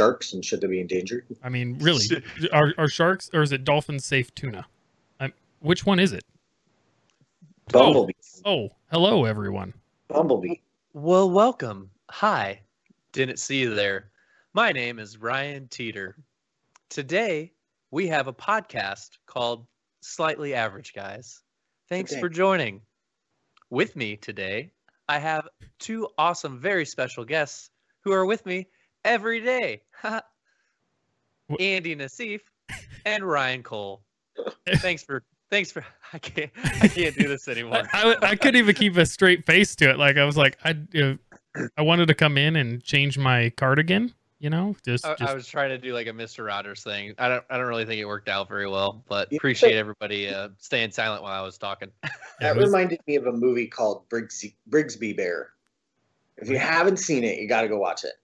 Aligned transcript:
sharks 0.00 0.32
and 0.32 0.42
should 0.42 0.62
they 0.62 0.66
be 0.66 0.80
endangered? 0.80 1.26
I 1.42 1.50
mean, 1.50 1.76
really, 1.78 2.06
are, 2.52 2.72
are 2.78 2.88
sharks 2.88 3.28
or 3.34 3.42
is 3.42 3.52
it 3.52 3.64
dolphins 3.64 4.06
safe 4.06 4.34
tuna? 4.34 4.66
i 5.20 5.30
which 5.60 5.84
one 5.84 5.98
is 5.98 6.12
it? 6.12 6.24
Bumblebee. 7.70 8.14
Oh, 8.46 8.50
oh, 8.50 8.68
hello 8.90 9.26
everyone. 9.26 9.74
Bumblebee. 10.08 10.56
Well, 10.94 11.30
welcome. 11.30 11.90
Hi. 12.10 12.60
Didn't 13.12 13.38
see 13.38 13.60
you 13.60 13.74
there. 13.74 14.10
My 14.54 14.72
name 14.72 14.98
is 14.98 15.18
Ryan 15.18 15.68
Teeter. 15.68 16.16
Today, 16.88 17.52
we 17.90 18.08
have 18.08 18.26
a 18.26 18.32
podcast 18.32 19.18
called 19.26 19.66
Slightly 20.00 20.54
Average 20.54 20.94
Guys. 20.94 21.42
Thanks 21.90 22.12
Okay. 22.12 22.20
for 22.20 22.30
joining. 22.30 22.80
With 23.68 23.96
me 23.96 24.16
today, 24.16 24.72
I 25.08 25.18
have 25.18 25.46
two 25.78 26.08
awesome, 26.16 26.58
very 26.58 26.86
special 26.86 27.24
guests 27.24 27.70
who 28.00 28.12
are 28.12 28.24
with 28.24 28.46
me 28.46 28.66
every 29.04 29.40
day. 29.40 29.82
Andy 31.58 31.96
Nassif 31.96 32.40
and 33.04 33.24
Ryan 33.24 33.62
Cole. 33.62 34.02
Thanks 34.76 35.02
for 35.02 35.22
thanks 35.50 35.72
for 35.72 35.84
I 36.12 36.18
can't 36.18 36.50
I 36.80 36.88
can't 36.88 37.16
do 37.16 37.28
this 37.28 37.48
anymore. 37.48 37.82
I, 37.92 38.14
I, 38.22 38.30
I 38.30 38.36
couldn't 38.36 38.56
even 38.56 38.74
keep 38.74 38.96
a 38.96 39.04
straight 39.04 39.44
face 39.46 39.74
to 39.76 39.90
it. 39.90 39.98
Like 39.98 40.16
I 40.16 40.24
was 40.24 40.36
like, 40.36 40.56
I, 40.64 40.76
you 40.92 41.18
know, 41.56 41.66
I 41.76 41.82
wanted 41.82 42.06
to 42.06 42.14
come 42.14 42.38
in 42.38 42.56
and 42.56 42.82
change 42.82 43.18
my 43.18 43.50
cardigan. 43.56 44.14
You 44.38 44.48
know, 44.48 44.74
just, 44.86 45.04
I, 45.04 45.16
just 45.16 45.30
I 45.30 45.34
was 45.34 45.46
trying 45.46 45.68
to 45.68 45.76
do 45.76 45.92
like 45.92 46.06
a 46.06 46.12
Mr. 46.12 46.46
Rogers 46.46 46.82
thing. 46.82 47.12
I 47.18 47.28
don't 47.28 47.44
I 47.50 47.58
don't 47.58 47.66
really 47.66 47.84
think 47.84 48.00
it 48.00 48.06
worked 48.06 48.28
out 48.28 48.48
very 48.48 48.66
well, 48.66 49.04
but 49.06 49.30
appreciate 49.34 49.76
everybody 49.76 50.30
uh, 50.30 50.48
staying 50.56 50.92
silent 50.92 51.22
while 51.22 51.38
I 51.38 51.44
was 51.44 51.58
talking. 51.58 51.90
That 52.40 52.56
was- 52.56 52.68
reminded 52.68 53.00
me 53.06 53.16
of 53.16 53.26
a 53.26 53.32
movie 53.32 53.66
called 53.66 54.08
Brigsy, 54.08 54.54
Brigsby 54.70 55.14
Bear. 55.14 55.50
If 56.38 56.48
you 56.48 56.56
haven't 56.56 56.96
seen 56.96 57.22
it, 57.22 57.38
you 57.38 57.46
got 57.46 57.60
to 57.62 57.68
go 57.68 57.76
watch 57.76 58.02
it. 58.02 58.14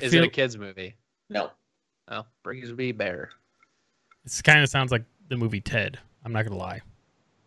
Is 0.00 0.12
feel- 0.12 0.22
it 0.24 0.26
a 0.26 0.30
kids 0.30 0.56
movie? 0.58 0.94
No, 1.30 1.50
Oh, 2.08 2.24
Brigsby 2.44 2.96
Bear. 2.96 3.30
It 4.24 4.40
kind 4.44 4.60
of 4.62 4.68
sounds 4.68 4.92
like 4.92 5.04
the 5.28 5.36
movie 5.36 5.60
Ted. 5.60 5.98
I'm 6.24 6.32
not 6.32 6.44
gonna 6.44 6.56
lie. 6.56 6.80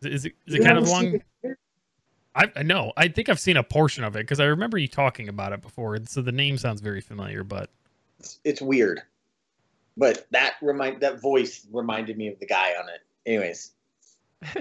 Is 0.01 0.05
it, 0.05 0.13
is 0.13 0.25
it, 0.25 0.33
is 0.47 0.53
it 0.55 0.57
You 0.59 0.63
kind 0.65 0.77
of 0.77 0.87
long? 0.87 1.21
I, 2.35 2.51
I 2.55 2.63
know. 2.63 2.93
I 2.95 3.07
think 3.07 3.27
I've 3.29 3.39
seen 3.39 3.57
a 3.57 3.63
portion 3.63 4.03
of 4.03 4.15
it 4.15 4.19
because 4.19 4.39
I 4.39 4.45
remember 4.45 4.77
you 4.77 4.87
talking 4.87 5.27
about 5.29 5.51
it 5.53 5.61
before. 5.61 5.95
and 5.95 6.07
So 6.07 6.21
the 6.21 6.31
name 6.31 6.57
sounds 6.57 6.79
very 6.81 7.01
familiar, 7.01 7.43
but 7.43 7.69
It's, 8.19 8.39
it's 8.43 8.61
weird, 8.61 9.01
but 9.97 10.27
that 10.31 10.55
remind 10.61 11.01
that 11.01 11.19
voice 11.21 11.65
reminded 11.71 12.17
me 12.17 12.27
of 12.27 12.39
the 12.39 12.45
guy 12.45 12.73
on 12.81 12.87
it. 12.89 13.01
Anyways, 13.25 13.71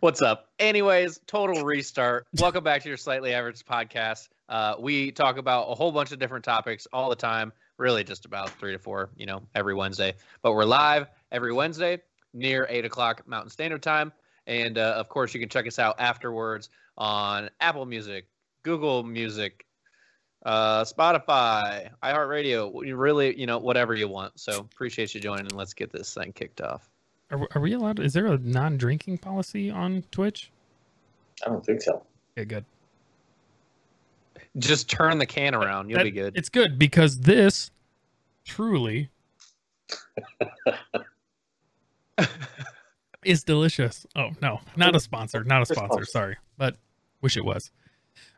What's 0.00 0.22
up? 0.22 0.50
Anyways, 0.58 1.20
total 1.26 1.64
restart. 1.64 2.26
Welcome 2.38 2.64
back 2.64 2.82
to 2.82 2.88
your 2.88 2.96
Slightly 2.96 3.34
Average 3.34 3.64
podcast. 3.64 4.28
Uh, 4.48 4.74
we 4.78 5.10
talk 5.10 5.36
about 5.36 5.70
a 5.70 5.74
whole 5.74 5.92
bunch 5.92 6.12
of 6.12 6.18
different 6.18 6.44
topics 6.44 6.86
all 6.92 7.10
the 7.10 7.16
time, 7.16 7.52
really 7.76 8.04
just 8.04 8.24
about 8.24 8.50
three 8.50 8.72
to 8.72 8.78
four, 8.78 9.10
you 9.16 9.26
know, 9.26 9.42
every 9.54 9.74
Wednesday. 9.74 10.14
But 10.42 10.52
we're 10.52 10.64
live 10.64 11.06
every 11.32 11.52
Wednesday 11.52 12.00
near 12.32 12.66
eight 12.68 12.84
o'clock 12.84 13.26
Mountain 13.26 13.50
Standard 13.50 13.82
Time. 13.82 14.12
And 14.46 14.78
uh, 14.78 14.94
of 14.96 15.08
course, 15.08 15.34
you 15.34 15.40
can 15.40 15.48
check 15.48 15.66
us 15.66 15.78
out 15.78 15.96
afterwards 15.98 16.68
on 16.96 17.50
Apple 17.60 17.86
Music, 17.86 18.26
Google 18.62 19.02
Music, 19.02 19.66
uh, 20.44 20.84
Spotify, 20.84 21.90
iHeartRadio. 22.02 22.96
Really, 22.96 23.38
you 23.38 23.46
know, 23.46 23.58
whatever 23.58 23.94
you 23.94 24.08
want. 24.08 24.38
So 24.38 24.58
appreciate 24.58 25.14
you 25.14 25.20
joining 25.20 25.48
let's 25.48 25.74
get 25.74 25.92
this 25.92 26.14
thing 26.14 26.32
kicked 26.32 26.60
off. 26.60 26.88
Are, 27.30 27.48
are 27.54 27.60
we 27.60 27.72
allowed? 27.72 27.98
Is 28.00 28.12
there 28.12 28.26
a 28.26 28.38
non-drinking 28.38 29.18
policy 29.18 29.70
on 29.70 30.04
Twitch? 30.10 30.50
I 31.44 31.48
don't 31.48 31.64
think 31.64 31.82
so. 31.82 32.02
Okay, 32.36 32.44
good. 32.44 32.64
Just 34.58 34.90
turn 34.90 35.18
the 35.18 35.26
can 35.26 35.54
around. 35.54 35.88
You'll 35.88 35.98
That- 35.98 36.04
be 36.04 36.10
good. 36.10 36.36
It's 36.36 36.48
good 36.48 36.78
because 36.78 37.20
this 37.20 37.70
truly 38.44 39.08
is 43.24 43.44
delicious. 43.44 44.06
Oh 44.16 44.30
no, 44.42 44.60
not 44.76 44.96
a 44.96 45.00
sponsor, 45.00 45.44
not 45.44 45.62
a 45.62 45.66
sponsor. 45.66 46.04
Sorry, 46.04 46.36
but 46.58 46.76
wish 47.22 47.36
it 47.36 47.44
was. 47.44 47.70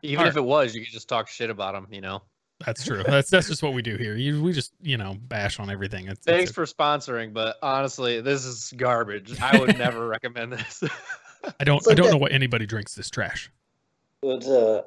Even 0.01 0.23
All 0.23 0.29
if 0.29 0.37
it 0.37 0.43
was, 0.43 0.75
you 0.75 0.81
could 0.83 0.91
just 0.93 1.09
talk 1.09 1.27
shit 1.27 1.49
about 1.49 1.73
them, 1.73 1.87
you 1.91 2.01
know. 2.01 2.21
That's 2.65 2.83
true. 2.85 3.03
That's 3.03 3.29
that's 3.29 3.47
just 3.47 3.61
what 3.63 3.73
we 3.73 3.81
do 3.81 3.97
here. 3.97 4.15
You, 4.15 4.41
we 4.41 4.53
just 4.53 4.73
you 4.81 4.97
know 4.97 5.15
bash 5.27 5.59
on 5.59 5.69
everything. 5.69 6.07
It's, 6.07 6.23
Thanks 6.25 6.49
it's 6.49 6.53
for 6.53 6.65
sponsoring, 6.65 7.33
but 7.33 7.57
honestly, 7.61 8.21
this 8.21 8.45
is 8.45 8.73
garbage. 8.77 9.39
I 9.41 9.59
would 9.59 9.77
never 9.77 10.07
recommend 10.07 10.53
this. 10.53 10.83
I 11.59 11.63
don't 11.63 11.77
It's 11.77 11.87
I 11.89 11.93
don't 11.93 12.05
that- 12.07 12.11
know 12.13 12.17
what 12.17 12.31
anybody 12.31 12.65
drinks 12.65 12.95
this 12.95 13.09
trash. 13.09 13.51
It's 14.21 14.47
uh, 14.47 14.83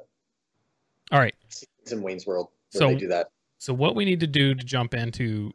All 1.11 1.19
right. 1.19 1.35
it's 1.45 1.65
in 1.91 2.01
Wayne's 2.01 2.25
World. 2.25 2.47
where 2.71 2.79
So- 2.81 2.87
they 2.89 2.95
do 2.95 3.07
that. 3.09 3.29
So 3.59 3.73
what 3.73 3.95
we 3.95 4.05
need 4.05 4.19
to 4.19 4.27
do 4.27 4.53
to 4.53 4.63
jump 4.63 4.93
into 4.93 5.51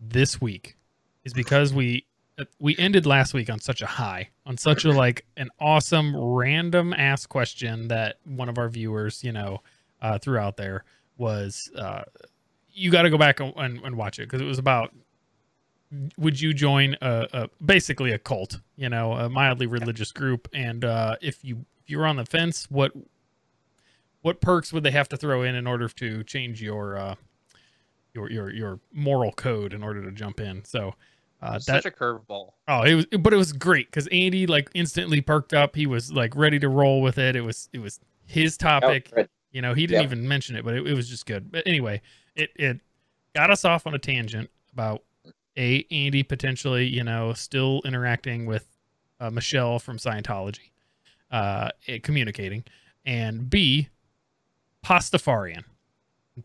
this 0.00 0.40
week 0.40 0.76
is 1.24 1.32
because 1.32 1.72
we 1.72 2.04
uh, 2.38 2.44
we 2.58 2.76
ended 2.78 3.06
last 3.06 3.32
week 3.32 3.48
on 3.48 3.60
such 3.60 3.80
a 3.80 3.86
high, 3.86 4.30
on 4.44 4.56
such 4.56 4.84
a 4.84 4.90
like 4.92 5.24
an 5.36 5.48
awesome 5.60 6.16
random 6.16 6.92
ass 6.92 7.26
question 7.26 7.86
that 7.88 8.16
one 8.24 8.48
of 8.48 8.58
our 8.58 8.68
viewers, 8.68 9.22
you 9.22 9.30
know, 9.30 9.60
uh, 10.00 10.18
threw 10.18 10.36
out 10.38 10.56
there 10.56 10.84
was 11.16 11.70
uh, 11.76 12.02
you 12.72 12.90
got 12.90 13.02
to 13.02 13.10
go 13.10 13.18
back 13.18 13.40
and, 13.40 13.52
and, 13.56 13.80
and 13.80 13.96
watch 13.96 14.18
it 14.18 14.22
because 14.22 14.40
it 14.40 14.46
was 14.46 14.58
about 14.58 14.92
would 16.16 16.40
you 16.40 16.54
join 16.54 16.96
a, 17.02 17.28
a 17.32 17.48
basically 17.64 18.12
a 18.12 18.18
cult, 18.18 18.60
you 18.76 18.88
know, 18.88 19.12
a 19.12 19.28
mildly 19.28 19.66
religious 19.66 20.10
group, 20.10 20.48
and 20.52 20.84
uh, 20.84 21.16
if 21.20 21.44
you 21.44 21.64
if 21.82 21.90
you 21.90 21.98
were 21.98 22.06
on 22.06 22.16
the 22.16 22.24
fence, 22.24 22.70
what 22.70 22.92
what 24.22 24.40
perks 24.40 24.72
would 24.72 24.84
they 24.84 24.90
have 24.90 25.08
to 25.10 25.16
throw 25.16 25.42
in 25.42 25.54
in 25.54 25.66
order 25.66 25.88
to 25.88 26.24
change 26.24 26.62
your 26.62 26.96
uh, 26.96 27.14
your 28.14 28.30
your 28.30 28.50
your 28.50 28.80
moral 28.92 29.32
code 29.32 29.74
in 29.74 29.82
order 29.82 30.02
to 30.02 30.12
jump 30.12 30.40
in? 30.40 30.64
So 30.64 30.94
uh, 31.42 31.54
that 31.54 31.62
Such 31.62 31.86
a 31.86 31.90
curveball. 31.90 32.52
oh, 32.68 32.82
it 32.82 32.94
was 32.94 33.06
but 33.06 33.34
it 33.34 33.36
was 33.36 33.52
great 33.52 33.86
because 33.86 34.06
Andy 34.08 34.46
like 34.46 34.70
instantly 34.74 35.20
perked 35.20 35.52
up. 35.52 35.76
He 35.76 35.86
was 35.86 36.12
like 36.12 36.34
ready 36.36 36.58
to 36.60 36.68
roll 36.68 37.02
with 37.02 37.18
it. 37.18 37.36
It 37.36 37.42
was 37.42 37.68
it 37.72 37.80
was 37.80 38.00
his 38.24 38.56
topic. 38.56 39.10
Oh, 39.12 39.16
right. 39.18 39.30
You 39.52 39.62
know, 39.62 39.74
he 39.74 39.86
didn't 39.86 40.02
Yep. 40.02 40.12
even 40.12 40.28
mention 40.28 40.56
it, 40.56 40.64
but 40.64 40.74
it, 40.74 40.86
it 40.86 40.94
was 40.94 41.08
just 41.08 41.26
good. 41.26 41.52
But 41.52 41.66
anyway, 41.66 42.00
it 42.34 42.50
it 42.56 42.80
got 43.34 43.50
us 43.50 43.64
off 43.64 43.86
on 43.86 43.94
a 43.94 43.98
tangent 43.98 44.50
about 44.72 45.02
a 45.58 45.86
Andy 45.90 46.22
potentially, 46.22 46.86
you 46.86 47.04
know, 47.04 47.32
still 47.34 47.82
interacting 47.84 48.46
with 48.46 48.66
uh, 49.20 49.30
Michelle 49.30 49.78
from 49.78 49.98
Scientology, 49.98 50.70
uh, 51.30 51.68
communicating, 52.02 52.64
and 53.04 53.48
B, 53.50 53.88
Pastafarian. 54.84 55.64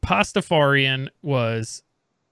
Pastafarian 0.01 1.07
was 1.21 1.83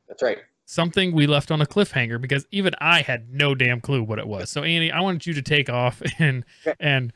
That's 0.08 0.22
right. 0.22 0.40
something 0.66 1.14
we 1.14 1.26
left 1.28 1.52
on 1.52 1.62
a 1.62 1.66
cliffhanger 1.66 2.20
because 2.20 2.46
even 2.52 2.74
I 2.80 3.02
had 3.02 3.34
no 3.34 3.56
damn 3.56 3.80
clue 3.80 4.04
what 4.04 4.20
it 4.20 4.28
was. 4.28 4.50
So 4.50 4.64
Andy, 4.64 4.92
I 4.92 5.00
wanted 5.02 5.26
you 5.26 5.34
to 5.34 5.42
take 5.42 5.70
off 5.70 6.02
and 6.20 6.44
and 6.80 7.14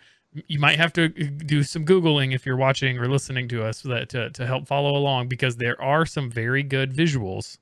you 0.47 0.59
might 0.59 0.77
have 0.77 0.93
to 0.93 1.09
do 1.09 1.63
some 1.63 1.85
googling 1.85 2.33
if 2.33 2.45
you're 2.45 2.57
watching 2.57 2.97
or 2.99 3.07
listening 3.07 3.47
to 3.49 3.65
us 3.65 3.81
that 3.81 4.09
to, 4.09 4.29
to 4.31 4.45
help 4.45 4.67
follow 4.67 4.95
along 4.95 5.27
because 5.27 5.57
there 5.57 5.81
are 5.81 6.05
some 6.05 6.29
very 6.29 6.63
good 6.63 6.93
visuals 6.93 7.57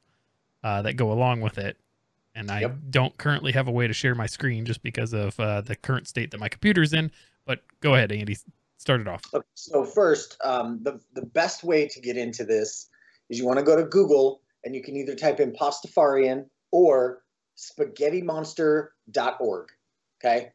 uh, 0.64 0.82
that 0.82 0.94
go 0.94 1.12
along 1.12 1.42
with 1.42 1.58
it. 1.58 1.78
And 2.36 2.52
I 2.52 2.62
Yep. 2.62 2.76
don't 2.90 3.18
currently 3.18 3.52
have 3.54 3.68
a 3.68 3.72
way 3.72 3.88
to 3.88 3.94
share 3.94 4.16
my 4.16 4.28
screen 4.28 4.66
just 4.66 4.84
because 4.84 5.14
of 5.14 5.40
uh, 5.40 5.62
the 5.62 5.76
current 5.76 6.08
state 6.08 6.32
that 6.32 6.40
my 6.40 6.50
computer's 6.50 6.94
in. 6.94 7.12
But 7.46 7.62
go 7.80 7.96
ahead, 7.96 8.12
Andy. 8.12 8.38
Start 8.78 9.02
it 9.02 9.08
off. 9.08 9.24
Okay, 9.34 9.46
so 9.56 9.84
first, 9.84 10.38
um, 10.44 10.80
the 10.84 11.00
the 11.14 11.26
best 11.26 11.64
way 11.64 11.88
to 11.88 12.00
get 12.00 12.16
into 12.16 12.44
this 12.44 12.90
is 13.30 13.40
you 13.40 13.46
want 13.46 13.58
to 13.58 13.66
go 13.66 13.76
to 13.76 13.86
Google 13.86 14.42
and 14.64 14.76
you 14.76 14.84
can 14.84 14.96
either 14.96 15.16
type 15.16 15.40
in 15.40 15.52
Pastafarian 15.52 16.46
or 16.72 17.24
SpaghettiMonster.org. 17.58 19.68
Okay, 20.20 20.52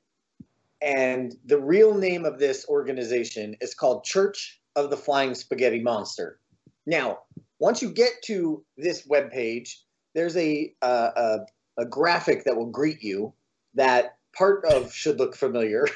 and 0.83 1.35
the 1.45 1.61
real 1.61 1.95
name 1.95 2.25
of 2.25 2.39
this 2.39 2.67
organization 2.69 3.57
is 3.61 3.75
called 3.75 4.05
Church 4.05 4.61
of 4.77 4.91
the 4.91 4.97
Flying 4.97 5.35
Spaghetti 5.35 5.81
Monster. 5.81 6.39
Now, 6.87 7.21
once 7.59 7.81
you 7.81 7.91
get 7.91 8.13
to 8.25 8.65
this 8.77 9.07
webpage, 9.07 9.77
there's 10.15 10.37
a, 10.37 10.75
uh, 10.83 11.11
a 11.17 11.39
a 11.79 11.85
graphic 11.85 12.45
that 12.45 12.57
will 12.57 12.71
greet 12.71 13.03
you 13.03 13.33
that 13.75 14.17
part 14.37 14.65
of 14.65 14.93
should 14.93 15.19
look 15.19 15.35
familiar. 15.35 15.87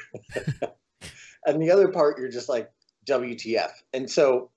and 1.45 1.61
the 1.61 1.71
other 1.71 1.89
part 1.89 2.17
you're 2.17 2.29
just 2.29 2.49
like 2.49 2.71
WTF. 3.07 3.71
And 3.93 4.09
so 4.09 4.51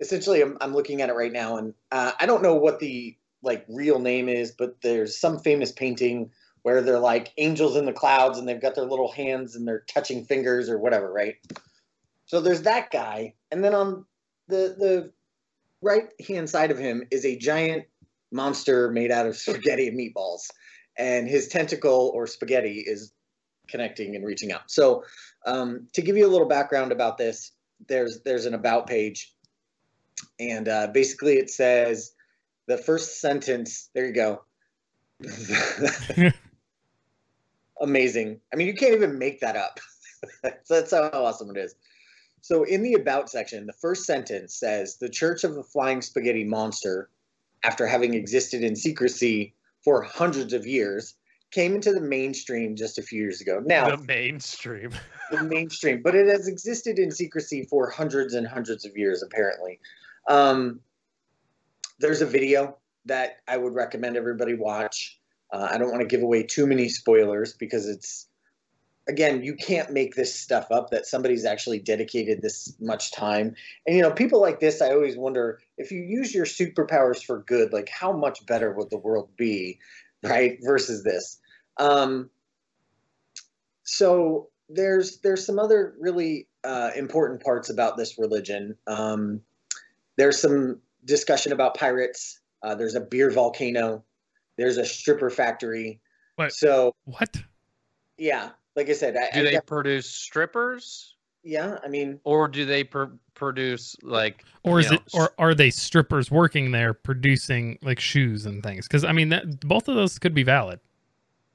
essentially 0.00 0.42
I'm, 0.42 0.58
I'm 0.60 0.74
looking 0.74 1.02
at 1.02 1.08
it 1.08 1.14
right 1.14 1.32
now 1.32 1.56
and 1.56 1.74
uh, 1.92 2.12
I 2.18 2.26
don't 2.26 2.42
know 2.42 2.54
what 2.54 2.80
the 2.80 3.16
like 3.42 3.64
real 3.68 3.98
name 3.98 4.28
is, 4.28 4.52
but 4.52 4.80
there's 4.82 5.16
some 5.16 5.38
famous 5.38 5.70
painting 5.70 6.30
where 6.64 6.80
they're 6.80 6.98
like 6.98 7.30
angels 7.36 7.76
in 7.76 7.84
the 7.84 7.92
clouds 7.92 8.38
and 8.38 8.48
they've 8.48 8.60
got 8.60 8.74
their 8.74 8.86
little 8.86 9.12
hands 9.12 9.54
and 9.54 9.68
they're 9.68 9.84
touching 9.86 10.24
fingers 10.24 10.70
or 10.70 10.78
whatever, 10.78 11.12
right? 11.12 11.36
So 12.24 12.40
there's 12.40 12.62
that 12.62 12.90
guy. 12.90 13.34
And 13.50 13.62
then 13.62 13.74
on 13.74 14.06
the 14.48 14.74
the 14.78 15.12
right 15.82 16.08
hand 16.26 16.48
side 16.48 16.70
of 16.70 16.78
him 16.78 17.06
is 17.10 17.26
a 17.26 17.36
giant 17.36 17.84
monster 18.32 18.90
made 18.90 19.10
out 19.10 19.26
of 19.26 19.36
spaghetti 19.36 19.88
and 19.88 19.98
meatballs. 19.98 20.48
And 20.96 21.28
his 21.28 21.48
tentacle 21.48 22.10
or 22.14 22.26
spaghetti 22.26 22.78
is 22.78 23.12
connecting 23.68 24.16
and 24.16 24.24
reaching 24.24 24.50
out. 24.50 24.70
So 24.70 25.04
um, 25.44 25.88
to 25.92 26.00
give 26.00 26.16
you 26.16 26.26
a 26.26 26.32
little 26.32 26.48
background 26.48 26.92
about 26.92 27.18
this, 27.18 27.52
there's 27.88 28.22
there's 28.22 28.46
an 28.46 28.54
about 28.54 28.86
page, 28.86 29.34
and 30.40 30.66
uh, 30.66 30.86
basically 30.86 31.34
it 31.34 31.50
says 31.50 32.12
the 32.68 32.78
first 32.78 33.20
sentence. 33.20 33.90
There 33.92 34.06
you 34.06 34.14
go. 34.14 34.44
Amazing. 37.84 38.40
I 38.50 38.56
mean, 38.56 38.66
you 38.66 38.74
can't 38.74 38.94
even 38.94 39.18
make 39.18 39.40
that 39.40 39.56
up. 39.56 39.78
so 40.42 40.50
that's 40.70 40.90
how 40.90 41.10
awesome 41.12 41.50
it 41.50 41.58
is. 41.58 41.74
So, 42.40 42.64
in 42.64 42.82
the 42.82 42.94
About 42.94 43.30
section, 43.30 43.66
the 43.66 43.74
first 43.74 44.04
sentence 44.04 44.54
says 44.54 44.96
The 44.96 45.08
Church 45.08 45.44
of 45.44 45.54
the 45.54 45.62
Flying 45.62 46.00
Spaghetti 46.00 46.44
Monster, 46.44 47.10
after 47.62 47.86
having 47.86 48.14
existed 48.14 48.62
in 48.62 48.74
secrecy 48.74 49.54
for 49.82 50.02
hundreds 50.02 50.54
of 50.54 50.66
years, 50.66 51.14
came 51.50 51.74
into 51.74 51.92
the 51.92 52.00
mainstream 52.00 52.74
just 52.74 52.98
a 52.98 53.02
few 53.02 53.20
years 53.20 53.42
ago. 53.42 53.62
Now, 53.64 53.96
the 53.96 54.02
mainstream. 54.02 54.90
the 55.30 55.42
mainstream, 55.42 56.02
but 56.02 56.14
it 56.14 56.26
has 56.26 56.48
existed 56.48 56.98
in 56.98 57.10
secrecy 57.10 57.64
for 57.64 57.90
hundreds 57.90 58.32
and 58.32 58.46
hundreds 58.46 58.86
of 58.86 58.96
years, 58.96 59.22
apparently. 59.22 59.78
Um, 60.28 60.80
there's 61.98 62.22
a 62.22 62.26
video 62.26 62.78
that 63.04 63.40
I 63.46 63.58
would 63.58 63.74
recommend 63.74 64.16
everybody 64.16 64.54
watch. 64.54 65.20
Uh, 65.54 65.68
I 65.70 65.78
don't 65.78 65.90
want 65.92 66.00
to 66.00 66.08
give 66.08 66.22
away 66.22 66.42
too 66.42 66.66
many 66.66 66.88
spoilers 66.88 67.52
because 67.52 67.88
it's, 67.88 68.26
again, 69.08 69.44
you 69.44 69.54
can't 69.54 69.92
make 69.92 70.16
this 70.16 70.34
stuff 70.34 70.66
up 70.72 70.90
that 70.90 71.06
somebody's 71.06 71.44
actually 71.44 71.78
dedicated 71.78 72.42
this 72.42 72.74
much 72.80 73.12
time. 73.12 73.54
And, 73.86 73.94
you 73.94 74.02
know, 74.02 74.10
people 74.10 74.40
like 74.40 74.58
this, 74.58 74.82
I 74.82 74.90
always 74.90 75.16
wonder 75.16 75.60
if 75.78 75.92
you 75.92 76.00
use 76.00 76.34
your 76.34 76.44
superpowers 76.44 77.22
for 77.24 77.44
good, 77.46 77.72
like 77.72 77.88
how 77.88 78.12
much 78.12 78.44
better 78.46 78.72
would 78.72 78.90
the 78.90 78.98
world 78.98 79.28
be, 79.36 79.78
right? 80.24 80.58
Versus 80.60 81.04
this. 81.04 81.38
Um, 81.76 82.30
so 83.84 84.48
there's 84.68 85.18
there's 85.18 85.46
some 85.46 85.60
other 85.60 85.94
really 86.00 86.48
uh, 86.64 86.90
important 86.96 87.44
parts 87.44 87.70
about 87.70 87.96
this 87.96 88.18
religion. 88.18 88.76
Um, 88.88 89.40
there's 90.16 90.40
some 90.40 90.80
discussion 91.04 91.52
about 91.52 91.76
pirates. 91.76 92.40
Uh, 92.60 92.74
there's 92.74 92.96
a 92.96 93.00
beer 93.00 93.30
volcano. 93.30 94.02
There's 94.56 94.76
a 94.78 94.84
stripper 94.84 95.30
factory. 95.30 96.00
What? 96.36 96.52
So 96.52 96.94
What? 97.04 97.36
yeah, 98.18 98.50
like 98.76 98.88
I 98.88 98.92
said, 98.92 99.16
I, 99.16 99.30
Do 99.32 99.40
I 99.40 99.42
they 99.44 99.50
def- 99.52 99.66
produce 99.66 100.08
strippers, 100.08 101.14
yeah, 101.44 101.78
I 101.84 101.88
mean, 101.88 102.20
or 102.24 102.48
do 102.48 102.64
they 102.64 102.84
pr- 102.84 103.04
produce 103.34 103.96
like? 104.02 104.44
Or 104.62 104.80
is 104.80 104.90
know, 104.90 104.96
it 104.96 105.02
or 105.12 105.30
are 105.38 105.54
they 105.54 105.70
strippers 105.70 106.30
working 106.30 106.70
there 106.70 106.94
producing 106.94 107.78
like 107.82 108.00
shoes 108.00 108.46
and 108.46 108.62
things? 108.62 108.88
Because 108.88 109.04
I 109.04 109.12
mean 109.12 109.28
that 109.28 109.60
both 109.60 109.88
of 109.88 109.94
those 109.94 110.18
could 110.18 110.34
be 110.34 110.42
valid. 110.42 110.80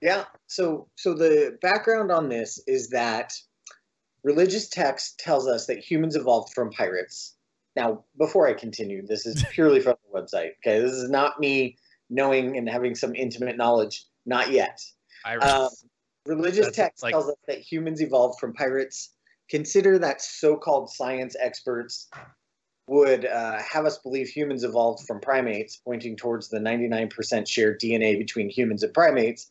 Yeah. 0.01 0.25
So 0.47 0.87
so 0.95 1.13
the 1.13 1.57
background 1.61 2.11
on 2.11 2.29
this 2.29 2.61
is 2.67 2.89
that 2.89 3.33
religious 4.23 4.69
text 4.69 5.19
tells 5.19 5.47
us 5.47 5.65
that 5.65 5.79
humans 5.79 6.15
evolved 6.15 6.53
from 6.53 6.69
pirates. 6.71 7.35
Now, 7.75 8.03
before 8.17 8.47
I 8.47 8.53
continue, 8.53 9.05
this 9.05 9.25
is 9.25 9.43
purely 9.51 9.79
from 9.79 9.95
the 10.11 10.21
website. 10.21 10.51
Okay, 10.57 10.79
this 10.79 10.91
is 10.91 11.09
not 11.09 11.39
me 11.39 11.77
knowing 12.09 12.57
and 12.57 12.69
having 12.69 12.95
some 12.95 13.15
intimate 13.15 13.57
knowledge. 13.57 14.05
Not 14.25 14.51
yet. 14.51 14.81
Um, 15.25 15.69
religious 16.25 16.67
That's 16.67 16.75
text 16.75 17.03
like- 17.03 17.13
tells 17.13 17.27
us 17.29 17.35
that 17.47 17.59
humans 17.59 18.01
evolved 18.01 18.39
from 18.39 18.53
pirates. 18.53 19.13
Consider 19.49 19.97
that 19.99 20.21
so-called 20.21 20.89
science 20.91 21.35
experts 21.39 22.09
would 22.87 23.25
uh, 23.25 23.59
have 23.59 23.85
us 23.85 23.99
believe 23.99 24.27
humans 24.27 24.63
evolved 24.63 25.05
from 25.05 25.19
primates, 25.19 25.77
pointing 25.77 26.15
towards 26.15 26.49
the 26.49 26.59
99% 26.59 27.47
shared 27.47 27.79
DNA 27.79 28.17
between 28.17 28.49
humans 28.49 28.83
and 28.83 28.93
primates. 28.93 29.47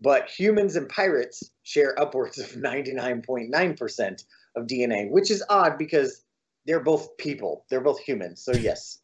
But 0.00 0.28
humans 0.28 0.76
and 0.76 0.88
pirates 0.88 1.50
share 1.62 1.98
upwards 1.98 2.38
of 2.38 2.46
99.9% 2.50 4.24
of 4.56 4.66
DNA, 4.66 5.10
which 5.10 5.30
is 5.30 5.42
odd 5.48 5.78
because 5.78 6.22
they're 6.66 6.80
both 6.80 7.16
people. 7.16 7.64
They're 7.70 7.80
both 7.80 8.00
humans. 8.00 8.42
So, 8.42 8.52
yes. 8.52 9.00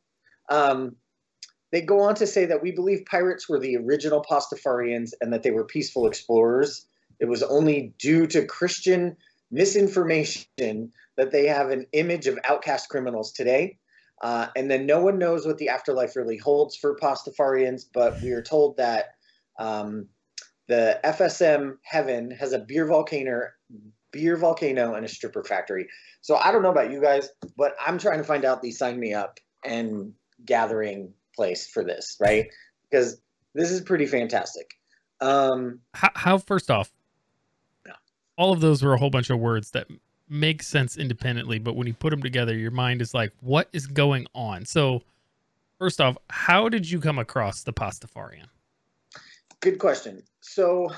Um, 0.50 0.96
they 1.72 1.80
go 1.80 2.00
on 2.00 2.14
to 2.16 2.26
say 2.26 2.44
that 2.44 2.62
we 2.62 2.70
believe 2.70 3.04
pirates 3.06 3.48
were 3.48 3.58
the 3.58 3.76
original 3.78 4.24
Pastafarians 4.30 5.12
and 5.20 5.32
that 5.32 5.42
they 5.42 5.50
were 5.50 5.64
peaceful 5.64 6.06
explorers. 6.06 6.86
It 7.18 7.28
was 7.28 7.42
only 7.42 7.94
due 7.98 8.26
to 8.28 8.44
Christian 8.44 9.16
misinformation 9.50 10.92
that 11.16 11.30
they 11.30 11.46
have 11.46 11.70
an 11.70 11.86
image 11.92 12.26
of 12.26 12.38
outcast 12.44 12.90
criminals 12.90 13.32
today. 13.32 13.78
Uh, 14.22 14.48
and 14.54 14.70
then 14.70 14.86
no 14.86 15.00
one 15.00 15.18
knows 15.18 15.46
what 15.46 15.58
the 15.58 15.70
afterlife 15.70 16.14
really 16.14 16.36
holds 16.36 16.76
for 16.76 16.96
Pastafarians, 16.96 17.84
but 17.92 18.22
we 18.22 18.30
are 18.32 18.42
told 18.42 18.76
that 18.76 19.14
um, 19.58 20.06
the 20.68 21.00
FSM 21.04 21.76
heaven 21.82 22.30
has 22.30 22.52
a 22.52 22.58
beer 22.58 22.86
volcano, 22.86 23.42
beer 24.12 24.36
volcano, 24.36 24.94
and 24.94 25.04
a 25.04 25.08
stripper 25.08 25.42
factory. 25.42 25.88
So 26.20 26.36
I 26.36 26.52
don't 26.52 26.62
know 26.62 26.70
about 26.70 26.92
you 26.92 27.00
guys, 27.00 27.30
but 27.56 27.74
I'm 27.84 27.98
trying 27.98 28.18
to 28.18 28.24
find 28.24 28.44
out 28.44 28.62
the 28.62 28.70
sign 28.70 29.00
me 29.00 29.12
up 29.14 29.40
and 29.64 30.12
gathering 30.44 31.14
place 31.34 31.66
for 31.68 31.84
this, 31.84 32.16
right? 32.20 32.46
Because 32.90 33.20
this 33.54 33.70
is 33.70 33.80
pretty 33.80 34.06
fantastic. 34.06 34.74
Um, 35.20 35.80
How, 35.94 36.10
how 36.14 36.38
first 36.38 36.70
off, 36.70 36.92
all 38.36 38.52
of 38.52 38.60
those 38.60 38.82
were 38.82 38.94
a 38.94 38.98
whole 38.98 39.10
bunch 39.10 39.30
of 39.30 39.38
words 39.38 39.70
that 39.72 39.86
make 40.28 40.62
sense 40.62 40.96
independently, 40.96 41.58
but 41.58 41.76
when 41.76 41.86
you 41.86 41.94
put 41.94 42.10
them 42.10 42.22
together, 42.22 42.56
your 42.56 42.70
mind 42.70 43.02
is 43.02 43.14
like, 43.14 43.32
what 43.40 43.68
is 43.72 43.86
going 43.86 44.26
on? 44.34 44.64
So, 44.64 45.02
first 45.78 46.00
off, 46.00 46.16
how 46.30 46.68
did 46.68 46.90
you 46.90 47.00
come 47.00 47.18
across 47.18 47.62
the 47.62 47.72
Pastafarian? 47.72 48.46
Good 49.60 49.78
question. 49.78 50.22
So 50.40 50.90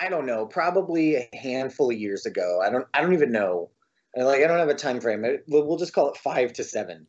I 0.00 0.08
don't 0.08 0.26
know, 0.26 0.46
probably 0.46 1.16
a 1.16 1.28
handful 1.32 1.90
of 1.90 1.98
years 1.98 2.26
ago. 2.26 2.60
I 2.64 2.70
don't 2.70 2.86
I 2.94 3.00
don't 3.00 3.12
even 3.12 3.32
know. 3.32 3.70
Like 4.16 4.42
I 4.42 4.46
don't 4.46 4.58
have 4.58 4.68
a 4.68 4.74
time 4.74 5.00
frame. 5.00 5.24
We'll 5.48 5.66
we'll 5.66 5.78
just 5.78 5.92
call 5.92 6.10
it 6.10 6.16
5 6.16 6.52
to 6.54 6.64
7. 6.64 7.06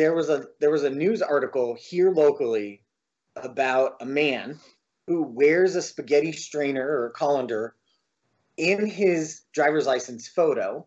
There 0.00 0.14
was 0.14 0.30
a 0.30 0.46
there 0.60 0.70
was 0.70 0.82
a 0.82 0.88
news 0.88 1.20
article 1.20 1.76
here 1.78 2.10
locally 2.10 2.82
about 3.36 3.96
a 4.00 4.06
man 4.06 4.58
who 5.06 5.24
wears 5.24 5.76
a 5.76 5.82
spaghetti 5.82 6.32
strainer 6.32 6.88
or 6.88 7.08
a 7.08 7.10
colander 7.10 7.74
in 8.56 8.86
his 8.86 9.42
driver's 9.52 9.86
license 9.86 10.26
photo 10.26 10.86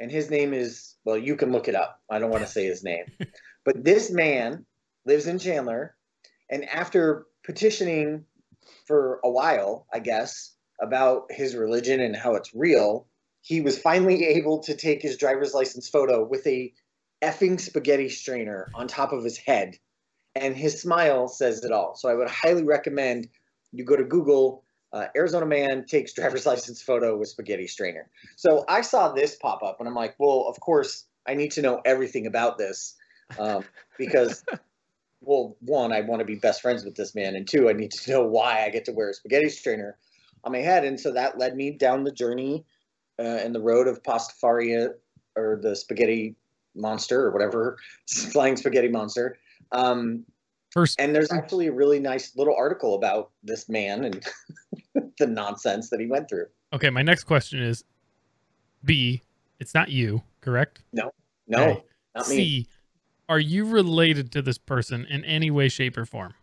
and 0.00 0.10
his 0.10 0.30
name 0.30 0.54
is 0.54 0.96
well 1.04 1.18
you 1.18 1.36
can 1.36 1.52
look 1.52 1.68
it 1.68 1.74
up. 1.74 2.00
I 2.08 2.18
don't 2.18 2.30
want 2.30 2.42
to 2.42 2.50
say 2.50 2.64
his 2.64 2.82
name. 2.82 3.04
but 3.66 3.84
this 3.84 4.10
man 4.10 4.64
lives 5.04 5.26
in 5.26 5.38
Chandler 5.38 5.94
and 6.48 6.64
after 6.64 7.26
petitioning 7.44 8.24
for 8.86 9.20
a 9.24 9.30
while, 9.30 9.86
I 9.92 9.98
guess, 9.98 10.56
about 10.80 11.30
his 11.30 11.54
religion 11.54 12.00
and 12.00 12.16
how 12.16 12.34
it's 12.34 12.54
real, 12.54 13.08
he 13.42 13.60
was 13.60 13.78
finally 13.78 14.24
able 14.24 14.60
to 14.60 14.74
take 14.74 15.02
his 15.02 15.18
driver's 15.18 15.52
license 15.52 15.86
photo 15.86 16.24
with 16.24 16.46
a 16.46 16.72
effing 17.24 17.58
spaghetti 17.58 18.08
strainer 18.08 18.70
on 18.74 18.86
top 18.86 19.12
of 19.12 19.24
his 19.24 19.38
head. 19.38 19.78
And 20.36 20.56
his 20.56 20.80
smile 20.80 21.28
says 21.28 21.64
it 21.64 21.72
all. 21.72 21.94
So 21.94 22.08
I 22.08 22.14
would 22.14 22.28
highly 22.28 22.64
recommend 22.64 23.28
you 23.72 23.84
go 23.84 23.96
to 23.96 24.04
Google, 24.04 24.62
uh, 24.92 25.06
Arizona 25.16 25.46
man 25.46 25.86
takes 25.86 26.12
driver's 26.12 26.46
license 26.52 26.82
photo 26.82 27.16
with 27.16 27.28
spaghetti 27.28 27.66
strainer. 27.66 28.08
So 28.36 28.64
I 28.68 28.82
saw 28.82 29.12
this 29.12 29.36
pop 29.36 29.62
up 29.62 29.80
and 29.80 29.88
I'm 29.88 29.94
like, 29.94 30.14
well, 30.18 30.46
of 30.48 30.60
course, 30.60 31.06
I 31.26 31.34
need 31.34 31.52
to 31.52 31.62
know 31.62 31.80
everything 31.84 32.26
about 32.26 32.58
this 32.58 32.94
um, 33.38 33.64
because 33.98 34.44
well, 35.22 35.56
one, 35.60 35.92
I 35.92 36.02
want 36.02 36.20
to 36.20 36.26
be 36.26 36.34
best 36.34 36.60
friends 36.60 36.84
with 36.84 36.96
this 36.96 37.14
man, 37.14 37.34
and 37.34 37.48
two, 37.48 37.68
I 37.68 37.72
need 37.72 37.92
to 37.92 38.10
know 38.10 38.24
why 38.24 38.64
I 38.64 38.70
get 38.70 38.84
to 38.86 38.92
wear 38.92 39.08
a 39.08 39.14
spaghetti 39.14 39.48
strainer 39.48 39.96
on 40.44 40.52
my 40.52 40.58
head, 40.58 40.84
and 40.84 41.00
so 41.00 41.12
that 41.12 41.38
led 41.38 41.56
me 41.56 41.70
down 41.70 42.04
the 42.04 42.12
journey 42.12 42.64
uh, 43.18 43.22
and 43.22 43.54
the 43.54 43.62
road 43.62 43.88
of 43.88 44.02
Pastafaria 44.02 44.90
or 45.36 45.58
the 45.62 45.74
spaghetti 45.74 46.36
monster 46.74 47.20
or 47.26 47.30
whatever, 47.30 47.76
flying 48.08 48.56
spaghetti 48.56 48.88
monster. 48.88 49.38
Um, 49.72 50.24
First, 50.72 50.98
and 51.00 51.14
there's 51.14 51.30
actually 51.30 51.68
a 51.68 51.72
really 51.72 52.00
nice 52.00 52.34
little 52.36 52.54
article 52.56 52.96
about 52.96 53.30
this 53.44 53.68
man 53.68 54.04
and 54.06 54.24
the 55.18 55.26
nonsense 55.26 55.88
that 55.90 56.00
he 56.00 56.06
went 56.06 56.28
through. 56.28 56.46
okay, 56.72 56.90
my 56.90 57.02
next 57.02 57.24
question 57.24 57.62
is 57.62 57.84
B, 58.84 59.22
it's 59.60 59.72
not 59.72 59.90
you, 59.90 60.22
correct? 60.40 60.82
No, 60.92 61.12
Okay. 61.52 61.80
not 62.16 62.28
me. 62.28 62.34
C, 62.36 62.66
are 63.28 63.38
you 63.38 63.66
related 63.66 64.32
to 64.32 64.42
this 64.42 64.58
person 64.58 65.06
in 65.08 65.24
any 65.24 65.48
way, 65.48 65.68
shape, 65.68 65.96
or 65.96 66.04
form? 66.04 66.34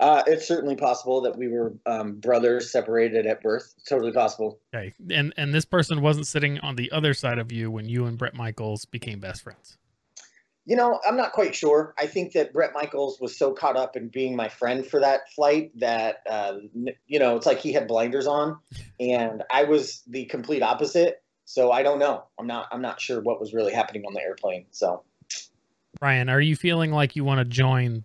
Uh, 0.00 0.22
it's 0.26 0.46
certainly 0.46 0.74
possible 0.74 1.20
that 1.20 1.36
we 1.36 1.48
were 1.48 1.72
um, 1.86 2.14
brothers 2.14 2.72
separated 2.72 3.26
at 3.26 3.40
birth. 3.42 3.74
Totally 3.88 4.12
possible. 4.12 4.58
Okay. 4.74 4.92
And 5.10 5.32
and 5.36 5.54
this 5.54 5.64
person 5.64 6.00
wasn't 6.00 6.26
sitting 6.26 6.58
on 6.60 6.76
the 6.76 6.90
other 6.90 7.14
side 7.14 7.38
of 7.38 7.52
you 7.52 7.70
when 7.70 7.88
you 7.88 8.06
and 8.06 8.18
Bret 8.18 8.34
Michaels 8.34 8.84
became 8.86 9.20
best 9.20 9.42
friends. 9.42 9.78
You 10.66 10.76
know, 10.76 10.98
I'm 11.06 11.16
not 11.16 11.32
quite 11.32 11.54
sure. 11.54 11.94
I 11.98 12.06
think 12.06 12.32
that 12.32 12.52
Bret 12.52 12.72
Michaels 12.72 13.20
was 13.20 13.36
so 13.36 13.52
caught 13.52 13.76
up 13.76 13.96
in 13.96 14.08
being 14.08 14.34
my 14.34 14.48
friend 14.48 14.84
for 14.84 14.98
that 15.00 15.30
flight 15.30 15.78
that, 15.78 16.22
uh, 16.28 16.54
you 17.06 17.18
know, 17.18 17.36
it's 17.36 17.44
like 17.44 17.58
he 17.58 17.74
had 17.74 17.86
blinders 17.86 18.26
on, 18.26 18.58
and 18.98 19.42
I 19.50 19.64
was 19.64 20.02
the 20.06 20.24
complete 20.24 20.62
opposite. 20.62 21.22
So 21.44 21.70
I 21.70 21.82
don't 21.82 21.98
know. 21.98 22.24
I'm 22.38 22.46
not. 22.46 22.68
I'm 22.72 22.80
not 22.80 23.00
sure 23.00 23.20
what 23.20 23.38
was 23.40 23.52
really 23.52 23.74
happening 23.74 24.04
on 24.06 24.14
the 24.14 24.22
airplane. 24.22 24.64
So 24.70 25.02
Ryan, 26.00 26.30
are 26.30 26.40
you 26.40 26.56
feeling 26.56 26.90
like 26.90 27.14
you 27.14 27.24
want 27.24 27.38
to 27.38 27.44
join 27.44 28.04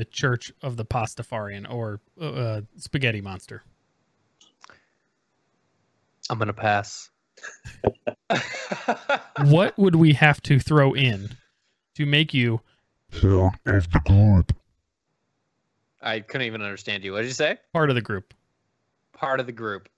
the 0.00 0.06
Church 0.06 0.50
of 0.62 0.78
the 0.78 0.84
Pastafarian 0.84 1.70
or 1.70 2.00
uh, 2.18 2.24
uh, 2.24 2.60
Spaghetti 2.78 3.20
Monster? 3.20 3.62
I'm 6.30 6.38
gonna 6.38 6.54
pass. 6.54 7.10
what 9.44 9.78
would 9.78 9.96
we 9.96 10.14
have 10.14 10.40
to 10.42 10.58
throw 10.58 10.94
in 10.94 11.36
to 11.96 12.06
make 12.06 12.32
you 12.32 12.60
Part 13.20 13.54
of 13.66 13.90
the 13.90 14.00
group. 14.00 14.56
I 16.00 16.20
couldn't 16.20 16.46
even 16.46 16.62
understand 16.62 17.04
you. 17.04 17.12
What 17.12 17.22
did 17.22 17.26
you 17.26 17.34
say? 17.34 17.58
Part 17.74 17.90
of 17.90 17.94
the 17.94 18.00
group. 18.00 18.32
Part 19.12 19.38
of 19.38 19.44
the 19.44 19.52
group. 19.52 19.88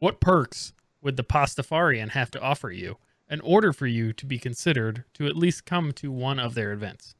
What 0.00 0.20
perks 0.20 0.72
would 1.02 1.16
the 1.16 1.22
Pastafarian 1.22 2.10
have 2.10 2.32
to 2.32 2.40
offer 2.40 2.72
you 2.72 2.96
in 3.30 3.40
order 3.42 3.72
for 3.72 3.86
you 3.86 4.12
to 4.14 4.26
be 4.26 4.38
considered 4.38 5.04
to 5.14 5.26
at 5.26 5.36
least 5.36 5.64
come 5.64 5.92
to 5.92 6.10
one 6.10 6.40
of 6.40 6.54
their 6.54 6.72
events? 6.72 7.14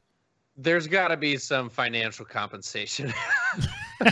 There's 0.57 0.87
got 0.87 1.09
to 1.09 1.17
be 1.17 1.37
some 1.37 1.69
financial 1.69 2.25
compensation. 2.25 3.13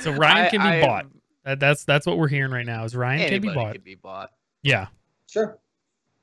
so 0.00 0.12
Ryan 0.12 0.46
I- 0.46 0.50
can 0.50 0.60
be 0.60 0.66
I 0.66 0.80
bought. 0.82 1.06
That, 1.44 1.60
that's 1.60 1.84
that's 1.84 2.06
what 2.06 2.16
we're 2.16 2.28
hearing 2.28 2.52
right 2.52 2.64
now. 2.64 2.84
Is 2.84 2.96
Ryan 2.96 3.28
can 3.28 3.42
be 3.42 3.48
bought? 3.52 3.74
can 3.74 3.82
be 3.82 3.94
bought. 3.96 4.30
Yeah, 4.62 4.86
Sure. 5.28 5.58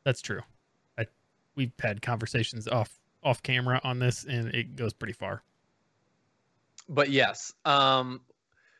that's 0.03 0.19
true. 0.21 0.41
I, 0.97 1.05
we've 1.55 1.71
had 1.79 2.01
conversations 2.01 2.67
off 2.67 2.89
off 3.23 3.43
camera 3.43 3.79
on 3.83 3.99
this, 3.99 4.23
and 4.25 4.47
it 4.55 4.75
goes 4.75 4.93
pretty 4.93 5.13
far. 5.13 5.43
But 6.89 7.11
yes, 7.11 7.53
um, 7.65 8.21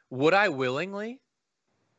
would 0.10 0.34
I 0.34 0.50
willingly? 0.50 1.20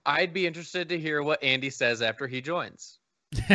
I'd 0.05 0.33
be 0.33 0.45
interested 0.45 0.89
to 0.89 0.99
hear 0.99 1.23
what 1.23 1.41
Andy 1.45 1.71
says 1.71 2.03
after 2.03 2.27
he 2.27 2.41
joins. 2.41 2.99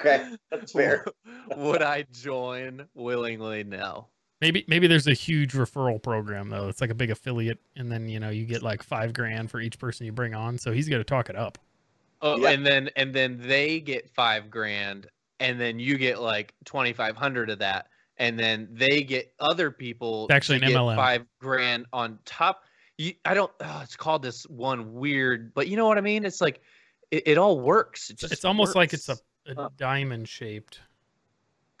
Okay, 0.00 0.34
that's 0.50 0.72
fair. 0.72 1.04
would 1.56 1.82
I 1.82 2.04
join 2.12 2.86
willingly? 2.94 3.64
No. 3.64 4.08
maybe 4.40 4.64
maybe 4.68 4.86
there's 4.86 5.06
a 5.06 5.12
huge 5.14 5.52
referral 5.52 6.02
program 6.02 6.48
though. 6.48 6.68
It's 6.68 6.80
like 6.80 6.90
a 6.90 6.94
big 6.94 7.10
affiliate, 7.10 7.58
and 7.76 7.90
then 7.92 8.08
you 8.08 8.18
know 8.20 8.30
you 8.30 8.44
get 8.46 8.62
like 8.62 8.82
five 8.82 9.12
grand 9.12 9.50
for 9.50 9.60
each 9.60 9.78
person 9.78 10.06
you 10.06 10.12
bring 10.12 10.34
on. 10.34 10.56
So 10.58 10.72
he's 10.72 10.88
got 10.88 10.98
to 10.98 11.04
talk 11.04 11.28
it 11.30 11.36
up. 11.36 11.58
Oh, 12.22 12.36
Yeah. 12.38 12.50
and 12.50 12.66
then 12.66 12.90
and 12.96 13.14
then 13.14 13.38
they 13.40 13.80
get 13.80 14.08
five 14.10 14.50
grand, 14.50 15.06
and 15.38 15.60
then 15.60 15.78
you 15.78 15.96
get 15.98 16.20
like 16.20 16.54
twenty 16.64 16.92
five 16.92 17.16
hundred 17.16 17.50
of 17.50 17.58
that, 17.60 17.88
and 18.18 18.38
then 18.38 18.68
they 18.72 19.02
get 19.02 19.32
other 19.40 19.70
people 19.70 20.24
It's 20.26 20.34
actually 20.34 20.60
to 20.60 20.66
an 20.66 20.72
get 20.72 20.78
MLM. 20.78 20.96
five 20.96 21.26
grand 21.40 21.86
on 21.92 22.18
top. 22.24 22.62
You, 22.98 23.12
I 23.24 23.32
don't. 23.34 23.50
Oh, 23.60 23.80
it's 23.82 23.96
called 23.96 24.22
this 24.22 24.44
one 24.44 24.92
weird, 24.92 25.54
but 25.54 25.68
you 25.68 25.76
know 25.76 25.86
what 25.86 25.96
I 25.98 26.02
mean. 26.02 26.24
It's 26.26 26.40
like 26.42 26.60
it, 27.10 27.22
it 27.26 27.38
all 27.38 27.58
works. 27.60 28.10
It 28.10 28.14
It's, 28.14 28.20
just 28.22 28.32
it's 28.34 28.44
almost 28.44 28.76
like 28.76 28.92
it's 28.92 29.08
a, 29.08 29.12
works. 29.12 29.22
A 29.50 29.54
Huh. 29.62 29.68
diamond 29.76 30.28
shaped. 30.28 30.80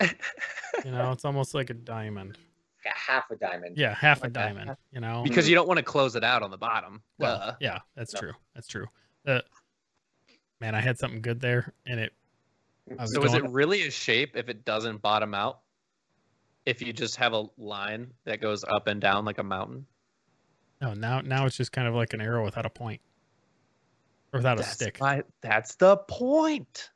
you 0.00 0.90
know, 0.90 1.12
it's 1.12 1.24
almost 1.24 1.54
like 1.54 1.70
a 1.70 1.74
diamond. 1.74 2.38
Like 2.84 2.94
a 2.94 2.98
half 2.98 3.30
a 3.30 3.36
diamond. 3.36 3.76
Yeah, 3.76 3.94
half 3.94 4.20
a 4.20 4.24
Like 4.24 4.32
that. 4.32 4.54
diamond. 4.54 4.76
You 4.92 5.00
know, 5.00 5.22
because 5.22 5.48
you 5.48 5.54
don't 5.54 5.68
want 5.68 5.78
to 5.78 5.82
close 5.84 6.16
it 6.16 6.24
out 6.24 6.42
on 6.42 6.50
the 6.50 6.56
bottom. 6.58 7.02
Well, 7.18 7.38
Duh. 7.38 7.54
yeah, 7.60 7.78
that's 7.94 8.14
No. 8.14 8.20
true. 8.20 8.32
That's 8.54 8.66
true. 8.68 8.86
Uh, 9.26 9.40
man, 10.60 10.74
I 10.74 10.80
had 10.80 10.98
something 10.98 11.20
good 11.20 11.40
there, 11.40 11.74
and 11.86 12.00
it. 12.00 12.14
I 12.98 13.02
was 13.02 13.14
So 13.14 13.22
is 13.24 13.34
it 13.34 13.44
really 13.50 13.86
a 13.86 13.90
shape 13.90 14.36
if 14.36 14.48
it 14.48 14.64
doesn't 14.64 15.02
bottom 15.02 15.34
out? 15.34 15.60
If 16.66 16.80
you 16.82 16.92
just 16.92 17.16
have 17.16 17.32
a 17.34 17.44
line 17.58 18.12
that 18.24 18.40
goes 18.40 18.64
up 18.64 18.86
and 18.86 19.00
down 19.00 19.24
like 19.24 19.38
a 19.38 19.42
mountain? 19.44 19.86
No, 20.80 20.94
now 20.94 21.20
now 21.20 21.44
it's 21.46 21.56
just 21.56 21.72
kind 21.72 21.86
of 21.86 21.94
like 21.94 22.14
an 22.14 22.20
arrow 22.22 22.42
without 22.44 22.64
a 22.64 22.70
point, 22.70 23.02
or 24.32 24.38
without 24.38 24.58
a 24.58 24.62
stick. 24.62 24.98
my- 25.00 25.22
that's 25.42 25.74
the 25.76 25.98
point. 25.98 26.90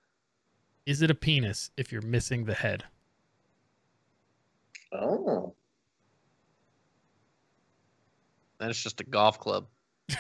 Is 0.86 1.02
it 1.02 1.10
a 1.10 1.14
penis 1.14 1.70
if 1.76 1.92
you're 1.92 2.02
missing 2.02 2.44
the 2.44 2.54
head? 2.54 2.84
Oh. 4.92 5.54
Then 8.58 8.70
it's 8.70 8.82
just 8.82 9.00
a 9.00 9.04
golf 9.04 9.38
club. 9.38 9.66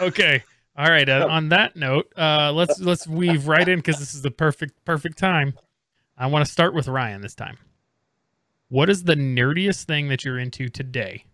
Okay. 0.00 0.42
All 0.76 0.88
right. 0.88 1.08
Uh, 1.08 1.28
on 1.30 1.50
that 1.50 1.76
note, 1.76 2.12
uh, 2.16 2.50
let's 2.52 2.80
let's 2.80 3.06
weave 3.06 3.46
right 3.46 3.68
in 3.68 3.78
because 3.78 4.00
this 4.00 4.12
is 4.12 4.22
the 4.22 4.30
perfect 4.32 4.84
perfect 4.84 5.16
time. 5.16 5.54
I 6.18 6.26
want 6.26 6.44
to 6.44 6.50
start 6.50 6.74
with 6.74 6.88
Ryan 6.88 7.20
this 7.20 7.36
time. 7.36 7.58
What 8.68 8.90
is 8.90 9.04
the 9.04 9.14
nerdiest 9.14 9.84
thing 9.84 10.08
that 10.08 10.24
you're 10.24 10.38
into 10.38 10.68
today? 10.68 11.26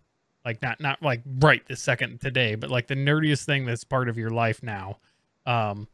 Like 0.45 0.61
not 0.61 0.79
not 0.79 1.01
like 1.01 1.23
right 1.25 1.63
this 1.67 1.81
second 1.81 2.21
today, 2.21 2.53
but 2.53 2.69
like 2.69 2.85
the 2.85 2.95
nerdiest 2.95 3.45
thing 3.45 3.65
that's 3.65 3.83
part 3.83 4.09
of 4.09 4.17
your 4.17 4.29
life 4.29 4.61
now. 4.61 4.99
Um, 5.47 5.87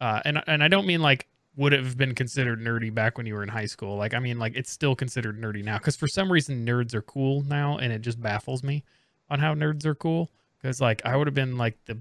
uh, 0.00 0.20
and 0.24 0.42
and 0.48 0.64
I 0.64 0.66
don't 0.66 0.86
mean 0.86 1.00
like 1.00 1.28
would 1.58 1.72
have 1.72 1.96
been 1.96 2.14
considered 2.14 2.60
nerdy 2.60 2.94
back 2.94 3.18
when 3.18 3.26
you 3.26 3.34
were 3.34 3.42
in 3.42 3.48
high 3.48 3.66
school. 3.66 3.96
Like 3.96 4.14
I 4.14 4.20
mean 4.20 4.38
like 4.38 4.54
it's 4.56 4.70
still 4.70 4.94
considered 4.94 5.40
nerdy 5.40 5.62
now 5.62 5.76
because 5.76 5.96
for 5.96 6.06
some 6.06 6.30
reason 6.30 6.64
nerds 6.64 6.94
are 6.94 7.02
cool 7.02 7.42
now, 7.42 7.76
and 7.78 7.92
it 7.92 8.00
just 8.00 8.22
baffles 8.22 8.62
me 8.62 8.84
on 9.28 9.40
how 9.40 9.54
nerds 9.54 9.84
are 9.84 9.94
cool. 9.94 10.30
Because 10.62 10.80
like 10.80 11.04
I 11.04 11.16
would 11.16 11.26
have 11.26 11.34
been 11.34 11.58
like 11.58 11.76
the 11.84 12.00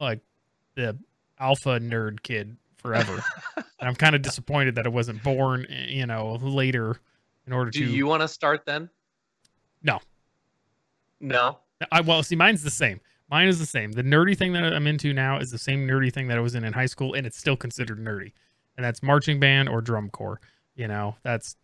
like 0.00 0.20
the 0.74 0.96
alpha 1.38 1.78
nerd 1.78 2.22
kid 2.22 2.56
forever. 2.78 3.22
and 3.56 3.64
I'm 3.80 3.94
kind 3.94 4.14
of 4.14 4.22
disappointed 4.22 4.74
that 4.76 4.86
I 4.86 4.88
wasn't 4.88 5.22
born, 5.22 5.66
eh, 5.68 5.86
you 5.88 6.06
know, 6.06 6.38
later 6.40 6.96
in 7.46 7.52
order 7.52 7.70
Do 7.70 7.80
to. 7.80 7.86
Do 7.86 7.92
you 7.92 8.06
want 8.06 8.22
to 8.22 8.28
start 8.28 8.64
then? 8.64 8.88
No. 9.82 10.00
No. 11.20 11.58
I 11.92 12.00
well, 12.00 12.22
see, 12.22 12.36
mine's 12.36 12.62
the 12.62 12.70
same. 12.70 13.00
Mine 13.30 13.48
is 13.48 13.58
the 13.58 13.66
same. 13.66 13.92
The 13.92 14.02
nerdy 14.02 14.38
thing 14.38 14.52
that 14.52 14.72
I'm 14.72 14.86
into 14.86 15.12
now 15.12 15.38
is 15.38 15.50
the 15.50 15.58
same 15.58 15.86
nerdy 15.86 16.12
thing 16.12 16.28
that 16.28 16.38
I 16.38 16.40
was 16.40 16.54
in 16.54 16.64
in 16.64 16.72
high 16.72 16.86
school, 16.86 17.14
and 17.14 17.26
it's 17.26 17.36
still 17.36 17.56
considered 17.56 17.98
nerdy, 17.98 18.32
and 18.76 18.84
that's 18.84 19.02
marching 19.02 19.40
band 19.40 19.68
or 19.68 19.80
drum 19.80 20.10
corps. 20.10 20.40
You 20.74 20.88
know, 20.88 21.16
that's. 21.22 21.56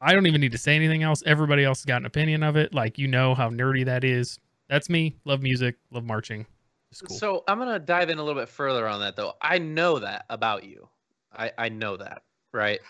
I 0.00 0.12
don't 0.12 0.26
even 0.26 0.40
need 0.40 0.52
to 0.52 0.58
say 0.58 0.76
anything 0.76 1.02
else. 1.02 1.24
Everybody 1.26 1.64
else 1.64 1.80
has 1.80 1.84
got 1.84 1.96
an 1.96 2.06
opinion 2.06 2.42
of 2.42 2.56
it. 2.56 2.72
Like 2.72 2.98
you 2.98 3.08
know 3.08 3.34
how 3.34 3.50
nerdy 3.50 3.84
that 3.84 4.04
is. 4.04 4.38
That's 4.68 4.88
me. 4.88 5.16
Love 5.24 5.42
music. 5.42 5.76
Love 5.90 6.04
marching. 6.04 6.46
It's 6.90 7.00
cool. 7.00 7.16
So 7.16 7.44
I'm 7.48 7.58
gonna 7.58 7.78
dive 7.78 8.10
in 8.10 8.18
a 8.18 8.22
little 8.22 8.40
bit 8.40 8.48
further 8.48 8.86
on 8.86 9.00
that 9.00 9.16
though. 9.16 9.34
I 9.42 9.58
know 9.58 9.98
that 9.98 10.24
about 10.30 10.64
you. 10.64 10.88
I 11.32 11.52
I 11.58 11.68
know 11.68 11.96
that, 11.96 12.22
right? 12.52 12.80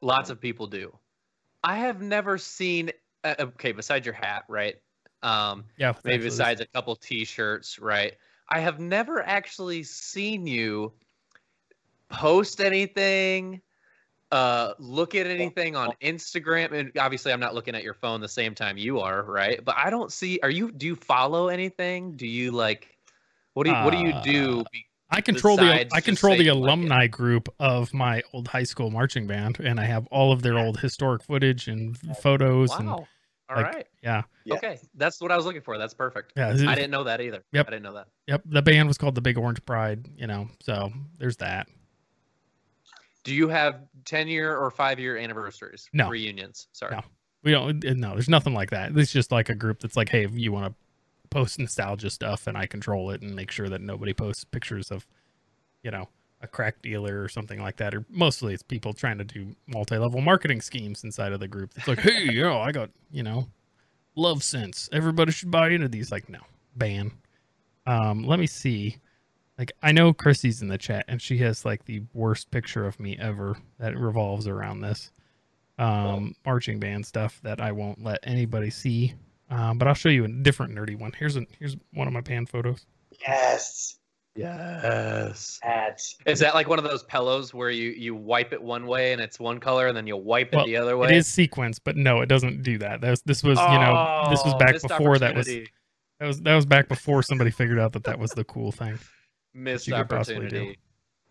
Lots 0.00 0.30
of 0.30 0.40
people 0.40 0.66
do. 0.66 0.96
I 1.64 1.78
have 1.78 2.02
never 2.02 2.38
seen. 2.38 2.90
Uh, 3.24 3.34
okay, 3.40 3.72
besides 3.72 4.06
your 4.06 4.14
hat, 4.14 4.44
right? 4.48 4.76
Um, 5.22 5.64
yeah. 5.76 5.94
maybe 6.04 6.24
besides 6.24 6.60
a 6.60 6.66
couple 6.66 6.94
T-shirts, 6.94 7.80
right? 7.80 8.14
I 8.48 8.60
have 8.60 8.78
never 8.78 9.20
actually 9.20 9.82
seen 9.82 10.46
you 10.46 10.92
post 12.10 12.60
anything, 12.60 13.60
uh, 14.30 14.74
look 14.78 15.14
at 15.14 15.26
anything 15.26 15.76
on 15.76 15.92
Instagram, 16.02 16.72
and 16.72 16.92
obviously 16.98 17.32
I'm 17.32 17.40
not 17.40 17.54
looking 17.54 17.74
at 17.74 17.82
your 17.82 17.94
phone 17.94 18.20
the 18.20 18.28
same 18.28 18.54
time 18.54 18.76
you 18.76 19.00
are, 19.00 19.22
right? 19.22 19.64
But 19.64 19.76
I 19.78 19.90
don't 19.90 20.12
see. 20.12 20.38
Are 20.42 20.50
you? 20.50 20.70
Do 20.70 20.86
you 20.86 20.96
follow 20.96 21.48
anything? 21.48 22.16
Do 22.16 22.26
you 22.26 22.52
like? 22.52 22.96
What 23.54 23.64
do 23.64 23.70
you 23.70 23.76
What 23.76 23.92
do 23.92 23.98
you 23.98 24.14
do? 24.22 24.60
Uh, 24.60 24.64
I 25.10 25.20
control 25.22 25.56
the 25.56 25.88
I 25.92 26.00
control 26.02 26.36
the 26.36 26.44
saying, 26.44 26.60
like, 26.60 26.68
alumni 26.68 27.06
group 27.06 27.48
of 27.58 27.94
my 27.94 28.22
old 28.34 28.46
high 28.48 28.64
school 28.64 28.90
marching 28.90 29.26
band, 29.26 29.58
and 29.58 29.80
I 29.80 29.84
have 29.84 30.06
all 30.08 30.32
of 30.32 30.42
their 30.42 30.58
old 30.58 30.78
historic 30.78 31.22
footage 31.22 31.66
and 31.66 31.96
photos. 32.18 32.70
And 32.72 32.88
Wow. 32.88 33.08
All 33.50 33.56
right. 33.56 33.76
like, 33.76 33.88
yeah, 34.02 34.22
Yeah. 34.44 34.56
Okay, 34.56 34.78
that's 34.94 35.22
what 35.22 35.32
I 35.32 35.36
was 35.36 35.46
looking 35.46 35.62
for. 35.62 35.78
That's 35.78 35.94
perfect. 35.94 36.34
yeah. 36.36 36.50
I 36.50 36.74
didn't 36.74 36.90
know 36.90 37.04
that 37.04 37.22
either. 37.22 37.42
Yep. 37.52 37.66
I 37.66 37.70
didn't 37.70 37.82
know 37.84 37.94
that. 37.94 38.08
Yep, 38.26 38.42
the 38.44 38.60
band 38.60 38.88
was 38.88 38.98
called 38.98 39.14
the 39.14 39.22
Big 39.22 39.38
Orange 39.38 39.64
Pride. 39.64 40.06
You 40.16 40.26
know, 40.26 40.48
so 40.60 40.92
there's 41.18 41.38
that. 41.38 41.68
Do 43.28 43.34
you 43.34 43.48
have 43.50 43.82
10 44.06 44.26
year 44.26 44.56
or 44.56 44.70
five 44.70 44.98
year 44.98 45.18
anniversaries? 45.18 45.90
No. 45.92 46.08
Reunions. 46.08 46.68
Sorry. 46.72 46.96
No. 46.96 47.02
We 47.42 47.52
don't. 47.52 47.84
No, 47.84 48.12
there's 48.12 48.30
nothing 48.30 48.54
like 48.54 48.70
that. 48.70 48.96
It's 48.96 49.12
just 49.12 49.30
like 49.30 49.50
a 49.50 49.54
group 49.54 49.80
that's 49.80 49.98
like, 49.98 50.08
hey, 50.08 50.24
if 50.24 50.30
you 50.32 50.50
want 50.50 50.72
to 50.72 50.74
post 51.28 51.58
nostalgia 51.58 52.08
stuff, 52.08 52.46
and 52.46 52.56
I 52.56 52.64
control 52.64 53.10
it 53.10 53.20
and 53.20 53.36
make 53.36 53.50
sure 53.50 53.68
that 53.68 53.82
nobody 53.82 54.14
posts 54.14 54.44
pictures 54.44 54.90
of, 54.90 55.06
you 55.82 55.90
know, 55.90 56.08
a 56.40 56.46
crack 56.46 56.80
dealer 56.80 57.22
or 57.22 57.28
something 57.28 57.60
like 57.60 57.76
that. 57.76 57.94
Or 57.94 58.06
mostly 58.08 58.54
it's 58.54 58.62
people 58.62 58.94
trying 58.94 59.18
to 59.18 59.24
do 59.24 59.54
multi-level 59.66 60.22
marketing 60.22 60.62
schemes 60.62 61.04
inside 61.04 61.32
of 61.32 61.40
the 61.40 61.48
group. 61.48 61.72
It's 61.76 61.86
like, 61.86 62.00
hey, 62.00 62.32
yo, 62.32 62.58
I 62.58 62.72
got 62.72 62.88
you 63.12 63.22
know, 63.22 63.46
love 64.14 64.42
sense. 64.42 64.88
Everybody 64.90 65.32
should 65.32 65.50
buy 65.50 65.68
into 65.68 65.88
these. 65.88 66.10
Like, 66.10 66.30
no, 66.30 66.40
ban. 66.76 67.12
Um, 67.86 68.24
let 68.24 68.38
me 68.38 68.46
see. 68.46 68.96
Like, 69.58 69.72
I 69.82 69.90
know 69.90 70.12
Chrissy's 70.12 70.62
in 70.62 70.68
the 70.68 70.78
chat, 70.78 71.04
and 71.08 71.20
she 71.20 71.38
has 71.38 71.64
like 71.64 71.84
the 71.84 72.02
worst 72.14 72.50
picture 72.50 72.86
of 72.86 72.98
me 73.00 73.18
ever 73.20 73.56
that 73.80 73.98
revolves 73.98 74.46
around 74.46 74.80
this 74.80 75.10
um, 75.78 76.34
marching 76.46 76.78
band 76.78 77.04
stuff 77.06 77.40
that 77.42 77.60
I 77.60 77.72
won't 77.72 78.02
let 78.02 78.20
anybody 78.22 78.70
see. 78.70 79.14
Um, 79.50 79.78
but 79.78 79.88
I'll 79.88 79.94
show 79.94 80.10
you 80.10 80.24
a 80.24 80.28
different 80.28 80.74
nerdy 80.74 80.98
one. 80.98 81.12
Here's 81.12 81.36
a 81.36 81.46
here's 81.58 81.76
one 81.92 82.06
of 82.06 82.12
my 82.12 82.20
pan 82.20 82.46
photos. 82.46 82.86
Yes. 83.26 83.98
Yes. 84.36 85.58
That. 85.64 86.00
Is 86.26 86.38
that 86.40 86.54
like 86.54 86.68
one 86.68 86.78
of 86.78 86.84
those 86.84 87.02
pillows 87.04 87.54
where 87.54 87.70
you 87.70 87.90
you 87.90 88.14
wipe 88.14 88.52
it 88.52 88.62
one 88.62 88.86
way 88.86 89.12
and 89.12 89.20
it's 89.20 89.40
one 89.40 89.58
color 89.58 89.88
and 89.88 89.96
then 89.96 90.06
you 90.06 90.16
wipe 90.16 90.52
it 90.52 90.56
Well, 90.56 90.66
the 90.66 90.76
other 90.76 90.96
way? 90.96 91.08
It 91.08 91.16
is 91.16 91.26
sequenced, 91.26 91.80
but 91.82 91.96
no, 91.96 92.20
it 92.20 92.26
doesn't 92.26 92.62
do 92.62 92.78
that. 92.78 93.00
That 93.00 93.10
was, 93.10 93.22
this 93.22 93.42
was 93.42 93.58
you 93.58 93.78
know 93.78 94.26
this 94.30 94.44
was 94.44 94.54
Oh, 94.54 94.58
back 94.58 94.80
before 94.80 95.18
that 95.18 95.34
was 95.34 95.46
that 95.46 96.26
was 96.26 96.40
that 96.42 96.54
was 96.54 96.66
back 96.66 96.88
before 96.88 97.22
somebody 97.22 97.50
figured 97.50 97.78
out 97.78 97.92
that 97.94 98.04
that 98.04 98.18
was 98.18 98.30
the 98.32 98.44
cool 98.44 98.70
thing. 98.70 98.98
Missed 99.58 99.86
you 99.86 99.94
could 99.94 100.08
possibly 100.08 100.48
do. 100.48 100.56
opportunity. 100.56 100.78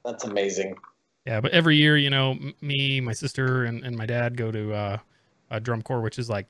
That's 0.05 0.23
amazing. 0.25 0.75
Yeah, 1.25 1.41
but 1.41 1.51
every 1.51 1.75
year, 1.75 1.97
you 1.97 2.09
know, 2.09 2.37
me, 2.61 3.01
my 3.01 3.11
sister, 3.11 3.65
and, 3.65 3.83
and 3.83 3.97
my 3.97 4.05
dad 4.05 4.37
go 4.37 4.49
to 4.49 4.73
uh, 4.73 4.97
a 5.51 5.59
drum 5.59 5.81
corps, 5.81 5.99
which 5.99 6.17
is 6.17 6.29
like, 6.29 6.47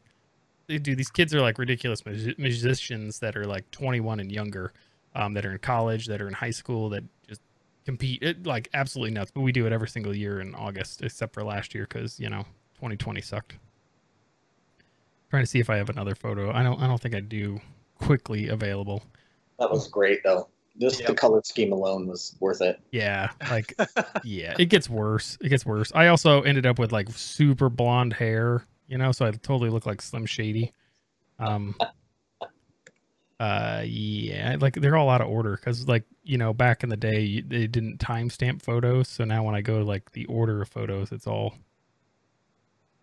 they 0.67 0.77
do. 0.77 0.95
These 0.95 1.09
kids 1.09 1.33
are 1.33 1.41
like 1.41 1.57
ridiculous 1.57 2.01
musi- 2.01 2.37
musicians 2.37 3.19
that 3.19 3.35
are 3.35 3.45
like 3.45 3.69
21 3.71 4.19
and 4.19 4.31
younger, 4.31 4.73
um, 5.15 5.33
that 5.33 5.45
are 5.45 5.53
in 5.53 5.57
college, 5.59 6.05
that 6.07 6.21
are 6.21 6.27
in 6.27 6.33
high 6.33 6.51
school, 6.51 6.89
that 6.89 7.03
just 7.27 7.41
compete 7.85 8.21
it, 8.21 8.45
like 8.45 8.69
absolutely 8.73 9.15
nuts. 9.15 9.31
But 9.33 9.41
we 9.41 9.51
do 9.51 9.65
it 9.65 9.71
every 9.71 9.87
single 9.87 10.15
year 10.15 10.41
in 10.41 10.53
August, 10.53 11.01
except 11.01 11.33
for 11.33 11.43
last 11.43 11.73
year 11.73 11.87
because 11.89 12.19
you 12.19 12.29
know 12.29 12.43
2020 12.75 13.21
sucked. 13.21 13.55
Trying 15.29 15.43
to 15.43 15.47
see 15.47 15.59
if 15.59 15.69
I 15.69 15.77
have 15.77 15.89
another 15.89 16.15
photo. 16.15 16.51
I 16.51 16.63
don't. 16.63 16.79
I 16.81 16.87
don't 16.87 17.01
think 17.01 17.15
I 17.15 17.21
do. 17.21 17.61
Quickly 17.99 18.49
available. 18.49 19.01
That 19.57 19.71
was 19.71 19.87
great 19.87 20.19
though. 20.23 20.49
Just 20.79 20.97
the 20.99 21.13
Yep. 21.13 21.17
color 21.17 21.41
scheme 21.43 21.71
alone 21.71 22.07
was 22.07 22.35
worth 22.39 22.61
it. 22.61 22.79
Yeah, 22.91 23.31
like 23.49 23.73
yeah, 24.23 24.55
it 24.59 24.65
gets 24.65 24.89
worse. 24.89 25.37
It 25.41 25.49
gets 25.49 25.65
worse. 25.65 25.91
I 25.95 26.07
also 26.07 26.41
ended 26.43 26.65
up 26.65 26.79
with 26.79 26.91
like 26.91 27.09
super 27.11 27.69
blonde 27.69 28.13
hair, 28.13 28.63
you 28.87 28.97
know, 28.97 29.11
so 29.11 29.25
I 29.25 29.31
totally 29.31 29.69
look 29.69 29.85
like 29.85 30.01
Slim 30.01 30.25
Shady. 30.25 30.71
Um 31.39 31.75
uh 33.39 33.83
yeah, 33.85 34.57
like 34.59 34.73
they're 34.75 34.97
all 34.97 35.09
out 35.09 35.21
of 35.21 35.27
order 35.29 35.57
cuz 35.57 35.87
like, 35.87 36.03
you 36.23 36.37
know, 36.37 36.53
back 36.53 36.83
in 36.83 36.89
the 36.89 36.97
day 36.97 37.21
you- 37.21 37.43
they 37.43 37.67
didn't 37.67 37.99
timestamp 37.99 38.61
photos, 38.61 39.07
so 39.07 39.23
now 39.23 39.43
when 39.43 39.55
I 39.55 39.61
go 39.61 39.79
to 39.79 39.85
like 39.85 40.11
the 40.11 40.25
order 40.25 40.61
of 40.61 40.69
photos, 40.69 41.11
it's 41.11 41.27
all 41.27 41.55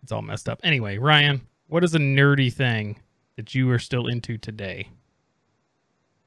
it's 0.03 0.11
all 0.11 0.21
messed 0.21 0.47
up. 0.49 0.59
Anyway, 0.63 0.97
Ryan, 0.97 1.41
what 1.67 1.83
is 1.83 1.95
a 1.95 1.99
nerdy 1.99 2.53
thing 2.53 2.99
that 3.37 3.55
you 3.55 3.69
are 3.71 3.79
still 3.79 4.07
into 4.07 4.37
today? 4.37 4.89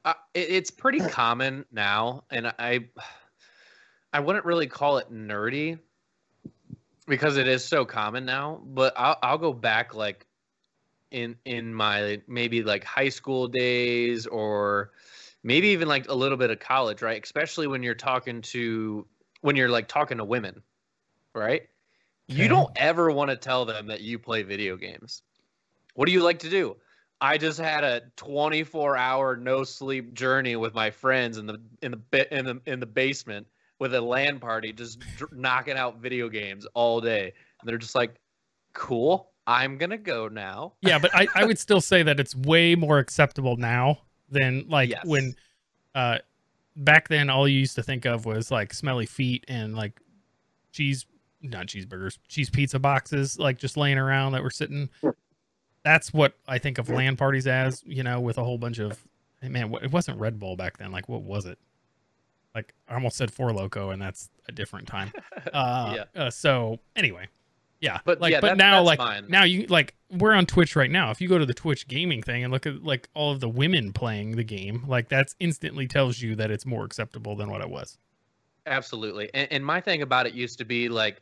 Uh, 0.05 0.13
it, 0.33 0.49
it's 0.49 0.71
pretty 0.71 0.99
common 0.99 1.65
now, 1.71 2.23
and 2.31 2.47
I 2.47 2.85
I 4.13 4.19
wouldn't 4.19 4.45
really 4.45 4.67
call 4.67 4.97
it 4.97 5.11
nerdy 5.11 5.79
because 7.07 7.37
it 7.37 7.47
is 7.47 7.63
so 7.63 7.85
common 7.85 8.25
now. 8.25 8.61
But 8.63 8.93
I'll 8.95 9.17
I'll 9.21 9.37
go 9.37 9.53
back 9.53 9.93
like 9.93 10.25
in 11.11 11.35
in 11.45 11.73
my 11.73 12.21
maybe 12.27 12.63
like 12.63 12.83
high 12.83 13.09
school 13.09 13.47
days 13.47 14.25
or 14.27 14.91
maybe 15.43 15.69
even 15.69 15.87
like 15.87 16.07
a 16.09 16.13
little 16.13 16.37
bit 16.37 16.49
of 16.49 16.59
college, 16.59 17.01
right? 17.01 17.21
Especially 17.21 17.67
when 17.67 17.83
you're 17.83 17.95
talking 17.95 18.41
to 18.41 19.05
when 19.41 19.55
you're 19.55 19.69
like 19.69 19.87
talking 19.87 20.17
to 20.17 20.25
women, 20.25 20.61
right? 21.33 21.63
You 22.27 22.47
don't 22.47 22.69
ever 22.75 23.09
want 23.09 23.31
to 23.31 23.35
tell 23.35 23.65
them 23.65 23.87
that 23.87 24.01
you 24.01 24.19
play 24.19 24.43
video 24.43 24.77
games. 24.77 25.23
What 25.95 26.05
do 26.05 26.11
you 26.11 26.21
like 26.21 26.39
to 26.39 26.49
do? 26.49 26.77
I 27.21 27.37
just 27.37 27.59
had 27.59 27.83
a 27.83 28.01
24 28.15 28.95
hour 28.95 29.35
no 29.35 29.63
sleep 29.63 30.13
journey 30.13 30.55
with 30.55 30.73
my 30.73 30.89
friends 30.89 31.37
in 31.37 31.45
the 31.45 31.59
in 31.81 31.91
the 31.91 32.37
in 32.37 32.45
the 32.45 32.61
in 32.65 32.79
the 32.79 32.85
basement 32.85 33.45
with 33.79 33.93
a 33.93 34.01
LAN 34.01 34.39
party, 34.39 34.73
just 34.73 34.99
dr- 35.17 35.33
knocking 35.33 35.77
out 35.77 35.99
video 35.99 36.29
games 36.29 36.65
all 36.73 37.01
day. 37.01 37.33
And 37.61 37.67
they're 37.69 37.77
just 37.77 37.95
like, 37.95 38.15
"Cool, 38.73 39.31
I'm 39.47 39.77
gonna 39.77 39.97
go 39.97 40.27
now." 40.27 40.73
Yeah, 40.81 40.99
but 40.99 41.13
I, 41.13 41.27
I 41.35 41.45
would 41.45 41.59
still 41.59 41.81
say 41.81 42.03
that 42.03 42.19
it's 42.19 42.35
way 42.35 42.75
more 42.75 42.99
acceptable 42.99 43.57
now 43.57 43.99
than 44.29 44.65
like 44.69 44.89
Yes. 44.89 45.05
when 45.05 45.35
uh 45.95 46.19
back 46.75 47.09
then 47.09 47.29
all 47.29 47.47
you 47.47 47.59
used 47.59 47.75
to 47.75 47.83
think 47.83 48.05
of 48.05 48.25
was 48.25 48.51
like 48.51 48.73
smelly 48.73 49.05
feet 49.05 49.43
and 49.47 49.75
like 49.75 49.99
cheese 50.71 51.05
not 51.41 51.67
cheeseburgers, 51.67 52.17
cheese 52.27 52.49
pizza 52.49 52.79
boxes 52.79 53.39
like 53.39 53.57
just 53.57 53.75
laying 53.75 53.97
around 53.97 54.33
that 54.33 54.43
were 54.43 54.49
sitting. 54.51 54.89
That's 55.83 56.13
what 56.13 56.33
I 56.47 56.57
think 56.57 56.77
of 56.77 56.89
LAN 56.89 57.15
parties 57.15 57.47
as, 57.47 57.83
you 57.85 58.03
know, 58.03 58.19
with 58.19 58.37
a 58.37 58.43
whole 58.43 58.57
bunch 58.57 58.79
of 58.79 58.99
hey, 59.41 59.47
man, 59.49 59.73
it 59.81 59.91
wasn't 59.91 60.19
Red 60.19 60.37
Bull 60.39 60.55
back 60.55 60.77
then. 60.77 60.91
Like 60.91 61.07
what 61.07 61.21
was 61.21 61.45
it? 61.45 61.57
Like 62.53 62.73
I 62.87 62.95
almost 62.95 63.15
said 63.17 63.31
Four 63.31 63.53
Loco 63.53 63.89
and 63.91 64.01
that's 64.01 64.29
a 64.47 64.51
different 64.51 64.87
time. 64.87 65.11
Uh, 65.53 65.95
Yeah. 66.15 66.21
uh 66.21 66.29
so 66.29 66.79
anyway, 66.95 67.27
yeah. 67.79 67.99
But 68.03 68.19
like 68.19 68.31
yeah, 68.31 68.41
but 68.41 68.47
that- 68.49 68.57
now 68.57 68.81
like 68.83 68.99
fine. 68.99 69.25
now 69.29 69.43
you 69.45 69.65
like 69.67 69.95
we're 70.11 70.33
on 70.33 70.45
Twitch 70.45 70.75
right 70.75 70.91
now. 70.91 71.11
If 71.11 71.21
you 71.21 71.29
go 71.29 71.37
to 71.37 71.45
the 71.45 71.53
Twitch 71.53 71.87
gaming 71.87 72.21
thing 72.21 72.43
and 72.43 72.51
look 72.51 72.65
at 72.65 72.83
like 72.83 73.07
all 73.13 73.31
of 73.31 73.39
the 73.39 73.47
women 73.49 73.93
playing 73.93 74.35
the 74.35 74.43
game, 74.43 74.83
like 74.87 75.07
that's 75.07 75.35
instantly 75.39 75.87
tells 75.87 76.19
you 76.21 76.35
that 76.35 76.51
it's 76.51 76.65
more 76.65 76.83
acceptable 76.83 77.35
than 77.37 77.49
what 77.49 77.61
it 77.61 77.69
was. 77.69 77.97
Absolutely. 78.65 79.29
And, 79.33 79.47
and 79.51 79.65
my 79.65 79.79
thing 79.81 80.01
about 80.01 80.27
it 80.27 80.33
used 80.33 80.57
to 80.59 80.65
be 80.65 80.89
like 80.89 81.21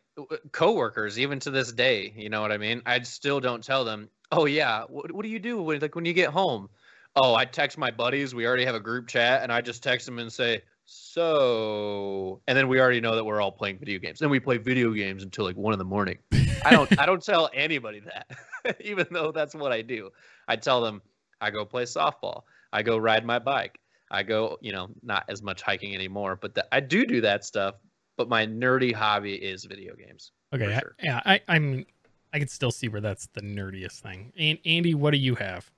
coworkers, 0.52 1.20
even 1.20 1.40
to 1.42 1.52
this 1.52 1.72
day. 1.72 2.12
You 2.16 2.30
know 2.30 2.42
what 2.42 2.52
I 2.52 2.58
mean? 2.58 2.82
I 2.86 3.02
still 3.04 3.40
don't 3.40 3.64
tell 3.64 3.86
them. 3.86 4.10
Oh 4.32 4.46
yeah, 4.46 4.84
what, 4.90 5.12
what 5.12 5.24
do 5.24 5.30
you 5.30 5.40
do 5.40 5.62
when 5.62 5.80
like 5.80 5.96
when 5.96 6.06
you 6.06 6.14
get 6.14 6.30
home? 6.30 6.70
Oh, 7.16 7.34
I 7.34 7.46
text 7.46 7.78
my 7.78 7.90
buddies. 7.92 8.36
We 8.36 8.46
already 8.46 8.66
have 8.66 8.76
a 8.76 8.80
group 8.80 9.08
chat, 9.08 9.42
and 9.42 9.52
I 9.52 9.62
just 9.62 9.82
text 9.82 10.06
them 10.06 10.20
and 10.20 10.32
say, 10.32 10.62
"So," 10.86 12.42
and 12.48 12.58
then 12.58 12.68
we 12.68 12.80
already 12.80 13.02
know 13.02 13.16
that 13.16 13.24
we're 13.24 13.42
all 13.42 13.52
playing 13.52 13.80
video 13.80 14.00
games. 14.00 14.20
Then 14.20 14.30
we 14.30 14.40
play 14.40 14.58
video 14.58 14.92
games 14.92 15.24
until 15.24 15.46
like 15.46 15.56
one 15.56 15.74
in 15.74 15.80
the 15.80 15.86
morning. 15.86 16.18
I 16.66 16.72
don't. 16.72 17.00
I 17.00 17.06
don't 17.06 17.24
tell 17.24 17.50
anybody 17.54 18.02
that, 18.02 18.78
even 18.82 19.08
though 19.12 19.32
that's 19.32 19.56
what 19.56 19.72
I 19.72 19.82
do. 19.82 20.10
I 20.48 20.56
tell 20.58 20.82
them 20.82 21.02
I 21.42 21.50
go 21.52 21.66
play 21.66 21.84
softball. 21.84 22.44
I 22.74 22.84
go 22.84 22.98
ride 22.98 23.26
my 23.26 23.40
bike. 23.40 23.80
I 24.12 24.24
go, 24.24 24.58
you 24.62 24.72
know, 24.72 24.90
not 25.04 25.26
as 25.30 25.42
much 25.42 25.62
hiking 25.62 25.94
anymore, 25.94 26.38
but 26.42 26.54
the, 26.56 26.66
I 26.72 26.80
do 26.80 27.06
do 27.06 27.22
that 27.22 27.44
stuff. 27.44 27.76
But 28.18 28.30
my 28.30 28.46
nerdy 28.46 28.94
hobby 28.94 29.36
is 29.36 29.66
video 29.66 29.96
games. 29.96 30.32
Okay, 30.54 30.78
For 30.80 30.96
I- 31.00 31.04
yeah, 31.04 31.22
I 31.26 31.42
I 31.48 31.60
mean 31.60 31.86
I 32.34 32.40
can 32.40 32.48
still 32.48 32.72
see 32.72 32.88
where 32.88 33.02
that's 33.02 33.28
the 33.34 33.42
nerdiest 33.42 34.02
thing. 34.02 34.34
And 34.38 34.58
Andy, 34.66 34.94
what 34.94 35.12
do 35.12 35.18
you 35.18 35.36
have? 35.36 35.72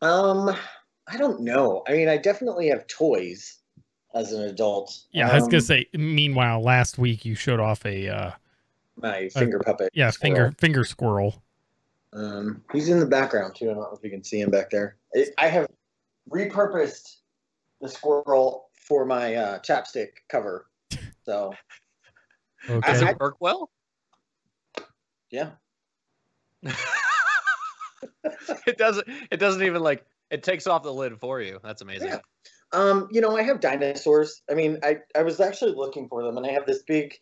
Um, 0.00 0.54
I 1.08 1.16
don't 1.16 1.40
know. 1.40 1.82
I 1.88 1.92
mean, 1.92 2.08
I 2.08 2.16
definitely 2.16 2.68
have 2.68 2.86
toys 2.86 3.58
as 4.14 4.32
an 4.32 4.42
adult. 4.42 4.98
Yeah, 5.12 5.30
I 5.30 5.34
was 5.34 5.44
gonna 5.44 5.56
Um, 5.56 5.60
say. 5.60 5.86
Meanwhile, 5.94 6.62
last 6.62 6.98
week 6.98 7.24
you 7.24 7.34
showed 7.34 7.60
off 7.60 7.84
a 7.84 8.08
uh, 8.08 8.30
my 8.96 9.28
finger 9.28 9.58
puppet. 9.58 9.90
yeah 9.92 10.10
finger 10.10 10.36
squirrel. 10.36 10.54
finger 10.58 10.84
squirrel. 10.84 11.42
Um, 12.12 12.62
he's 12.72 12.88
in 12.88 12.98
the 12.98 13.06
background 13.06 13.54
too. 13.56 13.70
I 13.70 13.74
don't 13.74 13.82
know 13.82 13.96
if 13.96 14.02
you 14.02 14.10
can 14.10 14.24
see 14.24 14.40
him 14.40 14.50
back 14.50 14.70
there. 14.70 14.96
It, 15.12 15.34
I 15.38 15.48
have 15.48 15.66
repurposed 16.30 17.16
the 17.80 17.88
squirrel 17.88 18.70
for 18.72 19.04
my 19.04 19.34
uh, 19.34 19.58
chapstick 19.58 20.08
cover. 20.28 20.66
So 21.24 21.52
Okay. 22.68 22.92
Does 22.92 23.02
it 23.02 23.20
work 23.20 23.36
well? 23.40 23.70
Yeah, 25.30 25.50
it 28.66 28.78
doesn't. 28.78 29.06
It 29.30 29.38
doesn't 29.38 29.62
even 29.62 29.82
like. 29.82 30.04
It 30.30 30.42
takes 30.42 30.66
off 30.66 30.82
the 30.82 30.92
lid 30.92 31.18
for 31.20 31.40
you. 31.40 31.60
That's 31.62 31.82
amazing. 31.82 32.08
Yeah. 32.08 32.18
Um, 32.72 33.08
you 33.10 33.20
know, 33.20 33.36
I 33.36 33.42
have 33.42 33.60
dinosaurs. 33.60 34.42
I 34.50 34.54
mean, 34.54 34.78
I, 34.82 34.98
I 35.14 35.22
was 35.22 35.40
actually 35.40 35.74
looking 35.74 36.08
for 36.08 36.24
them, 36.24 36.36
and 36.36 36.46
I 36.46 36.50
have 36.50 36.66
this 36.66 36.82
big. 36.82 37.14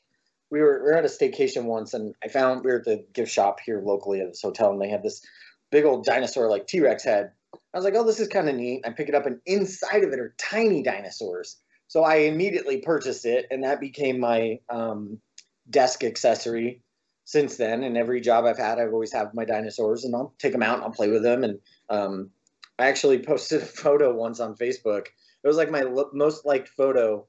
We 0.50 0.60
were 0.60 0.82
we 0.84 0.90
were 0.90 0.96
at 0.96 1.04
a 1.04 1.08
staycation 1.08 1.64
once, 1.64 1.94
and 1.94 2.14
I 2.22 2.28
found 2.28 2.64
we 2.64 2.70
were 2.70 2.78
at 2.78 2.84
the 2.84 3.04
gift 3.12 3.32
shop 3.32 3.58
here 3.64 3.82
locally 3.84 4.20
at 4.20 4.28
this 4.28 4.42
hotel, 4.42 4.70
and 4.70 4.80
they 4.80 4.88
had 4.88 5.02
this 5.02 5.22
big 5.70 5.84
old 5.84 6.04
dinosaur 6.04 6.48
like 6.48 6.66
T 6.66 6.80
Rex 6.80 7.04
head. 7.04 7.32
I 7.72 7.78
was 7.78 7.84
like, 7.84 7.94
oh, 7.96 8.04
this 8.04 8.20
is 8.20 8.28
kind 8.28 8.48
of 8.48 8.54
neat. 8.54 8.82
I 8.86 8.90
pick 8.90 9.08
it 9.08 9.14
up, 9.14 9.26
and 9.26 9.40
inside 9.46 10.04
of 10.04 10.12
it 10.12 10.20
are 10.20 10.34
tiny 10.38 10.82
dinosaurs. 10.82 11.56
So 11.88 12.02
I 12.02 12.16
immediately 12.16 12.78
purchased 12.78 13.26
it, 13.26 13.46
and 13.50 13.64
that 13.64 13.80
became 13.80 14.18
my 14.18 14.60
um, 14.70 15.20
desk 15.68 16.02
accessory 16.02 16.83
since 17.24 17.56
then. 17.56 17.82
And 17.82 17.96
every 17.96 18.20
job 18.20 18.44
I've 18.44 18.58
had, 18.58 18.78
I've 18.78 18.92
always 18.92 19.12
have 19.12 19.34
my 19.34 19.44
dinosaurs, 19.44 20.04
and 20.04 20.14
I'll 20.14 20.34
take 20.38 20.52
them 20.52 20.62
out 20.62 20.76
and 20.76 20.84
I'll 20.84 20.90
play 20.90 21.10
with 21.10 21.22
them. 21.22 21.44
And 21.44 21.58
um, 21.90 22.30
I 22.78 22.87
actually 22.87 23.18
posted 23.24 23.62
a 23.62 23.66
photo 23.66 24.14
once 24.14 24.40
on 24.40 24.56
Facebook. 24.56 25.06
It 25.42 25.48
was 25.48 25.56
like 25.56 25.70
my 25.70 25.84
most 26.12 26.46
liked 26.46 26.68
photo, 26.68 27.26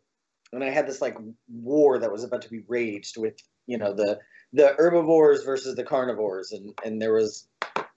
and 0.54 0.64
I 0.64 0.70
had 0.70 0.88
this 0.88 1.02
like 1.02 1.18
war 1.50 2.00
that 2.00 2.12
was 2.12 2.24
about 2.24 2.42
to 2.44 2.50
be 2.50 2.64
raged 2.68 3.18
with 3.18 3.36
you 3.68 3.78
know 3.78 3.94
the 3.94 4.20
the 4.54 4.74
herbivores 4.78 5.44
versus 5.44 5.76
the 5.76 5.84
carnivores, 5.84 6.54
and 6.54 6.74
and 6.86 7.02
there 7.02 7.14
was 7.14 7.48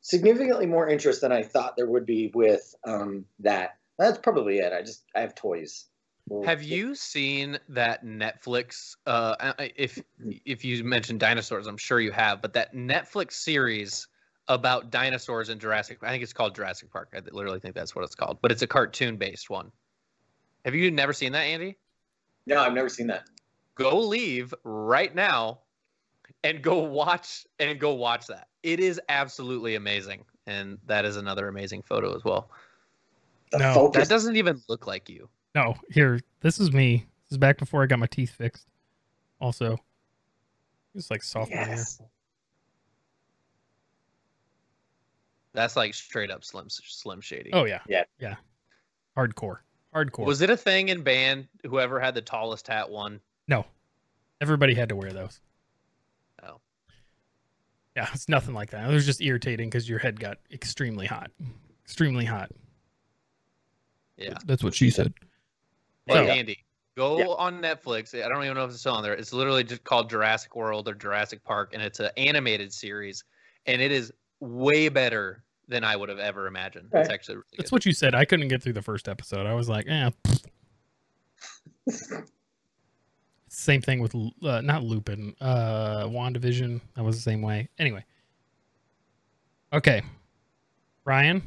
significantly 0.00 0.66
more 0.66 0.88
interest 0.88 1.20
than 1.20 1.32
I 1.32 1.42
thought 1.42 1.76
there 1.76 1.90
would 1.90 2.06
be 2.06 2.32
with 2.34 2.74
um, 2.84 3.24
that. 3.40 3.76
That's 3.98 4.18
probably 4.18 4.58
it. 4.58 4.72
I 4.72 4.82
just 4.82 5.04
I 5.14 5.20
have 5.20 5.34
toys. 5.34 5.86
Well, 6.28 6.44
Have 6.44 6.62
you 6.62 6.94
seen 6.94 7.58
that 7.68 8.04
Netflix? 8.04 8.96
Uh, 9.06 9.36
I- 9.40 9.64
I- 9.64 9.72
if 9.76 10.02
if 10.44 10.64
you 10.64 10.84
mentioned 10.84 11.20
dinosaurs, 11.20 11.66
I'm 11.66 11.76
sure 11.76 12.00
you 12.00 12.12
have. 12.12 12.42
But 12.42 12.52
that 12.54 12.74
Netflix 12.74 13.32
series 13.32 14.08
about 14.48 14.90
dinosaurs 14.90 15.48
in 15.48 15.58
Jurassic, 15.58 15.98
I 16.02 16.10
think 16.10 16.22
it's 16.22 16.32
called 16.32 16.54
Jurassic 16.54 16.90
Park. 16.90 17.14
I 17.14 17.20
literally 17.30 17.60
think 17.60 17.74
that's 17.74 17.94
what 17.94 18.04
it's 18.04 18.14
called. 18.14 18.38
But 18.42 18.52
it's 18.52 18.62
a 18.62 18.66
cartoon 18.66 19.16
based 19.16 19.50
one. 19.50 19.70
Have 20.64 20.74
you 20.74 20.90
never 20.90 21.12
seen 21.12 21.32
that, 21.32 21.42
Andy? 21.42 21.78
No, 22.46 22.60
I've 22.60 22.72
never 22.72 22.88
seen 22.88 23.06
that. 23.08 23.24
Go 23.74 23.98
leave 23.98 24.52
right 24.64 25.14
now, 25.14 25.60
and 26.42 26.62
go 26.62 26.78
watch 26.78 27.46
and 27.58 27.78
go 27.78 27.94
watch 27.94 28.26
that. 28.26 28.48
It 28.62 28.80
is 28.80 29.00
absolutely 29.08 29.76
amazing, 29.76 30.24
and 30.46 30.78
that 30.86 31.04
is 31.04 31.16
another 31.16 31.48
amazing 31.48 31.82
photo 31.82 32.14
as 32.16 32.24
well. 32.24 32.50
The 33.52 33.58
No, 33.58 33.74
focus. 33.74 34.08
That 34.08 34.14
doesn't 34.14 34.36
even 34.36 34.62
look 34.68 34.86
like 34.86 35.08
you. 35.08 35.28
No, 35.58 35.74
here. 35.90 36.20
This 36.40 36.60
is 36.60 36.72
me. 36.72 37.06
This 37.24 37.32
is 37.32 37.38
back 37.38 37.58
before 37.58 37.82
I 37.82 37.86
got 37.86 37.98
my 37.98 38.06
teeth 38.06 38.30
fixed. 38.30 38.68
Also, 39.40 39.76
it's 40.94 41.10
like 41.10 41.22
sophomore 41.22 41.58
year. 41.58 41.68
yes. 41.70 42.00
That's 45.54 45.74
like 45.74 45.94
straight 45.94 46.30
up 46.30 46.44
slim 46.44 46.66
slim 46.68 47.20
shady. 47.20 47.50
Oh 47.52 47.64
yeah. 47.64 47.80
Yeah. 47.88 48.04
Yeah. 48.20 48.36
Hardcore. 49.16 49.58
Hardcore. 49.92 50.26
Was 50.26 50.42
it 50.42 50.50
a 50.50 50.56
thing 50.56 50.90
in 50.90 51.02
band? 51.02 51.48
Whoever 51.66 51.98
had 51.98 52.14
the 52.14 52.22
tallest 52.22 52.68
hat 52.68 52.88
won. 52.90 53.20
no. 53.48 53.66
Everybody 54.40 54.74
had 54.74 54.90
to 54.90 54.94
wear 54.94 55.10
those. 55.10 55.40
Oh. 56.44 56.60
Yeah, 57.96 58.06
it's 58.14 58.28
nothing 58.28 58.54
like 58.54 58.70
that. 58.70 58.88
It 58.88 58.94
was 58.94 59.04
just 59.04 59.20
irritating 59.20 59.68
because 59.68 59.88
your 59.88 59.98
head 59.98 60.20
got 60.20 60.38
extremely 60.52 61.06
hot. 61.06 61.32
Extremely 61.84 62.24
hot. 62.24 62.52
Yeah. 64.16 64.38
That's 64.46 64.62
what 64.62 64.76
she 64.76 64.90
said. 64.90 65.12
Hey 66.08 66.14
So- 66.14 66.32
Andy, 66.32 66.64
Go 66.96 67.18
Yeah. 67.18 67.26
on 67.26 67.62
Netflix. 67.62 68.12
I 68.20 68.28
don't 68.28 68.42
even 68.42 68.56
know 68.56 68.64
if 68.64 68.70
it's 68.72 68.80
still 68.80 68.94
on 68.94 69.04
there. 69.04 69.12
It's 69.14 69.32
literally 69.32 69.62
just 69.62 69.84
called 69.84 70.10
Jurassic 70.10 70.56
World 70.56 70.88
or 70.88 70.94
Jurassic 70.94 71.44
Park, 71.44 71.70
and 71.72 71.80
it's 71.80 72.00
an 72.00 72.10
animated 72.16 72.72
series, 72.72 73.22
and 73.66 73.80
it 73.80 73.92
is 73.92 74.12
way 74.40 74.88
better 74.88 75.44
than 75.68 75.84
I 75.84 75.94
would 75.94 76.08
have 76.08 76.18
ever 76.18 76.48
imagined. 76.48 76.88
It's 76.92 77.08
actually 77.08 77.36
really 77.36 77.46
That's 77.56 77.70
good. 77.70 77.76
what 77.76 77.86
you 77.86 77.92
said. 77.92 78.16
I 78.16 78.24
couldn't 78.24 78.48
get 78.48 78.64
through 78.64 78.72
the 78.72 78.82
first 78.82 79.08
episode. 79.08 79.46
I 79.46 79.54
was 79.54 79.68
like, 79.68 79.86
eh. 79.88 80.10
Same 83.48 83.80
thing 83.80 84.00
with 84.00 84.14
uh, 84.42 84.60
not 84.60 84.82
Lupin, 84.82 85.34
uh, 85.40 86.04
Wandavision. 86.06 86.80
That 86.96 87.04
was 87.04 87.16
the 87.16 87.22
same 87.22 87.42
way. 87.42 87.68
Anyway. 87.78 88.04
Okay. 89.72 90.02
Ryan, 91.04 91.42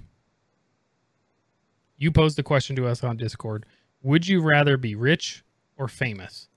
you 1.97 2.11
posed 2.11 2.39
a 2.39 2.43
question 2.43 2.75
to 2.77 2.87
us 2.87 3.03
on 3.03 3.17
Discord. 3.17 3.65
Would 4.03 4.27
you 4.27 4.41
rather 4.41 4.77
be 4.77 4.95
rich 4.95 5.43
or 5.77 5.87
famous? 5.87 6.47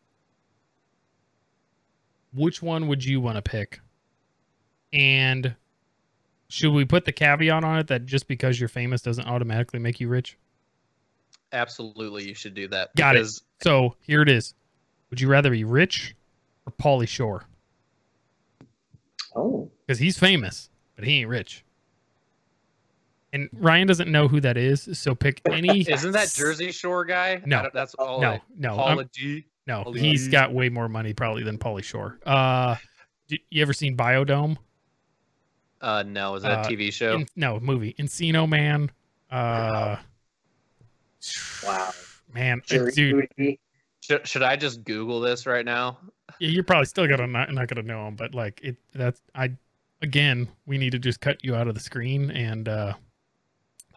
Which 2.32 2.62
one 2.62 2.88
would 2.88 3.04
you 3.04 3.20
want 3.20 3.36
to 3.36 3.42
pick? 3.42 3.80
And 4.92 5.54
should 6.48 6.72
we 6.72 6.84
put 6.84 7.04
the 7.04 7.12
caveat 7.12 7.64
on 7.64 7.78
it 7.78 7.86
that 7.88 8.06
just 8.06 8.28
because 8.28 8.58
you're 8.58 8.68
famous 8.68 9.02
doesn't 9.02 9.26
automatically 9.26 9.78
make 9.78 10.00
you 10.00 10.08
rich? 10.08 10.36
Absolutely, 11.52 12.26
you 12.26 12.34
should 12.34 12.54
do 12.54 12.66
that. 12.68 12.94
Got 12.96 13.16
it. 13.16 13.28
So 13.62 13.94
here 14.00 14.22
it 14.22 14.28
is. 14.28 14.54
Would 15.10 15.20
you 15.20 15.28
rather 15.28 15.50
be 15.50 15.64
rich 15.64 16.14
or 16.66 16.72
Pauly 16.72 17.06
Shore? 17.06 17.44
Oh, 19.36 19.70
Because 19.86 19.98
he's 19.98 20.18
famous, 20.18 20.70
but 20.96 21.04
he 21.04 21.20
ain't 21.20 21.28
rich. 21.28 21.63
And 23.34 23.48
Ryan 23.52 23.86
doesn't 23.88 24.10
know 24.10 24.28
who 24.28 24.40
that 24.40 24.56
is, 24.56 24.88
so 24.98 25.14
pick 25.14 25.42
any. 25.50 25.80
Isn't 25.80 26.12
that 26.12 26.30
Jersey 26.32 26.70
Shore 26.72 27.04
guy? 27.04 27.42
No. 27.44 27.68
That's 27.74 27.94
all. 27.94 28.20
No, 28.20 28.30
I- 28.34 28.40
no, 28.56 28.76
Pauly 28.76 29.10
D. 29.12 29.44
no. 29.66 29.82
Pauly 29.84 29.98
He's 29.98 30.22
Shore. 30.24 30.30
got 30.30 30.54
way 30.54 30.68
more 30.68 30.88
money 30.88 31.12
probably 31.12 31.42
than 31.42 31.58
Pauly 31.58 31.82
Shore. 31.84 32.18
Uh, 32.24 32.76
you 33.28 33.60
ever 33.60 33.72
seen 33.72 33.96
Bio-Dome? 33.96 34.56
Uh, 35.80 36.02
no, 36.06 36.34
is 36.36 36.42
that 36.44 36.52
a 36.52 36.60
Uh, 36.60 36.64
TV 36.68 36.90
show? 36.92 37.16
In- 37.16 37.26
no, 37.36 37.58
movie. 37.60 37.94
Encino 37.98 38.48
Man. 38.48 38.90
Uh, 39.30 39.96
Wow. 41.66 41.90
man, 42.32 42.60
uh, 42.60 42.66
jury 42.66 42.92
dude, 42.92 43.28
duty. 43.36 43.60
should, 44.00 44.26
should 44.28 44.42
I 44.42 44.56
just 44.56 44.84
Google 44.84 45.20
this 45.20 45.46
right 45.46 45.64
now? 45.64 45.98
yeah, 46.38 46.48
you're 46.50 46.64
probably 46.64 46.86
still 46.86 47.06
gonna 47.06 47.26
not, 47.26 47.52
not 47.52 47.68
gonna 47.68 47.82
know 47.82 48.06
him, 48.08 48.16
but 48.16 48.34
like 48.34 48.60
it. 48.62 48.76
That's 48.94 49.20
I. 49.34 49.52
Again, 50.02 50.48
we 50.66 50.76
need 50.76 50.90
to 50.90 50.98
just 50.98 51.20
cut 51.20 51.42
you 51.42 51.54
out 51.54 51.66
of 51.66 51.74
the 51.74 51.80
screen 51.80 52.30
and 52.30 52.68
uh 52.68 52.92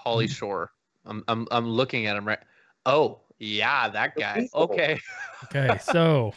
Pauly 0.08 0.26
Mhm. 0.26 0.36
Shore. 0.36 0.72
I'm 1.06 1.24
I'm 1.28 1.48
I'm 1.52 1.68
looking 1.70 2.06
at 2.08 2.16
him 2.16 2.26
right. 2.28 2.40
Oh 2.86 3.22
yeah, 3.40 3.90
that 3.90 4.16
guy. 4.16 4.48
Okay. 4.54 5.00
Okay, 5.46 5.78
so 5.80 6.34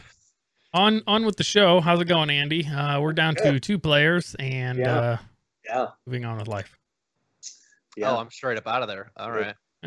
on 0.74 1.02
on 1.06 1.24
with 1.24 1.36
the 1.36 1.44
show. 1.44 1.80
How's 1.80 2.00
it 2.00 2.04
going, 2.06 2.30
Andy? 2.30 2.66
Uh, 2.66 3.00
we're 3.00 3.12
down 3.12 3.34
to 3.36 3.58
two 3.60 3.78
players 3.78 4.34
and 4.38 4.78
Yeah. 4.78 4.98
uh, 4.98 5.16
Yeah. 5.64 5.86
moving 6.06 6.24
on 6.24 6.38
with 6.38 6.48
life. 6.48 6.76
Yeah. 7.96 8.12
Oh, 8.12 8.18
I'm 8.18 8.30
straight 8.30 8.58
up 8.58 8.66
out 8.66 8.82
of 8.82 8.88
there. 8.88 9.10
All 9.16 9.30
right. 9.30 9.54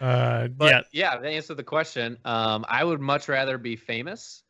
uh, 0.00 0.48
But 0.56 0.70
yeah, 0.70 0.80
yeah. 0.92 1.16
to 1.16 1.28
answer 1.28 1.54
the 1.54 1.62
question, 1.64 2.18
um, 2.24 2.64
I 2.68 2.84
would 2.84 3.00
much 3.00 3.28
rather 3.28 3.58
be 3.58 3.76
famous, 3.76 4.42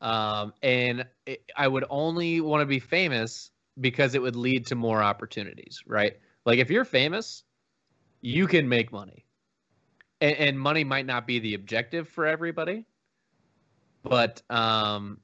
um, 0.00 0.52
and 0.62 1.06
it, 1.26 1.42
I 1.56 1.68
would 1.68 1.84
only 1.90 2.40
want 2.40 2.62
to 2.62 2.66
be 2.66 2.78
famous 2.78 3.50
because 3.80 4.14
it 4.14 4.22
would 4.22 4.36
lead 4.36 4.66
to 4.66 4.74
more 4.74 5.02
opportunities, 5.02 5.82
right? 5.86 6.18
Like 6.44 6.58
if 6.58 6.70
you're 6.70 6.84
famous, 6.84 7.44
you 8.20 8.46
can 8.46 8.68
make 8.68 8.92
money, 8.92 9.24
and, 10.20 10.36
and 10.36 10.60
money 10.60 10.84
might 10.84 11.06
not 11.06 11.26
be 11.26 11.38
the 11.38 11.54
objective 11.54 12.08
for 12.08 12.26
everybody, 12.26 12.84
but 14.02 14.42
um, 14.50 15.18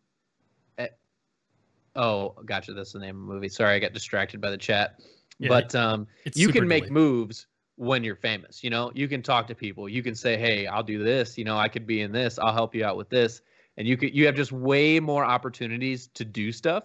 eh, 0.79 0.89
oh, 1.97 2.35
gotcha. 2.45 2.73
That's 2.75 2.93
the 2.93 3.01
name 3.01 3.21
of 3.21 3.27
the 3.27 3.35
movie. 3.35 3.49
Sorry, 3.49 3.75
I 3.75 3.79
got 3.79 3.93
distracted 3.93 4.41
by 4.41 4.51
the 4.51 4.59
chat. 4.59 5.01
Yeah, 5.39 5.49
but 5.49 5.75
um, 5.75 6.07
you 6.35 6.49
can 6.49 6.69
make 6.69 6.85
delayed. 6.85 6.93
moves 6.93 7.47
when 7.77 8.05
you're 8.05 8.15
famous 8.15 8.63
you 8.63 8.71
know 8.71 8.93
you 8.95 9.09
can 9.09 9.21
talk 9.21 9.49
to 9.49 9.55
people 9.55 9.89
you 9.89 10.03
can 10.03 10.15
say 10.15 10.37
hey 10.37 10.67
i'll 10.67 10.83
do 10.83 11.03
this 11.03 11.37
you 11.37 11.45
know 11.45 11.59
i 11.59 11.69
could 11.69 11.87
be 11.87 12.03
in 12.03 12.13
this 12.13 12.39
i'll 12.39 12.53
help 12.53 12.75
you 12.75 12.85
out 12.85 12.97
with 12.97 13.09
this 13.09 13.43
and 13.77 13.89
you 13.89 13.97
could 13.97 14.15
you 14.15 14.27
have 14.27 14.37
just 14.37 14.53
way 14.53 15.01
more 15.01 15.25
opportunities 15.25 16.07
to 16.09 16.25
do 16.25 16.53
stuff 16.53 16.85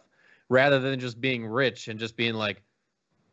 rather 0.49 0.79
than 0.79 0.99
just 0.99 1.21
being 1.21 1.45
rich 1.45 1.87
and 1.87 1.99
just 1.99 2.15
being 2.15 2.33
like 2.33 2.61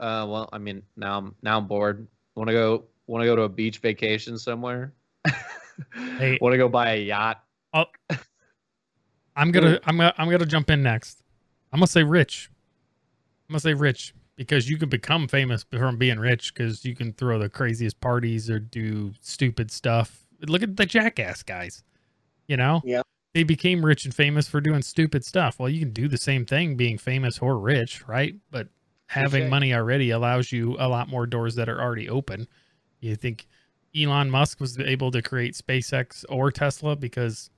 uh 0.00 0.26
well 0.28 0.48
i 0.52 0.58
mean 0.58 0.82
now 0.96 1.18
i'm 1.18 1.34
now 1.42 1.58
i'm 1.58 1.66
bored 1.66 2.06
want 2.34 2.48
to 2.48 2.52
go 2.54 2.84
want 3.06 3.22
to 3.22 3.26
go 3.26 3.34
to 3.34 3.42
a 3.42 3.48
beach 3.48 3.78
vacation 3.78 4.38
somewhere 4.38 4.92
Hey. 6.18 6.38
want 6.40 6.52
to 6.52 6.58
go 6.58 6.68
buy 6.68 6.94
a 6.94 7.02
yacht 7.02 7.42
I'm 9.36 9.50
gonna 9.52 9.78
I'm 9.84 9.98
gonna 9.98 10.14
I'm 10.16 10.30
gonna 10.30 10.46
jump 10.46 10.70
in 10.70 10.82
next. 10.82 11.22
I'm 11.72 11.78
gonna 11.78 11.86
say 11.86 12.02
rich. 12.02 12.50
I'm 13.48 13.52
gonna 13.52 13.60
say 13.60 13.74
rich 13.74 14.14
because 14.34 14.68
you 14.68 14.78
can 14.78 14.88
become 14.88 15.28
famous 15.28 15.64
from 15.70 15.98
being 15.98 16.18
rich 16.18 16.54
because 16.54 16.84
you 16.84 16.96
can 16.96 17.12
throw 17.12 17.38
the 17.38 17.48
craziest 17.48 18.00
parties 18.00 18.48
or 18.48 18.58
do 18.58 19.12
stupid 19.20 19.70
stuff. 19.70 20.26
Look 20.46 20.62
at 20.62 20.76
the 20.76 20.86
jackass 20.86 21.42
guys. 21.42 21.82
You 22.48 22.56
know? 22.56 22.80
Yeah. 22.84 23.02
They 23.36 23.42
became 23.42 23.84
rich 23.84 24.06
and 24.06 24.14
famous 24.14 24.48
for 24.48 24.62
doing 24.62 24.80
stupid 24.80 25.22
stuff. 25.22 25.58
Well, 25.58 25.68
you 25.68 25.78
can 25.78 25.90
do 25.90 26.08
the 26.08 26.16
same 26.16 26.46
thing 26.46 26.74
being 26.74 26.96
famous 26.96 27.38
or 27.40 27.58
rich, 27.58 28.08
right? 28.08 28.34
But 28.50 28.68
having 29.08 29.42
Touche. 29.42 29.50
money 29.50 29.74
already 29.74 30.08
allows 30.08 30.50
you 30.50 30.74
a 30.78 30.88
lot 30.88 31.10
more 31.10 31.26
doors 31.26 31.54
that 31.56 31.68
are 31.68 31.78
already 31.78 32.08
open. 32.08 32.48
You 33.00 33.14
think 33.14 33.46
Elon 33.94 34.30
Musk 34.30 34.58
was 34.58 34.78
able 34.78 35.10
to 35.10 35.20
create 35.20 35.52
SpaceX 35.52 36.24
or 36.30 36.50
Tesla 36.50 36.96
because 36.96 37.50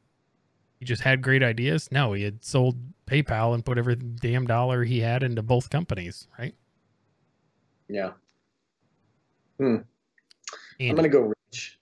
he 0.81 0.85
just 0.85 1.03
had 1.03 1.23
great 1.23 1.45
ideas? 1.45 1.89
No, 1.93 2.13
he 2.13 2.25
had 2.25 2.45
sold 2.45 2.77
PayPal 3.07 3.55
and 3.55 3.65
put 3.65 3.79
every 3.79 3.95
damn 3.95 4.49
dollar 4.49 4.83
he 4.83 4.99
had 4.99 5.23
into 5.23 5.43
both 5.43 5.71
companies, 5.71 6.27
right? 6.41 6.57
Yeah. 7.89 8.15
Hmm. 9.59 9.77
I'm 10.81 10.97
gonna 10.97 11.09
go 11.09 11.33
rich. 11.53 11.79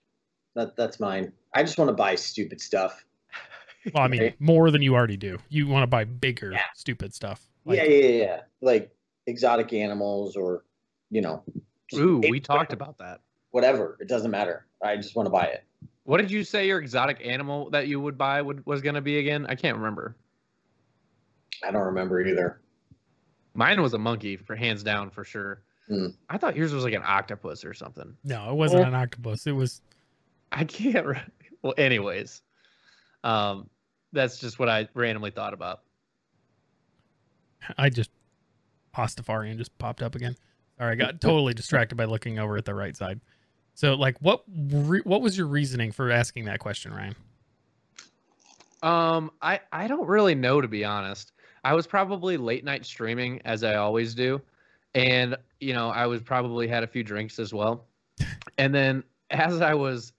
That 0.54 0.76
that's 0.76 1.00
mine. 1.00 1.32
I 1.54 1.62
just 1.62 1.78
want 1.78 1.88
to 1.88 1.94
buy 1.94 2.14
stupid 2.14 2.60
stuff. 2.60 3.05
Well, 3.94 4.02
I 4.02 4.08
mean, 4.08 4.22
okay. 4.22 4.36
more 4.38 4.70
than 4.70 4.82
you 4.82 4.94
already 4.94 5.16
do. 5.16 5.38
You 5.48 5.66
want 5.66 5.82
to 5.82 5.86
buy 5.86 6.04
bigger, 6.04 6.52
Yeah. 6.52 6.60
stupid 6.74 7.14
stuff. 7.14 7.46
yeah, 7.66 7.82
yeah, 7.84 8.06
yeah, 8.06 8.08
yeah. 8.24 8.40
Like 8.60 8.90
exotic 9.26 9.72
animals 9.72 10.36
or 10.36 10.64
you 11.10 11.20
know. 11.20 11.42
ooh 11.94 12.18
we 12.28 12.40
stuff. 12.40 12.56
talked 12.58 12.72
about 12.72 12.98
that 12.98 13.20
Whatever. 13.50 13.96
It 14.00 14.08
doesn't 14.08 14.30
matter. 14.30 14.66
I 14.82 14.96
just 14.96 15.16
want 15.16 15.26
to 15.26 15.30
buy 15.30 15.44
it. 15.46 15.64
what 16.04 16.18
did 16.20 16.30
you 16.30 16.44
say 16.44 16.66
your 16.66 16.78
exotic 16.78 17.20
animal 17.24 17.70
that 17.70 17.86
you 17.88 18.00
would 18.00 18.16
buy 18.18 18.42
would, 18.42 18.64
was 18.66 18.82
going 18.82 18.94
to 18.96 19.00
be 19.00 19.18
again 19.18 19.46
i 19.48 19.54
can't 19.54 19.76
remember 19.76 20.14
I 21.66 21.70
don't 21.70 21.82
remember 21.82 22.20
either. 22.20 22.60
Mine 23.54 23.80
was 23.80 23.94
a 23.94 23.98
monkey 23.98 24.36
for 24.36 24.54
hands 24.54 24.82
down 24.82 25.08
for 25.10 25.24
sure. 25.24 25.62
Hmm. 25.88 26.08
I 26.28 26.36
thought 26.36 26.54
yours 26.54 26.74
was 26.74 26.84
like 26.84 26.92
an 26.92 27.02
octopus 27.04 27.64
or 27.64 27.72
something. 27.72 28.14
No, 28.24 28.50
it 28.50 28.54
wasn't 28.54 28.84
Oh. 28.84 28.88
an 28.88 28.94
octopus. 28.94 29.46
It 29.46 29.52
was 29.52 29.80
I 30.52 30.64
can't. 30.64 31.06
Re- 31.06 31.18
well, 31.62 31.72
anyways, 31.78 32.42
um, 33.24 33.70
that's 34.16 34.38
just 34.38 34.58
what 34.58 34.68
I 34.68 34.88
randomly 34.94 35.30
thought 35.30 35.54
about. 35.54 35.82
I 37.78 37.90
just 37.90 38.10
Pastafarian 38.94 39.58
just 39.58 39.76
popped 39.78 40.02
up 40.02 40.14
again. 40.14 40.36
Sorry, 40.78 40.92
I 40.92 40.94
got 40.94 41.20
totally 41.20 41.54
distracted 41.54 41.96
by 41.96 42.04
looking 42.04 42.38
over 42.38 42.56
at 42.56 42.64
the 42.64 42.74
right 42.74 42.96
side. 42.96 43.20
So, 43.74 43.94
like, 43.94 44.16
what 44.20 44.42
re- 44.48 45.02
what 45.04 45.20
was 45.20 45.36
your 45.36 45.46
reasoning 45.46 45.92
for 45.92 46.10
asking 46.10 46.46
that 46.46 46.60
question, 46.60 46.92
Ryan? 46.92 47.14
Um, 48.82 49.30
I 49.42 49.60
I 49.72 49.86
don't 49.86 50.06
really 50.06 50.34
know 50.34 50.60
to 50.60 50.68
be 50.68 50.84
honest. 50.84 51.32
I 51.64 51.74
was 51.74 51.86
probably 51.86 52.36
late 52.36 52.64
night 52.64 52.86
streaming 52.86 53.40
as 53.44 53.64
I 53.64 53.74
always 53.74 54.14
do, 54.14 54.40
and 54.94 55.36
you 55.60 55.74
know 55.74 55.90
I 55.90 56.06
was 56.06 56.22
probably 56.22 56.68
had 56.68 56.82
a 56.82 56.86
few 56.86 57.02
drinks 57.02 57.38
as 57.38 57.52
well, 57.52 57.86
and 58.58 58.74
then 58.74 59.04
as 59.30 59.60
I 59.60 59.74
was 59.74 60.12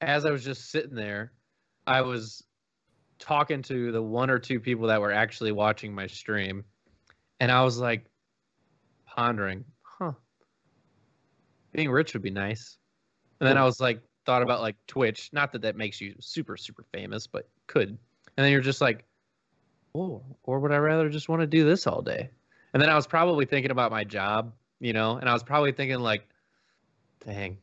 as 0.00 0.26
I 0.26 0.30
was 0.30 0.44
just 0.44 0.70
sitting 0.70 0.94
there, 0.94 1.32
I 1.86 2.00
was 2.00 2.42
talking 3.18 3.62
to 3.62 3.92
the 3.92 4.02
one 4.02 4.30
or 4.30 4.38
two 4.38 4.60
people 4.60 4.86
that 4.88 5.00
were 5.00 5.12
actually 5.12 5.52
watching 5.52 5.94
my 5.94 6.06
stream, 6.06 6.64
and 7.40 7.50
I 7.50 7.62
was 7.62 7.78
like 7.78 8.06
pondering, 9.06 9.64
huh, 9.82 10.12
being 11.72 11.90
rich 11.90 12.12
would 12.12 12.22
be 12.22 12.30
nice. 12.30 12.78
And 13.40 13.48
then 13.48 13.58
I 13.58 13.64
was 13.64 13.80
like, 13.80 14.00
thought 14.24 14.42
about 14.42 14.60
like 14.60 14.76
Twitch. 14.86 15.30
Not 15.32 15.52
that 15.52 15.62
that 15.62 15.76
makes 15.76 16.00
you 16.00 16.14
super 16.20 16.56
super 16.56 16.84
famous, 16.92 17.26
but 17.26 17.48
could. 17.66 17.88
And 17.88 18.44
then 18.44 18.50
you're 18.50 18.60
just 18.60 18.80
like, 18.80 19.04
oh, 19.94 20.22
or 20.42 20.60
would 20.60 20.72
I 20.72 20.76
rather 20.76 21.08
just 21.08 21.28
want 21.28 21.40
to 21.40 21.46
do 21.46 21.64
this 21.64 21.86
all 21.86 22.02
day? 22.02 22.30
And 22.72 22.82
then 22.82 22.90
I 22.90 22.94
was 22.94 23.06
probably 23.06 23.46
thinking 23.46 23.70
about 23.70 23.90
my 23.90 24.04
job, 24.04 24.52
you 24.80 24.92
know, 24.92 25.16
and 25.16 25.28
I 25.28 25.32
was 25.32 25.42
probably 25.42 25.72
thinking 25.72 26.00
like, 26.00 26.28
dang, 27.24 27.58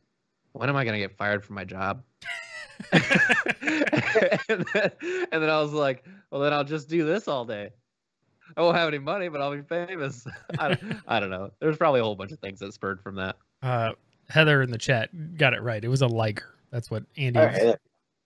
when 0.52 0.68
am 0.68 0.76
I 0.76 0.84
gonna 0.84 0.98
get 0.98 1.16
fired 1.16 1.44
from 1.44 1.54
my 1.54 1.64
job? 1.64 2.02
and, 4.48 4.66
then, 4.72 4.90
and 5.32 5.42
then 5.42 5.50
I 5.50 5.60
was 5.60 5.72
like, 5.72 6.04
well, 6.30 6.40
then 6.40 6.52
I'll 6.52 6.64
just 6.64 6.88
do 6.88 7.04
this 7.04 7.28
all 7.28 7.44
day. 7.44 7.70
I 8.56 8.60
won't 8.62 8.76
have 8.76 8.88
any 8.88 8.98
money, 8.98 9.28
but 9.28 9.40
I'll 9.40 9.54
be 9.54 9.62
famous. 9.62 10.26
I, 10.58 10.68
don't- 10.74 10.96
I 11.06 11.20
don't 11.20 11.30
know. 11.30 11.50
There's 11.60 11.76
probably 11.76 12.00
a 12.00 12.04
whole 12.04 12.14
bunch 12.14 12.32
of 12.32 12.38
things 12.40 12.60
that 12.60 12.72
spurred 12.74 13.00
from 13.02 13.16
that. 13.16 13.36
Uh, 13.62 13.92
Heather 14.28 14.62
in 14.62 14.70
the 14.70 14.78
chat 14.78 15.36
got 15.36 15.54
it 15.54 15.62
right. 15.62 15.82
It 15.84 15.88
was 15.88 16.02
a 16.02 16.06
liger. 16.06 16.54
That's 16.70 16.90
what 16.90 17.04
Andy 17.16 17.38
All 17.38 17.46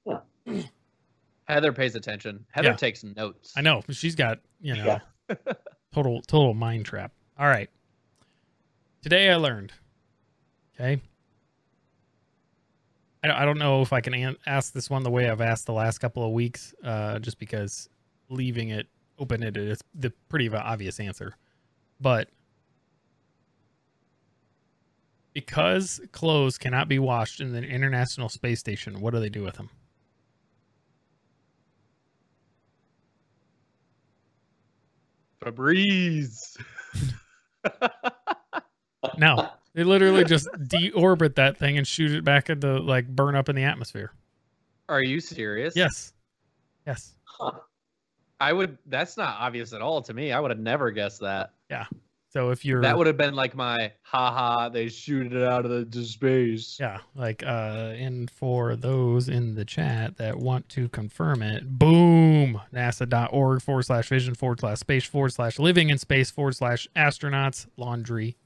was, 0.06 0.20
right. 0.46 0.64
Heather 1.44 1.72
pays 1.72 1.94
attention. 1.94 2.44
Heather 2.50 2.68
Yeah. 2.70 2.76
takes 2.76 3.04
notes. 3.04 3.52
I 3.56 3.60
know 3.62 3.82
she's 3.90 4.14
got 4.14 4.38
you 4.60 4.76
know 4.76 4.98
Yeah. 5.30 5.36
total 5.94 6.20
total 6.22 6.54
mind 6.54 6.84
trap. 6.86 7.12
All 7.38 7.46
right. 7.46 7.70
Today 9.02 9.30
I 9.30 9.36
learned. 9.36 9.72
Okay. 10.74 11.00
I 13.30 13.44
don't, 13.44 13.58
know 13.58 13.82
if 13.82 13.92
I 13.92 14.00
can 14.00 14.14
an- 14.14 14.36
ask 14.46 14.72
this 14.72 14.88
one 14.90 15.02
the 15.02 15.10
way 15.10 15.28
I've 15.28 15.40
asked 15.40 15.66
the 15.66 15.72
last 15.72 15.98
couple 15.98 16.24
of 16.24 16.32
weeks, 16.32 16.74
uh, 16.84 17.18
just 17.18 17.38
because 17.38 17.88
leaving 18.28 18.70
it 18.70 18.86
open 19.18 19.42
it 19.42 19.56
is 19.56 19.80
the 19.94 20.10
pretty 20.28 20.48
obvious 20.48 21.00
answer. 21.00 21.34
But 22.00 22.28
because 25.32 26.00
clothes 26.12 26.58
cannot 26.58 26.88
be 26.88 26.98
washed 26.98 27.40
in 27.40 27.52
the 27.52 27.62
International 27.62 28.28
Space 28.28 28.60
Station, 28.60 29.00
what 29.00 29.12
do 29.14 29.20
they 29.20 29.28
do 29.28 29.42
with 29.42 29.54
them? 29.54 29.70
Febreze. 35.40 36.56
No, 39.16 39.50
they 39.74 39.84
literally 39.84 40.24
just 40.24 40.48
deorbit 40.52 41.36
that 41.36 41.56
thing 41.56 41.78
and 41.78 41.86
shoot 41.86 42.12
it 42.12 42.24
back 42.24 42.50
into 42.50 42.78
like 42.78 43.08
burn 43.08 43.34
up 43.36 43.48
in 43.48 43.56
the 43.56 43.64
atmosphere. 43.64 44.12
Are 44.88 45.02
you 45.02 45.20
serious? 45.20 45.76
Yes, 45.76 46.12
yes. 46.86 47.14
Huh. 47.24 47.52
I 48.40 48.52
would. 48.52 48.78
That's 48.86 49.16
not 49.16 49.36
obvious 49.38 49.72
at 49.72 49.82
all 49.82 50.00
to 50.02 50.14
me. 50.14 50.32
I 50.32 50.40
would 50.40 50.50
have 50.50 50.60
never 50.60 50.90
guessed 50.90 51.20
that. 51.20 51.52
Yeah. 51.70 51.86
So 52.30 52.50
if 52.50 52.62
you're 52.62 52.82
That 52.82 52.96
would 52.98 53.06
have 53.06 53.16
been 53.16 53.34
like 53.34 53.54
my 53.54 53.90
haha. 54.02 54.68
They 54.68 54.88
shoot 54.88 55.32
it 55.32 55.42
out 55.42 55.64
of 55.64 55.70
the, 55.70 55.84
the 55.84 56.04
space. 56.04 56.76
yeah, 56.78 56.98
like 57.14 57.42
uh, 57.42 57.94
and 57.96 58.30
for 58.30 58.76
those 58.76 59.30
in 59.30 59.54
the 59.54 59.64
chat 59.64 60.18
that 60.18 60.36
want 60.36 60.68
to 60.70 60.88
confirm 60.90 61.42
it, 61.42 61.78
boom, 61.78 62.60
NASA.org 62.72 63.62
forward 63.62 63.84
slash 63.84 64.08
vision 64.10 64.34
forward 64.34 64.60
slash 64.60 64.78
space 64.78 65.04
forward 65.06 65.32
slash 65.32 65.58
living 65.58 65.88
in 65.88 65.96
space 65.96 66.30
forward 66.30 66.54
slash 66.54 66.86
astronauts 66.94 67.66
laundry. 67.78 68.36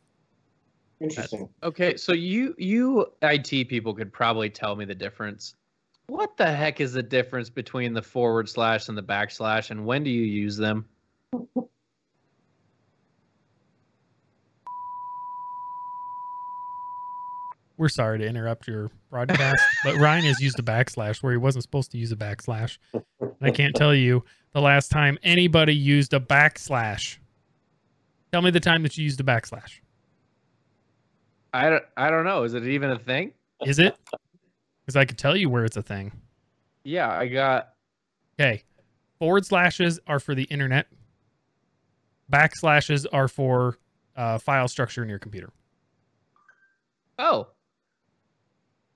Interesting. 1.03 1.49
Okay, 1.65 1.97
so 1.97 2.13
you 2.13 2.55
you 2.59 3.07
IT 3.23 3.69
people 3.69 3.93
could 3.93 4.13
probably 4.13 4.49
tell 4.49 4.77
me 4.77 4.85
the 4.85 4.95
difference. 4.95 5.57
What 6.07 6.37
the 6.37 6.51
heck 6.51 6.81
is 6.81 6.93
the 6.93 7.03
difference 7.03 7.51
between 7.51 7.93
the 7.93 8.03
forward 8.03 8.49
slash 8.49 8.89
and 8.89 8.97
the 8.97 9.03
backslash, 9.03 9.71
and 9.71 9.85
when 9.85 10.05
do 10.05 10.11
you 10.11 10.23
use 10.23 10.57
them? 10.57 10.87
We're 17.79 17.89
sorry 17.89 18.19
to 18.19 18.27
interrupt 18.27 18.69
your 18.69 18.93
broadcast, 19.11 19.61
but 19.85 19.97
Ryan 19.97 20.25
has 20.25 20.41
used 20.41 20.59
a 20.61 20.63
backslash 20.63 21.21
where 21.21 21.33
he 21.33 21.39
wasn't 21.39 21.65
supposed 21.65 21.91
to 21.93 21.99
use 21.99 22.13
a 22.13 22.17
backslash. 22.17 22.79
And 22.93 23.35
I 23.41 23.51
can't 23.51 23.75
tell 23.75 23.95
you 23.95 24.25
the 24.53 24.61
last 24.61 24.91
time 24.91 25.19
anybody 25.25 25.75
used 25.75 26.15
a 26.15 26.21
backslash. 26.21 27.17
Tell 28.31 28.43
me 28.43 28.51
the 28.51 28.61
time 28.61 28.85
that 28.85 28.97
you 28.97 29.03
used 29.03 29.21
a 29.21 29.25
backslash. 29.25 29.82
I 31.53 31.71
don't, 31.71 31.85
I 31.97 32.11
don't 32.11 32.25
know. 32.25 32.45
Is 32.45 32.55
it 32.55 32.67
even 32.67 32.91
a 32.91 32.99
thing? 32.99 33.33
Is 33.65 33.79
it? 33.79 33.97
Because 34.85 34.97
I 34.97 35.05
could 35.05 35.19
tell 35.19 35.37
you 35.37 35.49
where 35.49 35.65
it's 35.65 35.77
a 35.77 35.83
thing. 35.83 36.13
Yeah, 36.85 37.11
I 37.11 37.29
got. 37.29 37.75
Okay. 38.41 38.63
Forward 39.19 39.47
slashes 39.47 40.01
are 40.07 40.19
for 40.19 40.35
the 40.35 40.45
internet. 40.45 40.87
Backslashes 42.33 43.07
are 43.13 43.29
for 43.29 43.79
uh, 44.17 44.39
file 44.39 44.69
structure 44.69 45.03
in 45.03 45.09
your 45.09 45.19
computer. 45.19 45.51
Oh. 47.19 47.49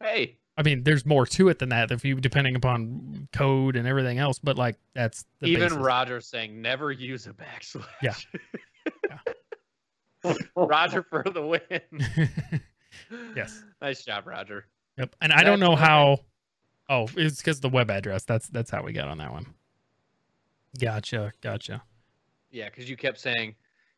Hey. 0.03 0.39
I 0.59 0.63
mean, 0.63 0.83
there's 0.83 1.05
more 1.05 1.27
to 1.27 1.49
it 1.49 1.59
than 1.59 1.69
that 1.69 1.91
if 1.91 2.05
you 2.05 2.15
depending 2.17 2.57
upon 2.57 3.29
code 3.33 3.77
and 3.77 3.87
everything 3.87 4.19
else, 4.19 4.39
but 4.39 4.57
like 4.57 4.77
that's 4.95 5.27
the 5.41 5.49
Even 5.49 5.69
basis. 5.69 5.79
Roger 5.79 6.21
saying 6.21 6.61
never 6.61 6.91
use 6.91 7.27
a 7.27 7.33
backslash. 7.33 7.85
Yeah. 8.03 8.15
Roger 10.57 11.03
for 11.03 11.23
the 11.23 11.43
win. 11.47 12.61
Yes. 13.37 13.63
Nice 13.83 14.05
job, 14.05 14.27
Roger. 14.27 14.67
Yep. 14.99 15.15
And 15.21 15.33
I 15.33 15.45
don't 15.45 15.61
know 15.61 15.77
how. 15.77 16.21
Oh, 16.89 17.09
it's 17.17 17.37
because 17.37 17.61
the 17.61 17.69
web 17.69 17.91
address. 17.91 18.25
That's 18.25 18.49
that's 18.49 18.71
how 18.71 18.83
we 18.83 18.93
got 18.93 19.09
on 19.09 19.19
that 19.19 19.31
one. 19.31 19.47
Gotcha. 20.81 21.33
Gotcha. 21.43 21.83
Yeah, 22.51 22.69
because 22.71 22.89
you 22.89 22.97
kept 22.97 23.21
saying 23.21 23.55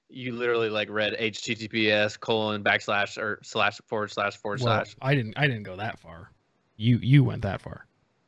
you 0.08 0.32
literally 0.32 0.68
like 0.68 0.90
read 0.90 1.14
HTTPS 1.18 2.18
colon 2.18 2.64
backslash 2.64 3.16
or 3.18 3.38
slash 3.42 3.78
forward 3.86 4.10
slash 4.10 4.36
forward 4.36 4.60
Well, 4.60 4.84
slash. 4.84 4.96
I 5.00 5.14
didn't. 5.14 5.38
I 5.38 5.46
didn't 5.46 5.62
go 5.62 5.76
that 5.76 6.00
far. 6.00 6.32
You 6.76 6.98
you 7.00 7.24
went 7.24 7.42
that 7.42 7.62
far. 7.62 7.86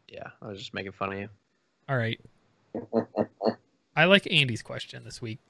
Yeah, 0.08 0.28
I 0.40 0.46
was 0.46 0.58
just 0.58 0.72
making 0.72 0.92
fun 0.92 1.12
of 1.12 1.18
you. 1.18 1.28
All 1.88 1.96
right. 1.96 2.20
I 3.96 4.04
like 4.04 4.30
Andy's 4.30 4.62
question 4.62 5.04
this 5.04 5.20
week 5.20 5.40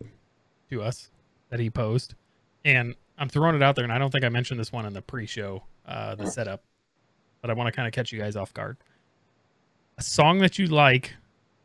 to 0.71 0.83
us 0.83 1.11
that 1.51 1.61
he 1.61 1.69
posed, 1.69 2.15
and 2.65 2.95
I'm 3.19 3.29
throwing 3.29 3.55
it 3.55 3.63
out 3.63 3.77
there. 3.77 3.85
And 3.85 3.93
I 3.93 3.99
don't 3.99 4.11
think 4.11 4.25
I 4.25 4.29
mentioned 4.29 4.59
this 4.59 4.73
one 4.73 4.87
in 4.87 4.93
the 4.93 5.03
pre-show, 5.03 5.63
uh, 5.87 6.15
the 6.15 6.27
setup, 6.27 6.63
but 7.43 7.51
I 7.51 7.55
want 7.55 7.69
to 7.69 7.73
kind 7.73 7.87
of 7.87 7.93
catch 7.93 8.13
you 8.13 8.19
guys 8.19 8.37
off 8.37 8.53
guard. 8.55 8.77
A 9.99 10.03
song 10.03 10.39
that 10.39 10.59
you 10.59 10.67
like, 10.67 11.15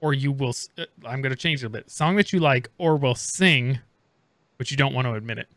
or 0.01 0.13
you 0.13 0.31
will. 0.31 0.53
uh, 0.77 0.85
I'm 1.05 1.21
going 1.21 1.31
to 1.31 1.37
change 1.37 1.63
it 1.63 1.67
a 1.67 1.69
bit. 1.69 1.89
Song 1.89 2.15
that 2.17 2.33
you 2.33 2.39
like 2.39 2.69
or 2.77 2.97
will 2.97 3.15
sing, 3.15 3.79
but 4.57 4.69
you 4.71 4.77
don't 4.77 4.93
want 4.93 5.07
to 5.07 5.13
admit 5.13 5.37
it. 5.37 5.47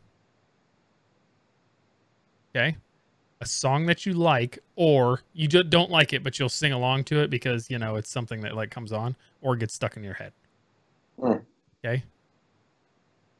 Okay. 2.55 2.77
A 3.41 3.45
song 3.45 3.85
that 3.85 4.05
you 4.05 4.13
like, 4.13 4.59
or 4.75 5.21
you 5.33 5.47
just 5.47 5.69
don't 5.69 5.91
like 5.91 6.13
it, 6.13 6.23
but 6.23 6.39
you'll 6.39 6.49
sing 6.49 6.73
along 6.73 7.05
to 7.05 7.21
it 7.21 7.29
because 7.29 7.69
you 7.69 7.77
know 7.79 7.95
it's 7.95 8.09
something 8.09 8.41
that 8.41 8.55
like 8.55 8.69
comes 8.69 8.91
on 8.91 9.15
or 9.41 9.55
gets 9.55 9.73
stuck 9.73 9.95
in 9.97 10.03
your 10.03 10.13
head. 10.13 10.33
Hmm. 11.21 11.33
Okay. 11.85 12.03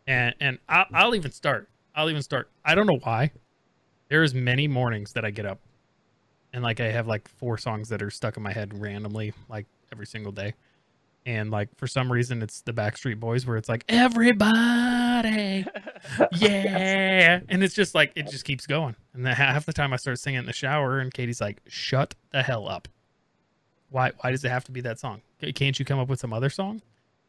And 0.07 0.35
and 0.39 0.59
I'll, 0.69 0.85
I'll 0.93 1.15
even 1.15 1.31
start. 1.31 1.69
I'll 1.95 2.09
even 2.09 2.21
start. 2.21 2.49
I 2.63 2.75
don't 2.75 2.87
know 2.87 2.99
why. 3.03 3.31
There's 4.09 4.33
many 4.33 4.67
mornings 4.67 5.13
that 5.13 5.25
I 5.25 5.31
get 5.31 5.45
up, 5.45 5.59
and 6.53 6.63
like 6.63 6.79
I 6.79 6.91
have 6.91 7.07
like 7.07 7.27
four 7.27 7.57
songs 7.57 7.89
that 7.89 8.01
are 8.01 8.09
stuck 8.09 8.37
in 8.37 8.43
my 8.43 8.51
head 8.51 8.79
randomly, 8.79 9.33
like 9.49 9.67
every 9.91 10.05
single 10.05 10.31
day. 10.31 10.53
And 11.25 11.51
like 11.51 11.69
for 11.77 11.85
some 11.85 12.11
reason, 12.11 12.41
it's 12.41 12.61
the 12.61 12.73
Backstreet 12.73 13.19
Boys, 13.19 13.45
where 13.45 13.57
it's 13.57 13.69
like 13.69 13.83
everybody, 13.89 15.65
yeah, 16.31 17.41
and 17.49 17.63
it's 17.63 17.75
just 17.75 17.93
like 17.93 18.13
it 18.15 18.29
just 18.29 18.45
keeps 18.45 18.65
going. 18.65 18.95
And 19.13 19.25
then 19.25 19.35
half 19.35 19.65
the 19.65 19.73
time 19.73 19.93
I 19.93 19.97
start 19.97 20.17
singing 20.17 20.39
in 20.39 20.45
the 20.45 20.53
shower, 20.53 20.99
and 20.99 21.13
Katie's 21.13 21.41
like, 21.41 21.61
"Shut 21.67 22.15
the 22.31 22.41
hell 22.41 22.67
up." 22.67 22.87
Why? 23.89 24.11
Why 24.21 24.31
does 24.31 24.43
it 24.43 24.49
have 24.49 24.63
to 24.65 24.71
be 24.71 24.81
that 24.81 24.99
song? 24.99 25.21
Can't 25.53 25.77
you 25.77 25.85
come 25.85 25.99
up 25.99 26.07
with 26.07 26.19
some 26.19 26.33
other 26.33 26.49
song? 26.49 26.81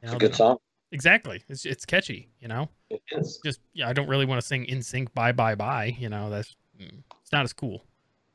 It's 0.02 0.12
a 0.12 0.16
good 0.16 0.34
song. 0.34 0.58
Exactly. 0.92 1.42
It's 1.48 1.64
it's 1.64 1.84
catchy. 1.84 2.28
You 2.40 2.48
know, 2.48 2.68
It 2.90 3.02
is. 3.12 3.40
just 3.44 3.60
yeah. 3.72 3.88
I 3.88 3.92
don't 3.92 4.08
really 4.08 4.26
want 4.26 4.40
to 4.40 4.46
sing 4.46 4.66
NSYNC. 4.66 5.14
Bye 5.14 5.32
bye 5.32 5.54
bye. 5.54 5.96
You 5.98 6.08
know, 6.08 6.28
that's 6.28 6.56
mm, 6.80 7.02
it's 7.22 7.32
not 7.32 7.44
as 7.44 7.52
cool. 7.52 7.84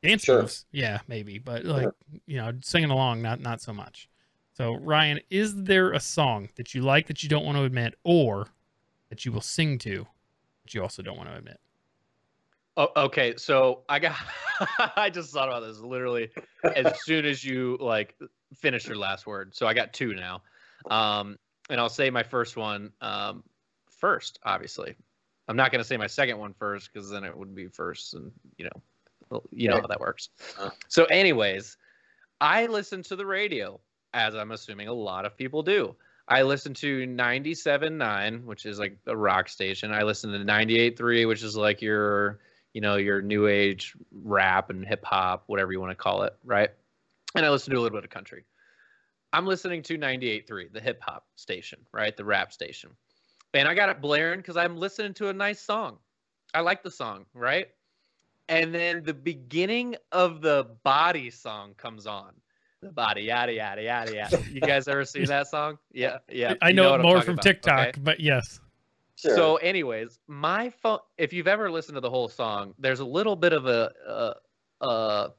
Dance 0.02 0.24
Sure. 0.24 0.42
moves, 0.42 0.66
yeah, 0.72 1.00
maybe, 1.08 1.38
but 1.38 1.64
like 1.64 1.88
you 2.26 2.36
know, 2.36 2.52
singing 2.62 2.90
along, 2.90 3.22
not 3.22 3.40
not 3.40 3.60
so 3.60 3.72
much. 3.72 4.08
So 4.54 4.74
Ryan, 4.76 5.20
is 5.30 5.64
there 5.64 5.92
a 5.92 6.00
song 6.00 6.48
that 6.56 6.74
you 6.74 6.82
like 6.82 7.06
that 7.08 7.22
you 7.22 7.28
don't 7.28 7.44
want 7.44 7.58
to 7.58 7.64
admit, 7.64 7.94
or 8.04 8.48
that 9.10 9.24
you 9.24 9.32
will 9.32 9.40
sing 9.40 9.78
to, 9.80 10.06
but 10.62 10.74
you 10.74 10.82
also 10.82 11.02
don't 11.02 11.16
want 11.16 11.28
to 11.28 11.36
admit? 11.36 11.60
Oh, 12.76 12.88
okay. 12.96 13.34
So 13.36 13.82
I 13.88 13.98
got. 13.98 14.16
I 14.96 15.10
just 15.10 15.32
thought 15.32 15.48
about 15.48 15.60
this 15.60 15.78
literally 15.78 16.30
as 16.74 17.00
soon 17.04 17.24
as 17.26 17.44
you 17.44 17.76
like 17.80 18.14
finish 18.54 18.86
your 18.86 18.96
last 18.96 19.26
word. 19.26 19.54
So 19.54 19.66
I 19.66 19.74
got 19.74 19.92
two 19.92 20.14
now, 20.14 20.42
um, 20.90 21.36
and 21.68 21.80
I'll 21.80 21.88
say 21.88 22.10
my 22.10 22.22
first 22.22 22.56
one 22.56 22.92
um, 23.00 23.44
first. 23.96 24.38
Obviously, 24.44 24.94
I'm 25.48 25.56
not 25.56 25.72
going 25.72 25.82
to 25.82 25.86
say 25.86 25.96
my 25.96 26.06
second 26.06 26.38
one 26.38 26.54
first 26.54 26.92
because 26.92 27.10
then 27.10 27.24
it 27.24 27.36
would 27.36 27.54
be 27.54 27.68
first, 27.68 28.14
and 28.14 28.30
you 28.58 28.64
know, 28.64 29.42
you 29.50 29.68
know 29.68 29.80
how 29.80 29.86
that 29.86 30.00
works. 30.00 30.30
Uh. 30.58 30.70
So, 30.88 31.04
anyways, 31.06 31.76
I 32.40 32.66
listen 32.66 33.02
to 33.04 33.16
the 33.16 33.26
radio 33.26 33.80
as 34.14 34.34
I'm 34.34 34.52
assuming 34.52 34.88
a 34.88 34.92
lot 34.92 35.24
of 35.24 35.36
people 35.36 35.62
do. 35.62 35.94
I 36.28 36.42
listen 36.42 36.74
to 36.74 37.06
97.9, 37.06 38.44
which 38.44 38.66
is 38.66 38.78
like 38.78 38.98
a 39.06 39.16
rock 39.16 39.48
station. 39.48 39.92
I 39.92 40.02
listen 40.02 40.32
to 40.32 40.38
98.3, 40.38 41.28
which 41.28 41.42
is 41.44 41.56
like 41.56 41.80
your, 41.80 42.40
you 42.72 42.80
know, 42.80 42.96
your 42.96 43.22
new 43.22 43.46
age 43.46 43.94
rap 44.10 44.70
and 44.70 44.84
hip 44.84 45.04
hop, 45.04 45.44
whatever 45.46 45.70
you 45.70 45.80
want 45.80 45.92
to 45.92 45.96
call 45.96 46.22
it, 46.22 46.34
right? 46.44 46.70
And 47.36 47.46
I 47.46 47.50
listen 47.50 47.72
to 47.72 47.78
a 47.78 47.80
little 47.80 47.96
bit 47.96 48.04
of 48.04 48.10
country. 48.10 48.44
I'm 49.32 49.46
listening 49.46 49.82
to 49.82 49.98
98.3, 49.98 50.72
the 50.72 50.80
hip 50.80 51.00
hop 51.00 51.26
station, 51.36 51.78
right? 51.92 52.16
The 52.16 52.24
rap 52.24 52.52
station. 52.52 52.90
And 53.54 53.68
I 53.68 53.74
got 53.74 53.88
it 53.88 54.00
blaring 54.00 54.40
because 54.40 54.56
I'm 54.56 54.76
listening 54.76 55.14
to 55.14 55.28
a 55.28 55.32
nice 55.32 55.60
song. 55.60 55.98
I 56.54 56.60
like 56.60 56.82
the 56.82 56.90
song, 56.90 57.26
right? 57.34 57.68
And 58.48 58.74
then 58.74 59.02
the 59.02 59.14
beginning 59.14 59.96
of 60.12 60.40
the 60.40 60.68
body 60.84 61.30
song 61.30 61.74
comes 61.76 62.06
on. 62.06 62.32
The 62.82 62.90
body, 62.90 63.22
yada, 63.22 63.52
yada, 63.52 63.82
yada, 63.82 64.14
yada. 64.14 64.42
You 64.50 64.60
guys 64.60 64.86
ever 64.86 65.04
seen 65.04 65.24
that 65.26 65.48
song? 65.48 65.78
Yeah, 65.92 66.18
yeah. 66.30 66.54
I 66.62 66.68
you 66.68 66.74
know, 66.74 66.94
it 66.94 67.02
more 67.02 67.22
from 67.22 67.34
about, 67.34 67.42
TikTok, 67.42 67.88
okay? 67.88 68.00
but 68.02 68.20
yes. 68.20 68.60
Sure. 69.16 69.34
So, 69.34 69.56
anyways, 69.56 70.18
my 70.28 70.70
phone. 70.70 70.98
If 71.16 71.32
you've 71.32 71.48
ever 71.48 71.70
listened 71.70 71.96
to 71.96 72.00
the 72.00 72.10
whole 72.10 72.28
song, 72.28 72.74
there's 72.78 73.00
a 73.00 73.04
little 73.04 73.34
bit 73.34 73.54
of 73.54 73.66
a 73.66 73.90
a, 74.06 74.86
a, 74.86 75.30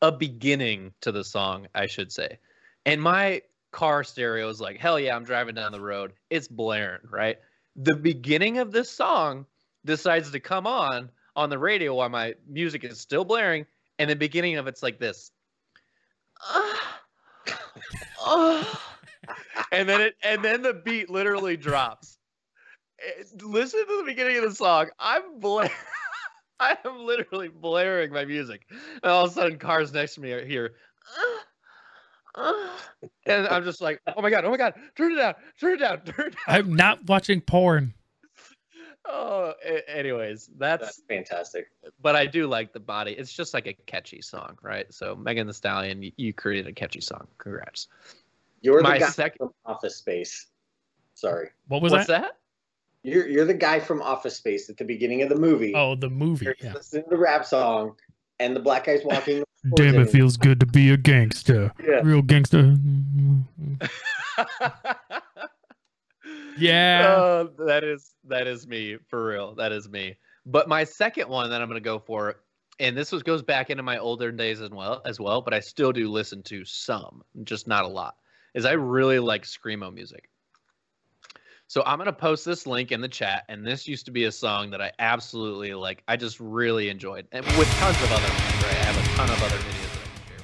a 0.00 0.12
beginning 0.12 0.92
to 1.00 1.10
the 1.10 1.24
song, 1.24 1.66
I 1.74 1.86
should 1.86 2.12
say, 2.12 2.38
and 2.86 3.02
my 3.02 3.42
car 3.72 4.04
stereo 4.04 4.48
is 4.48 4.60
like, 4.60 4.78
hell 4.78 5.00
yeah, 5.00 5.16
I'm 5.16 5.24
driving 5.24 5.54
down 5.54 5.72
the 5.72 5.80
road. 5.80 6.12
It's 6.30 6.46
blaring, 6.48 7.00
right? 7.10 7.38
The 7.76 7.96
beginning 7.96 8.58
of 8.58 8.70
this 8.70 8.90
song 8.90 9.46
decides 9.84 10.30
to 10.30 10.40
come 10.40 10.66
on 10.66 11.10
on 11.34 11.50
the 11.50 11.58
radio 11.58 11.94
while 11.94 12.10
my 12.10 12.34
music 12.46 12.84
is 12.84 13.00
still 13.00 13.24
blaring, 13.24 13.66
and 13.98 14.08
the 14.08 14.16
beginning 14.16 14.56
of 14.56 14.66
it's 14.66 14.82
like 14.82 14.98
this. 15.00 15.30
Ah, 16.42 17.00
ah. 18.20 18.94
and 19.72 19.88
then 19.88 20.00
it 20.00 20.14
and 20.22 20.44
then 20.44 20.62
the 20.62 20.74
beat 20.74 21.08
literally 21.10 21.56
drops. 21.56 22.18
It- 22.98 23.42
listen 23.42 23.86
to 23.86 23.96
the 23.98 24.04
beginning 24.04 24.36
of 24.38 24.44
the 24.44 24.54
song. 24.54 24.90
I'm 24.98 25.40
bla- 25.40 25.70
I 26.60 26.76
am 26.84 27.00
literally 27.06 27.48
blaring 27.48 28.12
my 28.12 28.24
music, 28.24 28.66
and 28.70 29.10
all 29.10 29.24
of 29.24 29.30
a 29.30 29.34
sudden, 29.34 29.58
cars 29.58 29.92
next 29.92 30.14
to 30.16 30.20
me 30.20 30.32
are 30.32 30.44
here. 30.44 30.74
"Ah, 31.18 31.20
ah," 31.20 31.44
and 32.36 33.46
I'm 33.48 33.64
just 33.64 33.80
like, 33.80 34.00
oh 34.16 34.22
my 34.22 34.30
god, 34.30 34.44
oh 34.44 34.50
my 34.50 34.56
god, 34.56 34.74
turn 34.96 35.12
it 35.12 35.16
down, 35.16 35.34
turn 35.60 35.74
it 35.74 35.78
down, 35.78 36.00
turn 36.04 36.26
it 36.28 36.32
down. 36.32 36.34
I'm 36.46 36.74
not 36.74 37.06
watching 37.06 37.40
porn. 37.40 37.94
Oh, 39.04 39.52
a- 39.64 39.90
anyways, 39.90 40.48
that's, 40.58 40.82
That's 40.84 41.02
fantastic. 41.08 41.66
but 42.00 42.14
I 42.14 42.24
do 42.26 42.46
like 42.46 42.72
the 42.72 42.80
body. 42.80 43.12
It's 43.12 43.32
just 43.32 43.52
like 43.52 43.66
a 43.66 43.72
catchy 43.72 44.22
song, 44.22 44.56
right? 44.62 44.86
So 44.94 45.16
Megan 45.16 45.46
Thee 45.48 45.52
Stallion, 45.52 46.12
you 46.16 46.32
created 46.32 46.68
a 46.68 46.72
catchy 46.72 47.00
song. 47.00 47.26
Congrats. 47.38 47.88
You're 48.60 48.76
the 48.78 48.88
My 48.88 48.98
guy 48.98 49.08
sec- 49.08 49.36
from 49.38 49.50
Office 49.66 49.96
Space. 49.96 50.46
Sorry. 51.14 51.48
What 51.66 51.82
was 51.82 51.90
What's 51.92 52.06
that? 52.06 52.22
that? 52.22 52.30
You're 53.02 53.26
you're 53.26 53.44
the 53.44 53.54
guy 53.54 53.80
from 53.80 54.00
Office 54.00 54.36
Space 54.36 54.70
at 54.70 54.76
the 54.76 54.84
beginning 54.84 55.22
of 55.22 55.28
the 55.28 55.34
movie. 55.34 55.72
Oh, 55.74 55.96
the 55.96 56.08
movie. 56.08 56.44
You're 56.44 56.54
Yeah. 56.62 56.74
listening 56.74 57.02
to 57.02 57.10
the 57.10 57.16
rap 57.18 57.44
song, 57.44 57.96
and 58.38 58.54
the 58.54 58.60
black 58.60 58.84
guy's 58.86 59.04
walking. 59.04 59.42
Damn, 59.76 59.94
him. 59.94 60.02
it 60.02 60.10
feels 60.10 60.36
good 60.36 60.58
to 60.60 60.66
be 60.66 60.90
a 60.90 60.96
gangster. 60.96 61.72
Yeah. 61.82 62.00
Real 62.02 62.22
gangster. 62.22 62.76
Yeah. 66.58 67.14
Oh, 67.16 67.50
that 67.66 67.84
is 67.84 68.14
that 68.24 68.46
is 68.46 68.66
me 68.66 68.98
for 69.08 69.26
real. 69.26 69.54
That 69.54 69.72
is 69.72 69.88
me. 69.88 70.16
But 70.44 70.68
my 70.68 70.84
second 70.84 71.28
one 71.28 71.50
that 71.50 71.60
I'm 71.62 71.68
going 71.68 71.80
to 71.80 71.84
go 71.84 71.98
for, 71.98 72.36
and 72.80 72.96
this 72.96 73.12
was 73.12 73.22
goes 73.22 73.42
back 73.42 73.70
into 73.70 73.82
my 73.82 73.98
older 73.98 74.32
days 74.32 74.60
as 74.60 74.70
well 74.70 75.02
as 75.04 75.20
well, 75.20 75.40
but 75.40 75.54
I 75.54 75.60
still 75.60 75.92
do 75.92 76.10
listen 76.10 76.42
to 76.44 76.64
some, 76.64 77.22
just 77.44 77.66
not 77.66 77.84
a 77.84 77.88
lot. 77.88 78.16
Is 78.54 78.64
I 78.64 78.72
really 78.72 79.18
like 79.18 79.44
screamo 79.44 79.92
music. 79.92 80.28
So 81.72 81.82
I'm 81.86 81.96
gonna 81.96 82.12
post 82.12 82.44
this 82.44 82.66
link 82.66 82.92
in 82.92 83.00
the 83.00 83.08
chat, 83.08 83.44
and 83.48 83.66
this 83.66 83.88
used 83.88 84.04
to 84.04 84.10
be 84.10 84.24
a 84.24 84.30
song 84.30 84.68
that 84.72 84.82
I 84.82 84.92
absolutely 84.98 85.72
like. 85.72 86.02
I 86.06 86.16
just 86.16 86.38
really 86.38 86.90
enjoyed, 86.90 87.26
and 87.32 87.46
with 87.56 87.66
tons 87.78 87.96
of 87.96 88.12
other 88.12 88.28
ones. 88.28 88.62
Right, 88.62 88.76
I 88.76 88.84
have 88.84 88.98
a 88.98 89.16
ton 89.16 89.30
of 89.30 89.42
other 89.42 89.56
videos 89.56 89.94
that 89.94 90.02
I 90.04 90.10
can 90.12 90.28
share 90.28 90.36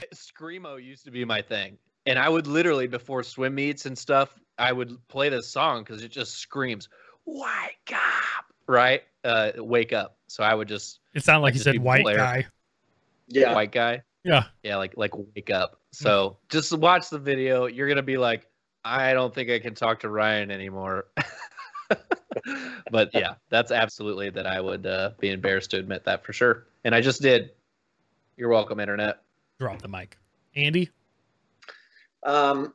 with 0.00 0.10
you. 0.10 0.16
Screamo 0.16 0.82
used 0.82 1.04
to 1.04 1.12
be 1.12 1.24
my 1.24 1.40
thing, 1.40 1.78
and 2.06 2.18
I 2.18 2.28
would 2.28 2.48
literally 2.48 2.88
before 2.88 3.22
swim 3.22 3.54
meets 3.54 3.86
and 3.86 3.96
stuff, 3.96 4.34
I 4.58 4.72
would 4.72 4.98
play 5.06 5.28
this 5.28 5.46
song 5.46 5.84
because 5.84 6.02
it 6.02 6.08
just 6.08 6.38
screams 6.38 6.88
"Wake 7.24 7.92
up!" 7.92 8.46
Right, 8.66 9.04
uh, 9.22 9.52
wake 9.58 9.92
up. 9.92 10.18
So 10.26 10.42
I 10.42 10.54
would 10.54 10.66
just 10.66 10.98
It 11.14 11.22
sounded 11.22 11.42
like 11.42 11.54
you 11.54 11.60
said 11.60 11.78
white 11.78 12.02
Blair. 12.02 12.16
guy. 12.16 12.46
Yeah. 13.28 13.54
white 13.54 13.70
guy. 13.70 14.02
Yeah. 14.24 14.46
Yeah, 14.64 14.74
like 14.74 14.94
like 14.96 15.12
wake 15.16 15.50
up. 15.50 15.82
So 15.92 16.38
just 16.48 16.76
watch 16.76 17.10
the 17.10 17.18
video. 17.20 17.66
You're 17.66 17.86
gonna 17.86 18.02
be 18.02 18.18
like, 18.18 18.48
I 18.86 19.12
don't 19.14 19.34
think 19.34 19.50
I 19.50 19.58
can 19.58 19.74
talk 19.74 20.00
to 20.00 20.08
Ryan 20.08 20.50
anymore. 20.50 21.06
but 22.90 23.10
yeah, 23.12 23.34
that's 23.50 23.72
absolutely 23.72 24.30
that 24.30 24.46
I 24.46 24.60
would 24.60 24.86
uh, 24.86 25.10
be 25.18 25.30
embarrassed 25.30 25.70
to 25.72 25.78
admit 25.78 26.04
that 26.04 26.24
for 26.24 26.32
sure. 26.32 26.66
And 26.84 26.94
I 26.94 27.00
just 27.00 27.20
did. 27.20 27.50
You're 28.36 28.48
welcome, 28.48 28.78
internet. 28.78 29.22
Drop 29.58 29.82
the 29.82 29.88
mic. 29.88 30.18
Andy? 30.54 30.90
Um, 32.22 32.74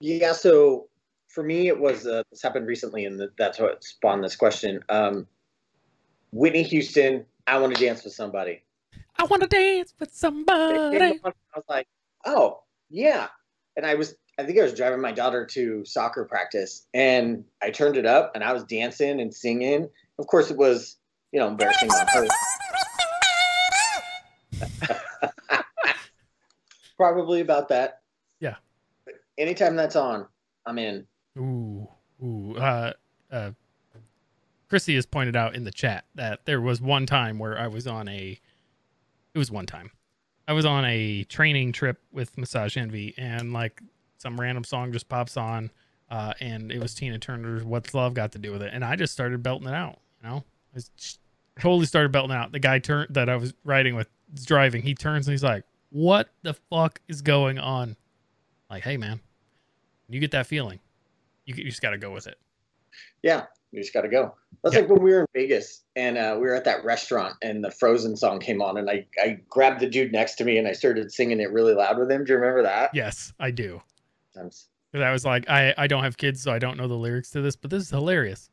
yeah. 0.00 0.32
So 0.32 0.88
for 1.28 1.44
me, 1.44 1.68
it 1.68 1.78
was 1.78 2.06
uh, 2.06 2.22
this 2.30 2.42
happened 2.42 2.66
recently, 2.66 3.04
and 3.04 3.20
that's 3.38 3.60
what 3.60 3.84
spawned 3.84 4.24
this 4.24 4.34
question. 4.34 4.82
Um, 4.88 5.26
Whitney 6.32 6.64
Houston, 6.64 7.24
I 7.46 7.58
want 7.58 7.74
to 7.74 7.84
dance 7.84 8.02
with 8.02 8.14
somebody. 8.14 8.62
I 9.18 9.24
want 9.24 9.42
to 9.42 9.48
dance 9.48 9.94
with 10.00 10.12
somebody. 10.12 11.08
I 11.24 11.32
was 11.54 11.64
like, 11.68 11.86
oh 12.24 12.62
yeah, 12.90 13.28
and 13.76 13.86
I 13.86 13.94
was. 13.94 14.16
I 14.38 14.44
think 14.44 14.58
I 14.58 14.62
was 14.62 14.74
driving 14.74 15.00
my 15.00 15.12
daughter 15.12 15.46
to 15.46 15.84
soccer 15.84 16.24
practice, 16.24 16.86
and 16.92 17.44
I 17.62 17.70
turned 17.70 17.96
it 17.96 18.04
up, 18.04 18.32
and 18.34 18.44
I 18.44 18.52
was 18.52 18.64
dancing 18.64 19.20
and 19.20 19.34
singing. 19.34 19.88
Of 20.18 20.26
course, 20.26 20.50
it 20.50 20.58
was 20.58 20.96
you 21.32 21.40
know 21.40 21.48
embarrassing 21.48 21.90
on 21.90 22.06
her. 22.08 22.26
Probably 26.96 27.40
about 27.40 27.68
that. 27.68 28.00
Yeah. 28.40 28.56
But 29.04 29.14
anytime 29.38 29.76
that's 29.76 29.96
on, 29.96 30.26
I'm 30.66 30.78
in. 30.78 31.06
Ooh, 31.38 31.88
ooh. 32.22 32.56
Uh, 32.56 32.92
uh, 33.30 33.50
Chrissy 34.68 34.96
has 34.96 35.06
pointed 35.06 35.36
out 35.36 35.54
in 35.54 35.64
the 35.64 35.70
chat 35.70 36.04
that 36.14 36.44
there 36.44 36.60
was 36.60 36.80
one 36.80 37.06
time 37.06 37.38
where 37.38 37.58
I 37.58 37.68
was 37.68 37.86
on 37.86 38.08
a. 38.08 38.38
It 39.34 39.38
was 39.38 39.50
one 39.50 39.66
time. 39.66 39.92
I 40.48 40.52
was 40.52 40.64
on 40.64 40.84
a 40.84 41.24
training 41.24 41.72
trip 41.72 42.00
with 42.12 42.36
Massage 42.36 42.76
Envy, 42.76 43.14
and 43.16 43.54
like 43.54 43.82
some 44.26 44.40
random 44.40 44.64
song 44.64 44.92
just 44.92 45.08
pops 45.08 45.36
on, 45.36 45.70
uh, 46.10 46.32
and 46.40 46.72
it 46.72 46.80
was 46.80 46.94
Tina 46.94 47.18
Turner's 47.18 47.62
"What's 47.62 47.94
Love 47.94 48.12
Got 48.14 48.32
to 48.32 48.38
Do 48.38 48.50
with 48.50 48.62
It," 48.62 48.70
and 48.72 48.84
I 48.84 48.96
just 48.96 49.12
started 49.12 49.40
belting 49.42 49.68
it 49.68 49.74
out. 49.74 50.00
You 50.22 50.28
know, 50.28 50.44
I 50.76 50.80
totally 51.60 51.86
started 51.86 52.10
belting 52.10 52.34
out. 52.34 52.50
The 52.50 52.58
guy 52.58 52.80
turned 52.80 53.14
that 53.14 53.28
I 53.28 53.36
was 53.36 53.54
riding 53.64 53.94
with, 53.94 54.08
is 54.34 54.44
driving. 54.44 54.82
He 54.82 54.94
turns 54.94 55.28
and 55.28 55.32
he's 55.32 55.44
like, 55.44 55.62
"What 55.90 56.28
the 56.42 56.54
fuck 56.70 57.00
is 57.06 57.22
going 57.22 57.58
on?" 57.60 57.96
Like, 58.68 58.82
hey 58.82 58.96
man, 58.96 59.20
you 60.08 60.18
get 60.18 60.32
that 60.32 60.48
feeling 60.48 60.80
you, 61.44 61.54
you 61.54 61.64
just 61.64 61.80
got 61.80 61.90
to 61.90 61.98
go 61.98 62.10
with 62.12 62.26
it. 62.26 62.38
Yeah, 63.22 63.44
you 63.70 63.80
just 63.80 63.94
got 63.94 64.02
to 64.02 64.08
go. 64.08 64.34
That's 64.62 64.74
Yeah. 64.74 64.82
like 64.82 64.90
when 64.90 65.02
we 65.02 65.12
were 65.12 65.20
in 65.20 65.26
Vegas 65.34 65.84
and 65.94 66.18
uh, 66.18 66.34
we 66.34 66.42
were 66.46 66.54
at 66.54 66.64
that 66.64 66.84
restaurant 66.84 67.34
and 67.42 67.62
the 67.62 67.70
Frozen 67.70 68.16
song 68.16 68.40
came 68.40 68.60
on 68.60 68.76
and 68.78 68.90
I, 68.90 69.06
I 69.22 69.38
grabbed 69.48 69.80
the 69.80 69.88
dude 69.88 70.12
next 70.12 70.34
to 70.36 70.44
me 70.44 70.58
and 70.58 70.66
I 70.66 70.72
started 70.72 71.12
singing 71.12 71.40
it 71.40 71.52
really 71.52 71.74
loud 71.74 71.98
with 71.98 72.10
him. 72.10 72.24
Do 72.24 72.32
you 72.32 72.38
remember 72.38 72.62
that? 72.64 72.90
Yes, 72.94 73.32
I 73.38 73.50
do. 73.52 73.80
Times. 74.36 74.68
Because 74.92 75.04
I 75.04 75.12
was 75.12 75.24
like, 75.24 75.48
I, 75.48 75.74
I 75.76 75.86
don't 75.86 76.04
have 76.04 76.16
kids, 76.16 76.42
so 76.42 76.52
I 76.52 76.58
don't 76.58 76.76
know 76.76 76.88
the 76.88 76.94
lyrics 76.94 77.30
to 77.30 77.40
this, 77.40 77.56
but 77.56 77.70
this 77.70 77.82
is 77.82 77.90
hilarious. 77.90 78.50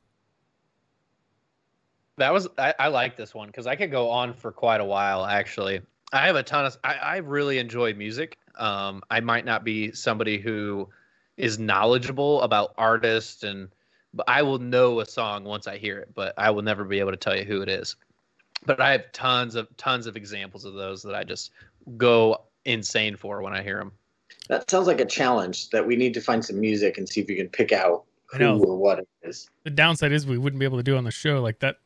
That 2.18 2.32
was 2.32 2.48
I, 2.58 2.74
I 2.80 2.88
like 2.90 3.18
this 3.18 3.34
one 3.34 3.48
because 3.48 3.66
I 3.66 3.76
could 3.76 3.92
go 3.92 4.10
on 4.10 4.34
for 4.34 4.52
quite 4.52 4.82
a 4.82 4.86
while 4.86 5.26
actually. 5.26 5.82
I 6.12 6.28
have 6.28 6.36
a 6.36 6.44
ton 6.44 6.66
of 6.66 6.78
I, 6.84 6.94
I 6.94 7.18
really 7.18 7.58
enjoy 7.58 7.94
music. 7.96 8.38
Um, 8.56 9.02
I 9.10 9.20
might 9.20 9.46
not 9.46 9.64
be 9.64 9.92
somebody 9.94 10.38
who 10.38 10.90
is 11.38 11.58
knowledgeable 11.58 12.42
about 12.44 12.74
artists 12.78 13.44
and 13.44 13.70
but 14.14 14.30
I 14.30 14.44
will 14.44 14.60
know 14.60 15.00
a 15.00 15.06
song 15.08 15.44
once 15.44 15.66
I 15.66 15.78
hear 15.78 15.98
it, 15.98 16.14
but 16.14 16.36
I 16.38 16.52
will 16.52 16.62
never 16.62 16.84
be 16.84 17.00
able 17.00 17.12
to 17.12 17.18
tell 17.18 17.36
you 17.36 17.46
who 17.46 17.64
it 17.64 17.70
is. 17.70 17.96
But 18.64 18.80
I 18.80 18.92
have 18.92 19.12
tons 19.12 19.56
of 19.56 19.76
tons 19.78 20.06
of 20.06 20.16
examples 20.16 20.66
of 20.66 20.76
those 20.76 21.02
that 21.04 21.16
I 21.16 21.24
just 21.24 21.52
go 21.98 22.44
insane 22.64 23.16
for 23.16 23.42
when 23.42 23.54
I 23.54 23.64
hear 23.64 23.80
them. 23.80 23.92
That 24.50 24.70
sounds 24.70 24.88
like 24.88 25.00
a 25.00 25.06
challenge 25.06 25.70
that 25.70 25.86
we 25.86 25.96
need 25.96 26.14
to 26.16 26.22
find 26.22 26.44
some 26.44 26.60
music 26.60 26.98
and 26.98 27.08
see 27.08 27.22
if 27.22 27.28
we 27.28 27.36
can 27.36 27.48
pick 27.50 27.72
out 27.72 28.04
who 28.26 28.40
know. 28.40 28.60
or 28.60 28.76
what 28.78 29.00
it 29.00 29.08
is. 29.24 29.50
The 29.64 29.70
downside 29.70 30.12
is 30.12 30.26
we 30.28 30.38
wouldn't 30.38 30.60
be 30.60 30.66
able 30.66 30.78
to 30.78 30.84
do 30.84 30.98
on 30.98 31.04
the 31.04 31.12
show 31.12 31.42
like 31.42 31.60
that 31.60 31.78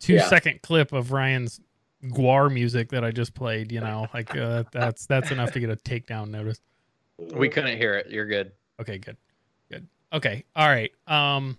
two 0.00 0.14
Yeah. 0.14 0.28
second 0.28 0.60
clip 0.62 0.92
of 0.92 1.12
Ryan's 1.12 1.60
Guar 2.04 2.52
music 2.52 2.90
that 2.90 3.04
I 3.04 3.10
just 3.10 3.32
played. 3.32 3.72
You 3.72 3.80
know, 3.80 4.06
like 4.12 4.36
uh, 4.36 4.64
that's 4.72 5.06
that's 5.06 5.30
enough 5.30 5.52
to 5.52 5.60
get 5.60 5.70
a 5.70 5.76
takedown 5.76 6.28
notice. 6.30 6.60
We 7.18 7.48
couldn't 7.48 7.78
hear 7.78 7.94
it. 7.94 8.10
You're 8.10 8.26
good. 8.26 8.52
Okay, 8.80 8.98
good, 8.98 9.16
good. 9.70 9.86
Okay, 10.12 10.44
all 10.54 10.68
right. 10.68 10.90
Um, 11.06 11.56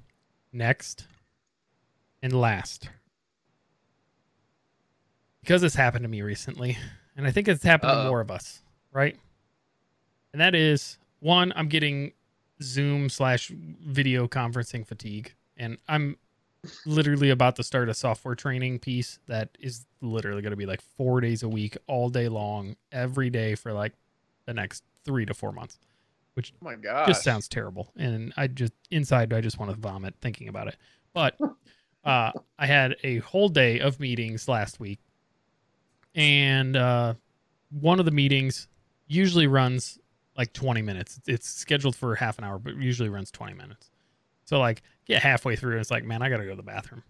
next 0.54 1.08
and 2.22 2.34
last, 2.40 2.90
because 5.42 5.62
this 5.62 5.74
happened 5.76 6.04
to 6.04 6.10
me 6.10 6.22
recently, 6.22 6.78
and 7.16 7.26
I 7.26 7.32
think 7.32 7.48
it's 7.48 7.64
happened 7.64 7.92
to 7.92 7.96
Uh-oh. 8.00 8.10
more 8.10 8.22
of 8.22 8.30
us, 8.32 8.62
right? 8.92 9.16
And 10.36 10.42
that 10.42 10.54
is 10.54 10.98
one, 11.22 11.54
I'm 11.56 11.70
getting 11.70 12.12
Zoom 12.62 13.08
slash 13.08 13.54
video 13.56 14.28
conferencing 14.28 14.86
fatigue, 14.86 15.34
and 15.56 15.78
I'm 15.88 16.18
literally 16.86 17.30
about 17.30 17.56
to 17.56 17.64
start 17.64 17.88
a 17.88 17.94
software 17.94 18.36
training 18.36 18.80
piece 18.80 19.18
that 19.28 19.58
is 19.62 19.86
literally 20.02 20.42
going 20.42 20.52
to 20.52 20.58
be 20.58 20.66
like 20.66 20.82
four 20.98 21.22
days 21.22 21.42
a 21.42 21.48
week, 21.48 21.78
all 21.88 22.10
day 22.10 22.28
long, 22.28 22.76
every 22.92 23.30
day 23.30 23.56
for 23.56 23.72
like 23.72 23.94
the 24.46 24.54
next 24.54 24.84
three 25.06 25.26
to 25.26 25.34
four 25.34 25.54
months 25.54 25.80
Oh 26.38 26.42
my 26.60 26.76
god. 26.76 27.08
just 27.08 27.24
sounds 27.24 27.48
terrible. 27.48 27.94
And 27.96 28.34
i 28.36 28.48
just 28.48 28.74
inside 28.92 29.32
i 29.32 29.40
just 29.40 29.58
want 29.58 29.72
to 29.72 29.78
vomit 29.78 30.16
thinking 30.20 30.50
about 30.50 30.68
it. 30.68 30.76
But 31.14 31.38
uh 32.04 32.32
i 32.60 32.66
had 32.66 32.98
a 33.06 33.20
whole 33.20 33.48
day 33.48 33.80
of 33.80 34.02
meetings 34.02 34.50
last 34.50 34.82
week. 34.82 35.00
And 36.14 36.76
uh 36.76 37.14
one 37.70 38.00
of 38.00 38.06
the 38.06 38.12
meetings 38.12 38.68
usually 39.08 39.48
runs 39.48 39.98
like 40.38 40.54
20 40.54 40.82
minutes. 40.82 41.20
It's 41.28 41.48
scheduled 41.48 41.96
for 41.96 42.16
half 42.16 42.38
an 42.38 42.44
hour 42.44 42.60
but 42.60 42.76
usually 42.78 43.10
runs 43.10 43.32
20 43.32 43.54
minutes. 43.54 43.90
So 44.46 44.60
like 44.60 44.82
get 45.06 45.22
halfway 45.22 45.56
through 45.56 45.74
and 45.74 45.82
it's 45.82 45.92
like 45.92 46.04
man 46.04 46.22
i 46.22 46.30
gotta 46.30 46.44
go 46.44 46.52
to 46.52 46.56
the 46.56 46.64
bathroom. 46.64 47.04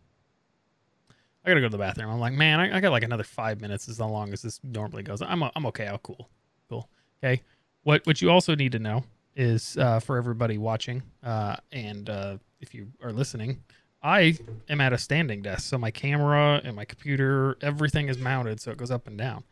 I 1.44 1.50
gotta 1.50 1.62
go 1.62 1.68
to 1.68 1.72
the 1.72 1.78
bathroom. 1.78 2.10
I'm 2.10 2.20
like 2.20 2.34
man 2.34 2.60
i, 2.60 2.78
I 2.78 2.80
got 2.80 2.92
like 2.92 3.04
another 3.04 3.24
five 3.24 3.62
minutes 3.62 3.90
as 3.90 4.00
long 4.00 4.34
as 4.34 4.42
this 4.42 4.60
normally 4.64 5.04
goes. 5.04 5.22
I'm, 5.22 5.44
I'm 5.44 5.66
okay. 5.68 5.88
I'll 5.88 5.98
cool. 6.00 6.30
Cool. 6.70 6.90
Okay. 7.24 7.42
What 7.84 8.06
what 8.06 8.22
you 8.22 8.30
also 8.30 8.56
need 8.56 8.72
to 8.74 8.80
know 8.80 9.04
is 9.36 9.78
uh, 9.78 10.00
for 10.00 10.18
everybody 10.18 10.58
watching 10.58 11.04
uh, 11.24 11.58
and 11.72 12.10
uh, 12.10 12.38
if 12.62 12.74
you 12.74 12.88
are 13.04 13.12
listening, 13.12 13.62
I 14.06 14.38
am 14.70 14.82
at 14.82 14.94
a 14.94 15.00
standing 15.00 15.42
desk, 15.42 15.68
so 15.68 15.80
my 15.80 15.90
camera 15.90 16.62
and 16.64 16.76
my 16.76 16.86
computer, 16.86 17.58
everything 17.62 18.08
is 18.08 18.20
mounted, 18.20 18.62
so 18.62 18.70
it 18.70 18.78
goes 18.78 18.92
up 18.92 19.08
and 19.08 19.18
down. 19.18 19.44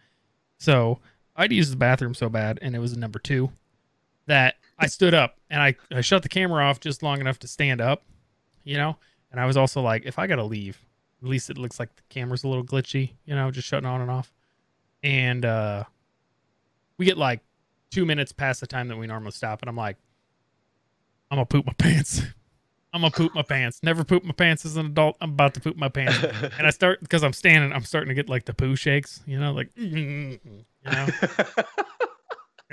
So 0.60 1.00
I'd 1.36 1.52
use 1.52 1.72
the 1.72 1.76
bathroom 1.76 2.14
so 2.14 2.30
bad, 2.30 2.60
and 2.62 2.76
it 2.76 2.80
was 2.80 2.94
a 2.94 3.00
number 3.00 3.18
two, 3.18 3.52
that 4.26 4.56
I 4.78 4.88
stood 4.88 5.14
up 5.14 5.40
and 5.50 5.62
I, 5.62 5.76
I 5.92 6.02
shut 6.02 6.24
the 6.24 6.30
camera 6.30 6.64
off 6.66 6.80
just 6.80 7.04
long 7.04 7.20
enough 7.20 7.40
to 7.40 7.48
stand 7.48 7.82
up, 7.82 8.04
you 8.64 8.78
know. 8.78 8.98
And 9.32 9.40
I 9.40 9.46
was 9.46 9.58
also 9.58 9.82
like, 9.82 10.04
if 10.06 10.20
I 10.20 10.28
gotta 10.28 10.44
leave, 10.44 10.80
at 11.22 11.28
least 11.28 11.50
it 11.50 11.58
looks 11.58 11.80
like 11.80 11.96
the 11.96 12.04
camera's 12.10 12.44
a 12.44 12.48
little 12.48 12.64
glitchy, 12.64 13.14
you 13.26 13.36
know, 13.36 13.50
just 13.50 13.68
shutting 13.68 13.88
on 13.88 14.02
and 14.02 14.12
off. 14.12 14.32
And 15.02 15.46
uh, 15.46 15.84
we 16.98 17.06
get 17.06 17.18
like 17.18 17.42
two 17.92 18.06
minutes 18.06 18.32
past 18.32 18.60
the 18.60 18.68
time 18.68 18.88
that 18.90 18.98
we 18.98 19.08
normally 19.08 19.32
stop, 19.32 19.62
and 19.62 19.70
I'm 19.70 19.76
like, 19.76 19.98
I'm 21.32 21.38
gonna 21.38 21.46
poop 21.46 21.66
my 21.66 21.74
pants. 21.78 22.22
I'm 22.94 23.02
gonna 23.02 23.12
poop 23.12 23.34
my 23.34 23.42
pants. 23.42 23.80
Never 23.82 24.04
poop 24.04 24.24
my 24.24 24.34
pants 24.34 24.66
as 24.66 24.78
an 24.78 24.86
adult. 24.86 25.18
I'm 25.20 25.32
about 25.32 25.56
to 25.56 25.60
poop 25.60 25.78
my 25.78 25.90
pants, 25.90 26.18
and 26.58 26.68
I 26.68 26.70
start 26.70 27.00
because 27.02 27.24
I'm 27.24 27.34
standing. 27.34 27.74
I'm 27.74 27.84
starting 27.84 28.10
to 28.10 28.16
get 28.16 28.30
like 28.30 28.46
the 28.46 28.54
poo 28.54 28.76
shakes, 28.76 29.22
you 29.26 29.40
know, 29.40 29.52
like 29.52 29.70
you 29.76 30.40
know, 30.86 31.08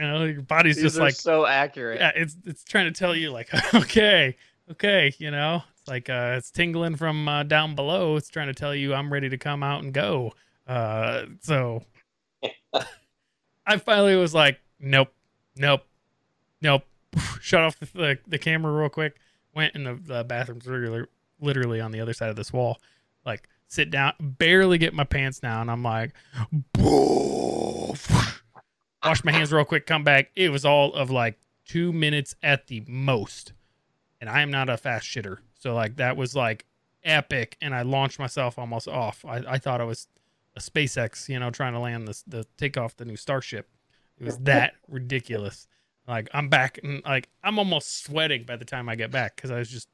you 0.00 0.06
know, 0.06 0.24
your 0.24 0.42
body's 0.42 0.76
These 0.76 0.84
just 0.84 0.98
like 0.98 1.14
so 1.14 1.44
accurate. 1.46 2.00
yeah, 2.00 2.12
it's 2.14 2.36
it's 2.46 2.64
trying 2.64 2.86
to 2.86 2.98
tell 2.98 3.14
you 3.14 3.30
like 3.30 3.48
okay, 3.74 4.36
okay, 4.70 5.12
you 5.18 5.30
know, 5.30 5.62
it's 5.78 5.86
like 5.88 6.08
uh, 6.08 6.34
it's 6.38 6.50
tingling 6.50 6.96
from 6.96 7.28
uh, 7.28 7.42
down 7.42 7.74
below. 7.74 8.16
It's 8.16 8.28
trying 8.30 8.46
to 8.46 8.54
tell 8.54 8.74
you 8.74 8.94
I'm 8.94 9.12
ready 9.12 9.28
to 9.28 9.36
come 9.38 9.62
out 9.62 9.82
and 9.82 9.92
go. 9.92 10.32
Uh, 10.66 11.26
so 11.40 11.82
I 13.66 13.76
finally 13.76 14.16
was 14.16 14.34
like, 14.34 14.60
nope, 14.78 15.12
nope, 15.56 15.82
nope. 16.62 16.84
Shut 17.40 17.60
off 17.60 17.78
the, 17.78 17.86
the, 17.86 18.18
the 18.26 18.38
camera 18.38 18.72
real 18.72 18.88
quick. 18.88 19.16
Went 19.54 19.74
in 19.74 19.84
the, 19.84 19.94
the 19.94 20.24
bathroom's 20.24 20.66
literally, 20.66 21.06
literally 21.40 21.80
on 21.80 21.90
the 21.90 22.00
other 22.00 22.12
side 22.12 22.30
of 22.30 22.36
this 22.36 22.52
wall. 22.52 22.78
Like, 23.26 23.48
sit 23.66 23.90
down, 23.90 24.14
barely 24.20 24.78
get 24.78 24.94
my 24.94 25.04
pants 25.04 25.40
down. 25.40 25.62
And 25.62 25.70
I'm 25.70 25.82
like, 25.82 26.12
wash 29.04 29.24
my 29.24 29.32
hands 29.32 29.52
real 29.52 29.64
quick, 29.64 29.86
come 29.86 30.04
back. 30.04 30.30
It 30.34 30.50
was 30.50 30.64
all 30.64 30.92
of 30.94 31.10
like 31.10 31.38
two 31.64 31.92
minutes 31.92 32.34
at 32.42 32.66
the 32.66 32.82
most. 32.86 33.52
And 34.20 34.28
I 34.28 34.42
am 34.42 34.50
not 34.50 34.68
a 34.68 34.76
fast 34.76 35.06
shitter. 35.06 35.38
So, 35.58 35.74
like, 35.74 35.96
that 35.96 36.16
was 36.16 36.36
like 36.36 36.66
epic. 37.04 37.56
And 37.62 37.74
I 37.74 37.82
launched 37.82 38.18
myself 38.18 38.58
almost 38.58 38.88
off. 38.88 39.24
I, 39.24 39.42
I 39.48 39.58
thought 39.58 39.80
I 39.80 39.84
was 39.84 40.08
a 40.56 40.60
SpaceX, 40.60 41.28
you 41.28 41.38
know, 41.38 41.50
trying 41.50 41.72
to 41.72 41.78
land 41.78 42.06
this, 42.06 42.22
the 42.26 42.46
take 42.56 42.76
off 42.76 42.96
the 42.96 43.04
new 43.04 43.16
Starship. 43.16 43.68
It 44.18 44.24
was 44.24 44.38
that 44.38 44.74
ridiculous. 44.88 45.66
Like 46.06 46.28
I'm 46.34 46.48
back 46.48 46.80
and 46.82 47.02
like 47.04 47.28
I'm 47.44 47.58
almost 47.58 48.04
sweating 48.04 48.42
by 48.44 48.56
the 48.56 48.64
time 48.64 48.88
I 48.88 48.96
get 48.96 49.10
back 49.12 49.36
because 49.36 49.50
I 49.50 49.58
was 49.58 49.70
just 49.70 49.88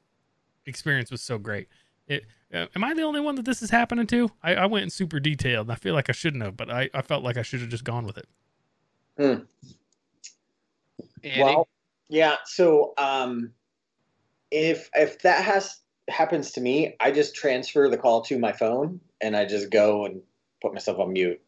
experience 0.65 1.11
was 1.11 1.21
so 1.21 1.37
great. 1.37 1.67
It, 2.07 2.25
uh, 2.51 2.65
am 2.75 2.83
I 2.83 2.93
the 2.93 3.03
only 3.03 3.19
one 3.19 3.35
that 3.35 3.45
this 3.45 3.61
is 3.61 3.69
happening 3.69 4.07
to? 4.07 4.31
I, 4.41 4.55
I 4.55 4.65
went 4.65 4.83
in 4.83 4.89
super 4.89 5.19
detailed 5.19 5.67
and 5.67 5.71
I 5.71 5.75
feel 5.75 5.93
like 5.93 6.09
I 6.09 6.13
shouldn't 6.13 6.43
have, 6.43 6.57
but 6.57 6.71
I, 6.71 6.89
I 6.93 7.01
felt 7.01 7.23
like 7.23 7.37
I 7.37 7.41
should 7.41 7.59
have 7.59 7.69
just 7.69 7.83
gone 7.83 8.05
with 8.05 8.17
it. 8.17 8.27
Andy? 9.19 9.45
Well, 11.41 11.67
yeah. 12.09 12.35
So 12.45 12.93
um, 12.97 13.51
if 14.51 14.89
if 14.95 15.19
that 15.23 15.43
has 15.43 15.79
happens 16.09 16.51
to 16.53 16.61
me, 16.61 16.95
I 16.99 17.11
just 17.11 17.35
transfer 17.35 17.89
the 17.89 17.97
call 17.97 18.21
to 18.23 18.39
my 18.39 18.53
phone 18.53 19.01
and 19.21 19.35
I 19.35 19.45
just 19.45 19.69
go 19.71 20.05
and 20.05 20.21
put 20.61 20.73
myself 20.73 20.99
on 20.99 21.13
mute. 21.13 21.41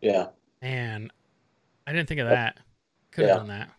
Yeah. 0.00 0.28
Man, 0.62 1.10
I 1.86 1.92
didn't 1.92 2.08
think 2.08 2.20
of 2.20 2.28
that. 2.28 2.58
Could 3.10 3.26
have 3.26 3.30
Yeah. 3.30 3.38
done 3.38 3.48
that. 3.48 3.70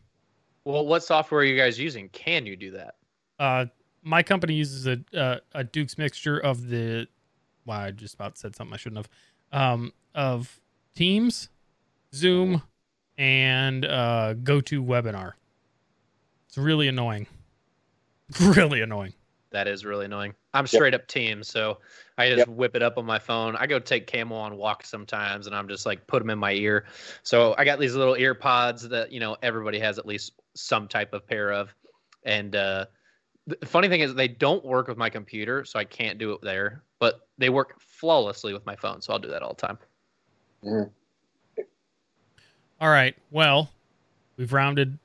well, 0.65 0.85
what 0.85 1.03
software 1.03 1.41
are 1.41 1.45
you 1.45 1.57
guys 1.57 1.79
using? 1.79 2.09
Can 2.09 2.45
you 2.45 2.55
do 2.55 2.71
that? 2.71 2.95
Uh, 3.39 3.65
my 4.03 4.21
company 4.21 4.53
uses 4.53 4.85
a 4.87 4.99
uh, 5.17 5.39
a 5.53 5.63
Duke's 5.63 5.97
mixture 5.97 6.37
of 6.37 6.67
the. 6.69 7.07
Wow, 7.65 7.81
I 7.81 7.91
just 7.91 8.15
about 8.15 8.37
said 8.37 8.55
something 8.55 8.73
I 8.73 8.77
shouldn't 8.77 9.05
have. 9.05 9.09
Um, 9.51 9.93
of 10.15 10.59
Teams, 10.95 11.49
Zoom, 12.13 12.61
and 13.17 13.85
uh, 13.85 14.35
GoToWebinar. 14.35 15.33
It's 16.47 16.57
really 16.57 16.87
annoying. 16.87 17.27
really 18.39 18.81
annoying. 18.81 19.13
That 19.51 19.67
is 19.67 19.83
really 19.83 20.05
annoying. 20.05 20.35
I'm 20.53 20.67
straight 20.67 20.93
up 20.93 21.07
Teams, 21.07 21.47
so 21.47 21.79
I 22.17 22.27
just 22.29 22.39
Yep. 22.39 22.49
whip 22.49 22.75
it 22.75 22.83
up 22.83 22.97
on 22.97 23.05
my 23.05 23.17
phone. 23.17 23.55
I 23.55 23.65
go 23.65 23.79
take 23.79 24.05
Camel 24.05 24.37
on 24.37 24.57
walks 24.57 24.89
sometimes, 24.89 25.47
and 25.47 25.55
I'm 25.55 25.67
just 25.67 25.85
like 25.85 26.05
put 26.05 26.19
them 26.19 26.29
in 26.29 26.37
my 26.37 26.53
ear. 26.53 26.85
So 27.23 27.55
I 27.57 27.65
got 27.65 27.79
these 27.79 27.95
little 27.95 28.15
ear 28.15 28.35
pods 28.35 28.87
that 28.89 29.11
you 29.11 29.19
know 29.19 29.37
everybody 29.41 29.79
has 29.79 29.97
at 29.97 30.05
least 30.05 30.33
some 30.55 30.87
type 30.87 31.13
of 31.13 31.25
pair 31.27 31.51
of. 31.51 31.73
And 32.25 32.55
uh, 32.55 32.85
the 33.47 33.65
funny 33.65 33.89
thing 33.89 34.01
is, 34.01 34.13
they 34.13 34.27
don't 34.27 34.63
work 34.63 34.87
with 34.87 34.97
my 34.97 35.09
computer, 35.09 35.65
so 35.65 35.79
I 35.79 35.83
can't 35.83 36.19
do 36.19 36.33
it 36.33 36.41
there. 36.41 36.83
But 36.99 37.27
they 37.39 37.49
work 37.49 37.79
flawlessly 37.79 38.53
with 38.53 38.65
my 38.65 38.75
phone, 38.75 39.01
so 39.01 39.13
I'll 39.13 39.19
do 39.19 39.29
that 39.29 39.41
all 39.41 39.55
the 39.59 39.67
time. 39.67 40.91
All 42.81 42.89
right. 42.89 43.15
Well, 43.31 43.71
we've 44.37 44.53
rounded 44.53 44.97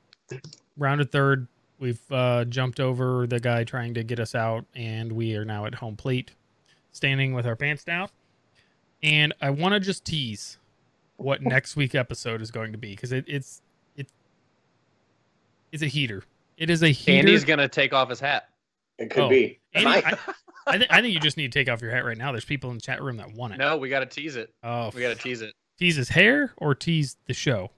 rounded 0.77 1.11
third. 1.11 1.47
We've 1.79 1.99
uh, 2.11 2.45
jumped 2.45 2.79
over 2.79 3.27
the 3.27 3.39
guy 3.39 3.63
trying 3.65 3.93
to 3.95 4.03
get 4.03 4.19
us 4.19 4.33
out, 4.33 4.65
and 4.75 5.11
we 5.11 5.35
are 5.35 5.43
now 5.43 5.65
at 5.65 5.75
home 5.75 5.97
plate, 5.97 6.31
standing 6.93 7.33
with 7.33 7.45
our 7.45 7.55
pants 7.55 7.83
down. 7.83 8.07
And 9.03 9.33
I 9.41 9.49
want 9.49 9.73
to 9.73 9.79
just 9.79 10.05
tease 10.05 10.57
what 11.17 11.41
next 11.43 11.75
week 11.75 11.93
episode 11.95 12.41
is 12.41 12.49
going 12.51 12.71
to 12.71 12.77
be 12.77 12.91
because 12.91 13.11
it, 13.11 13.25
it's 13.27 13.61
it 13.97 14.07
it's 15.71 15.83
a 15.83 15.87
heater. 15.87 16.23
It 16.57 16.69
is 16.69 16.81
a 16.81 16.89
heater. 16.89 17.19
Andy's 17.19 17.43
gonna 17.43 17.67
take 17.67 17.93
off 17.93 18.09
his 18.09 18.21
hat. 18.21 18.49
It 18.97 19.09
could 19.09 19.23
Oh. 19.23 19.29
be. 19.29 19.59
Andy, 19.73 19.87
I- 19.87 20.11
I, 20.11 20.17
I, 20.67 20.77
think 20.77 20.91
I 20.93 21.01
think 21.01 21.13
you 21.13 21.19
just 21.19 21.35
need 21.35 21.51
to 21.51 21.59
take 21.59 21.69
off 21.69 21.81
your 21.81 21.91
hat 21.91 22.05
right 22.05 22.17
now. 22.17 22.31
There's 22.31 22.45
people 22.45 22.69
in 22.71 22.77
the 22.77 22.81
chat 22.81 23.03
room 23.03 23.17
that 23.17 23.33
want 23.33 23.53
it. 23.53 23.57
No, 23.57 23.75
we 23.75 23.89
got 23.89 23.99
to 23.99 24.05
tease 24.05 24.37
it. 24.37 24.51
Oh, 24.63 24.89
We 24.95 25.01
got 25.01 25.09
to 25.09 25.21
tease 25.21 25.41
it. 25.41 25.53
Tease 25.77 25.95
his 25.95 26.09
hair 26.09 26.53
or 26.57 26.75
tease 26.75 27.17
the 27.27 27.33
show. 27.33 27.71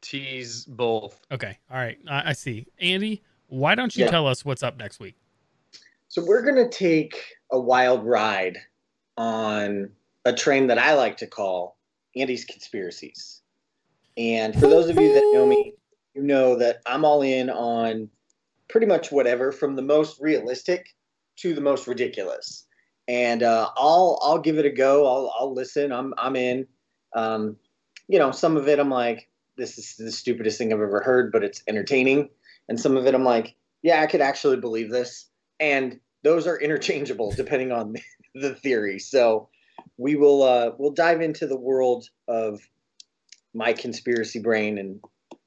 Tease 0.00 0.64
both. 0.64 1.20
Okay. 1.32 1.58
All 1.70 1.76
right. 1.78 1.98
I, 2.08 2.30
I 2.30 2.32
see. 2.32 2.66
Andy, 2.80 3.22
why 3.48 3.74
don't 3.74 3.94
you 3.96 4.04
Yeah. 4.04 4.10
tell 4.10 4.26
us 4.26 4.44
what's 4.44 4.62
up 4.62 4.76
next 4.76 5.00
week? 5.00 5.16
So 6.08 6.24
we're 6.24 6.42
gonna 6.42 6.68
take 6.68 7.16
a 7.50 7.58
wild 7.58 8.04
ride 8.04 8.58
on 9.16 9.90
a 10.24 10.32
train 10.32 10.66
that 10.68 10.78
I 10.78 10.94
like 10.94 11.16
to 11.18 11.26
call 11.26 11.76
Andy's 12.14 12.44
Conspiracies. 12.44 13.42
And 14.16 14.54
for 14.54 14.66
those 14.66 14.88
of 14.88 14.96
you 14.96 15.12
that 15.12 15.30
know 15.34 15.46
me, 15.46 15.74
you 16.14 16.22
know 16.22 16.56
that 16.56 16.80
I'm 16.86 17.04
all 17.04 17.22
in 17.22 17.50
on 17.50 18.08
pretty 18.68 18.86
much 18.86 19.12
whatever, 19.12 19.52
from 19.52 19.76
the 19.76 19.82
most 19.82 20.20
realistic 20.20 20.94
to 21.36 21.54
the 21.54 21.60
most 21.60 21.86
ridiculous. 21.86 22.66
And 23.08 23.42
uh, 23.42 23.70
I'll 23.76 24.18
I'll 24.22 24.38
give 24.38 24.58
it 24.58 24.66
a 24.66 24.70
go. 24.70 25.06
I'll 25.06 25.32
I'll 25.38 25.54
listen. 25.54 25.92
I'm 25.92 26.14
I'm 26.18 26.36
in. 26.36 26.66
Um, 27.14 27.56
you 28.08 28.18
know, 28.18 28.30
some 28.30 28.56
of 28.56 28.68
it 28.68 28.78
I'm 28.78 28.90
like, 28.90 29.28
this 29.56 29.78
is 29.78 29.96
the 29.96 30.12
stupidest 30.12 30.58
thing 30.58 30.72
I've 30.72 30.80
ever 30.80 31.02
heard, 31.02 31.32
but 31.32 31.44
it's 31.44 31.62
entertaining. 31.66 32.30
And 32.68 32.80
some 32.80 32.96
of 32.96 33.06
it 33.06 33.14
I'm 33.14 33.24
like, 33.24 33.54
yeah, 33.82 34.02
I 34.02 34.06
could 34.06 34.20
actually 34.20 34.58
believe 34.58 34.90
this. 34.90 35.28
And 35.60 36.00
those 36.22 36.46
are 36.46 36.58
interchangeable 36.58 37.32
depending 37.36 37.72
on 37.72 37.94
the 38.34 38.54
theory. 38.54 38.98
So 38.98 39.48
we 39.96 40.16
will 40.16 40.42
uh, 40.42 40.70
we'll 40.78 40.92
dive 40.92 41.20
into 41.20 41.46
the 41.46 41.58
world 41.58 42.08
of 42.28 42.60
my 43.54 43.72
conspiracy 43.72 44.40
brain 44.40 44.78
and 44.78 45.00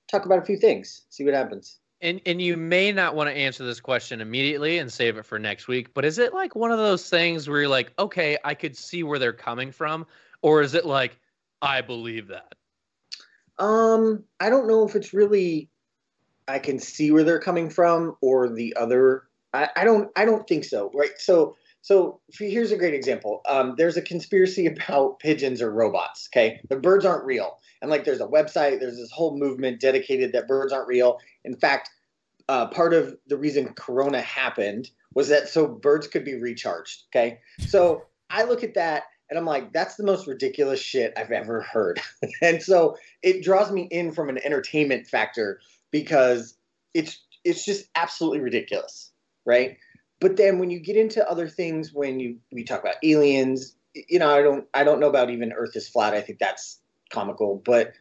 talk 0.10 0.26
about 0.26 0.40
a 0.40 0.46
few 0.46 0.58
things. 0.58 1.06
See 1.10 1.24
what 1.24 1.34
happens. 1.34 1.78
And 2.02 2.22
and 2.26 2.42
you 2.42 2.56
may 2.56 2.92
not 2.92 3.16
want 3.16 3.30
to 3.30 3.36
answer 3.36 3.66
this 3.66 3.82
question 3.82 4.22
immediately 4.22 4.78
and 4.78 4.92
save 4.92 5.18
it 5.18 5.26
for 5.26 5.38
next 5.38 5.68
week, 5.68 5.94
but 5.94 6.06
is 6.06 6.18
it 6.18 6.34
like 6.34 6.56
one 6.56 6.72
of 6.72 6.78
those 6.78 7.10
things 7.10 7.50
where 7.50 7.62
you're 7.62 7.70
like, 7.70 7.92
okay, 8.00 8.38
I 8.44 8.54
could 8.54 8.78
see 8.78 9.04
where 9.04 9.20
they're 9.20 9.34
coming 9.34 9.72
from, 9.72 10.08
or 10.42 10.62
is 10.62 10.76
it 10.76 10.86
like, 10.86 11.20
I 11.62 11.82
believe 11.82 12.28
that? 12.28 12.56
Um, 13.58 14.24
I 14.40 14.50
don't 14.50 14.68
know 14.68 14.88
if 14.88 14.96
it's 14.96 15.14
really 15.14 15.70
I 16.48 16.60
can 16.60 16.80
see 16.80 17.12
where 17.12 17.24
they're 17.24 17.40
coming 17.40 17.70
from 17.70 18.16
or 18.22 18.50
the 18.50 18.76
other. 18.76 19.24
I, 19.54 19.70
I 19.76 19.84
don't 19.84 20.10
I 20.16 20.26
don't 20.26 20.48
think 20.48 20.64
so. 20.64 20.92
Right. 20.94 21.18
So 21.18 21.56
so 21.82 22.20
here's 22.32 22.72
a 22.72 22.78
great 22.78 22.94
example. 22.94 23.42
Um, 23.48 23.76
there's 23.78 23.98
a 23.98 24.02
conspiracy 24.02 24.66
about 24.68 25.20
pigeons 25.20 25.62
or 25.62 25.72
robots. 25.72 26.30
Okay, 26.32 26.62
the 26.70 26.78
birds 26.78 27.06
aren't 27.06 27.26
real, 27.26 27.58
and 27.82 27.90
like 27.90 28.06
there's 28.06 28.22
a 28.22 28.28
website. 28.28 28.80
There's 28.80 28.98
this 28.98 29.12
whole 29.12 29.38
movement 29.38 29.80
dedicated 29.80 30.34
that 30.34 30.48
birds 30.48 30.74
aren't 30.74 30.88
real. 30.88 31.20
In 31.44 31.56
fact, 31.56 31.90
uh, 32.48 32.68
part 32.68 32.94
of 32.94 33.16
the 33.28 33.38
reason 33.38 33.74
Corona 33.74 34.22
happened 34.22 34.90
was 35.14 35.30
that 35.30 35.50
so 35.50 35.68
birds 35.68 36.08
could 36.08 36.26
be 36.26 36.36
recharged. 36.36 37.04
Okay, 37.08 37.40
so 37.68 38.04
I 38.30 38.44
look 38.44 38.64
at 38.64 38.76
that 38.76 39.04
and 39.30 39.38
I'm 39.38 39.46
like, 39.46 39.72
that's 39.74 39.96
the 39.96 40.04
most 40.04 40.28
ridiculous 40.28 40.80
shit 40.80 41.14
I've 41.16 41.32
ever 41.32 41.62
heard. 41.62 42.02
and 42.42 42.62
so 42.62 42.98
it 43.22 43.44
draws 43.44 43.72
me 43.72 43.84
in 43.92 44.12
from 44.12 44.30
an 44.30 44.40
entertainment 44.44 45.08
factor 45.08 45.60
because 45.92 46.56
it's 46.94 47.20
it's 47.44 47.64
just 47.64 47.86
absolutely 47.96 48.40
ridiculous, 48.40 49.12
right? 49.46 49.78
But 50.20 50.38
then 50.38 50.60
when 50.60 50.70
you 50.70 50.80
get 50.80 50.98
into 50.98 51.28
other 51.30 51.48
things, 51.48 51.94
when 51.94 52.20
you 52.20 52.38
we 52.52 52.64
talk 52.64 52.82
about 52.82 52.96
aliens, 53.04 53.76
you 53.94 54.20
know, 54.20 54.30
I 54.30 54.42
don't 54.42 54.66
I 54.74 54.84
don't 54.84 55.00
know 55.00 55.10
about 55.10 55.30
even 55.30 55.54
Earth 55.54 55.76
is 55.76 55.88
flat. 55.88 56.14
I 56.14 56.22
think 56.22 56.40
that's 56.40 56.80
comical, 57.10 57.62
but 57.66 57.94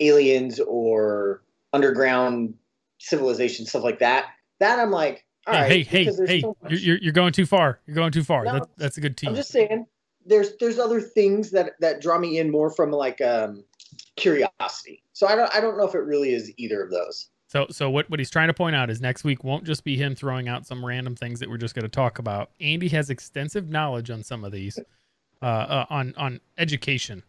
aliens 0.00 0.60
or 0.60 1.42
underground 1.72 2.54
civilization 2.98 3.66
stuff 3.66 3.82
like 3.84 3.98
that. 3.98 4.26
That 4.60 4.78
I'm 4.78 4.90
like, 4.90 5.24
all 5.46 5.54
right. 5.54 5.70
hey, 5.70 5.82
hey, 5.82 6.04
hey, 6.26 6.40
so 6.40 6.56
you're, 6.68 6.78
you're 6.78 6.98
you're 6.98 7.12
going 7.12 7.32
too 7.32 7.46
far. 7.46 7.80
You're 7.86 7.96
going 7.96 8.12
too 8.12 8.24
far. 8.24 8.44
No, 8.44 8.52
that, 8.52 8.68
that's 8.76 8.96
a 8.96 9.00
good 9.00 9.16
team. 9.16 9.30
I'm 9.30 9.36
just 9.36 9.50
saying, 9.50 9.86
there's 10.24 10.56
there's 10.58 10.78
other 10.78 11.00
things 11.00 11.50
that 11.50 11.72
that 11.80 12.00
draw 12.00 12.18
me 12.18 12.38
in 12.38 12.50
more 12.50 12.70
from 12.70 12.90
like 12.90 13.20
um 13.20 13.64
curiosity. 14.16 15.02
So 15.12 15.26
I 15.26 15.36
don't 15.36 15.54
I 15.54 15.60
don't 15.60 15.76
know 15.76 15.86
if 15.86 15.94
it 15.94 16.00
really 16.00 16.32
is 16.32 16.52
either 16.56 16.82
of 16.82 16.90
those. 16.90 17.28
So, 17.48 17.66
so 17.70 17.88
what, 17.90 18.10
what 18.10 18.18
he's 18.18 18.30
trying 18.30 18.48
to 18.48 18.54
point 18.54 18.74
out 18.74 18.90
is 18.90 19.00
next 19.00 19.22
week 19.22 19.44
won't 19.44 19.64
just 19.64 19.84
be 19.84 19.96
him 19.96 20.14
throwing 20.14 20.48
out 20.48 20.66
some 20.66 20.84
random 20.84 21.14
things 21.14 21.38
that 21.40 21.48
we're 21.48 21.58
just 21.58 21.74
going 21.74 21.84
to 21.84 21.88
talk 21.88 22.18
about. 22.18 22.50
Andy 22.60 22.88
has 22.88 23.08
extensive 23.10 23.70
knowledge 23.70 24.10
on 24.10 24.22
some 24.22 24.44
of 24.44 24.50
these, 24.50 24.78
uh, 25.42 25.44
uh, 25.44 25.86
on 25.90 26.14
on 26.16 26.40
education, 26.58 27.22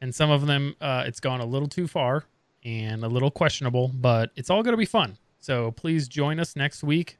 and 0.00 0.14
some 0.14 0.30
of 0.30 0.46
them 0.46 0.74
uh, 0.80 1.04
it's 1.06 1.20
gone 1.20 1.40
a 1.40 1.46
little 1.46 1.68
too 1.68 1.86
far 1.86 2.24
and 2.64 3.04
a 3.04 3.08
little 3.08 3.30
questionable, 3.30 3.90
but 3.94 4.30
it's 4.36 4.50
all 4.50 4.62
going 4.62 4.72
to 4.72 4.78
be 4.78 4.84
fun. 4.84 5.16
So 5.38 5.70
please 5.72 6.08
join 6.08 6.40
us 6.40 6.56
next 6.56 6.82
week. 6.82 7.18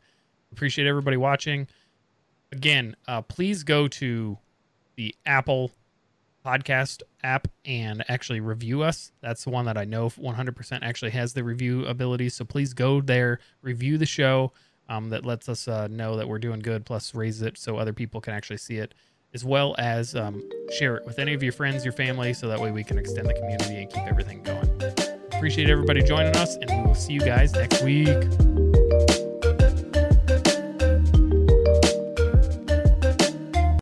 Appreciate 0.53 0.87
everybody 0.87 1.17
watching. 1.17 1.67
Again, 2.53 2.95
uh, 3.09 3.23
please 3.23 3.63
go 3.63 3.89
to 3.89 4.39
the 4.97 5.15
Apple 5.27 5.73
podcast 6.45 7.03
app 7.23 7.49
and 7.65 8.05
actually 8.09 8.41
review 8.41 8.83
us. 8.83 9.13
That's 9.21 9.45
the 9.45 9.51
one 9.51 9.65
that 9.67 9.77
I 9.77 9.85
know 9.85 10.11
100% 10.11 10.79
actually 10.83 11.11
has 11.13 11.33
the 11.33 11.43
review 11.43 11.87
ability. 11.87 12.29
So 12.29 12.45
please 12.45 12.75
go 12.75 13.01
there, 13.01 13.41
review 13.63 13.99
the 13.99 14.07
show. 14.07 14.53
Um, 14.87 15.09
that 15.09 15.25
lets 15.25 15.49
us 15.49 15.67
uh, 15.67 15.87
know 15.87 16.19
that 16.19 16.29
we're 16.29 16.39
doing 16.39 16.61
good, 16.61 16.85
plus 16.85 17.15
raise 17.15 17.41
it 17.41 17.57
so 17.57 17.79
other 17.79 17.95
people 17.95 18.21
can 18.21 18.35
actually 18.35 18.59
see 18.59 18.77
it, 18.77 18.93
as 19.33 19.43
well 19.43 19.75
as 19.79 20.15
um, 20.15 20.47
share 20.79 20.97
it 20.97 21.07
with 21.07 21.19
any 21.19 21.33
of 21.33 21.43
your 21.43 21.53
friends, 21.53 21.87
your 21.87 21.95
family, 21.95 22.35
so 22.35 22.49
that 22.49 22.61
way 22.61 22.71
we 22.71 22.85
can 22.85 22.99
extend 22.99 23.27
the 23.27 23.33
community 23.33 23.77
and 23.77 23.91
keep 23.91 24.03
everything 24.03 24.43
going. 24.43 24.69
Appreciate 25.33 25.71
everybody 25.71 26.03
joining 26.03 26.37
us, 26.37 26.57
and 26.57 26.71
we 26.71 26.87
will 26.87 26.95
see 26.95 27.15
you 27.15 27.21
guys 27.21 27.55
next 27.55 27.83
week. 27.83 28.64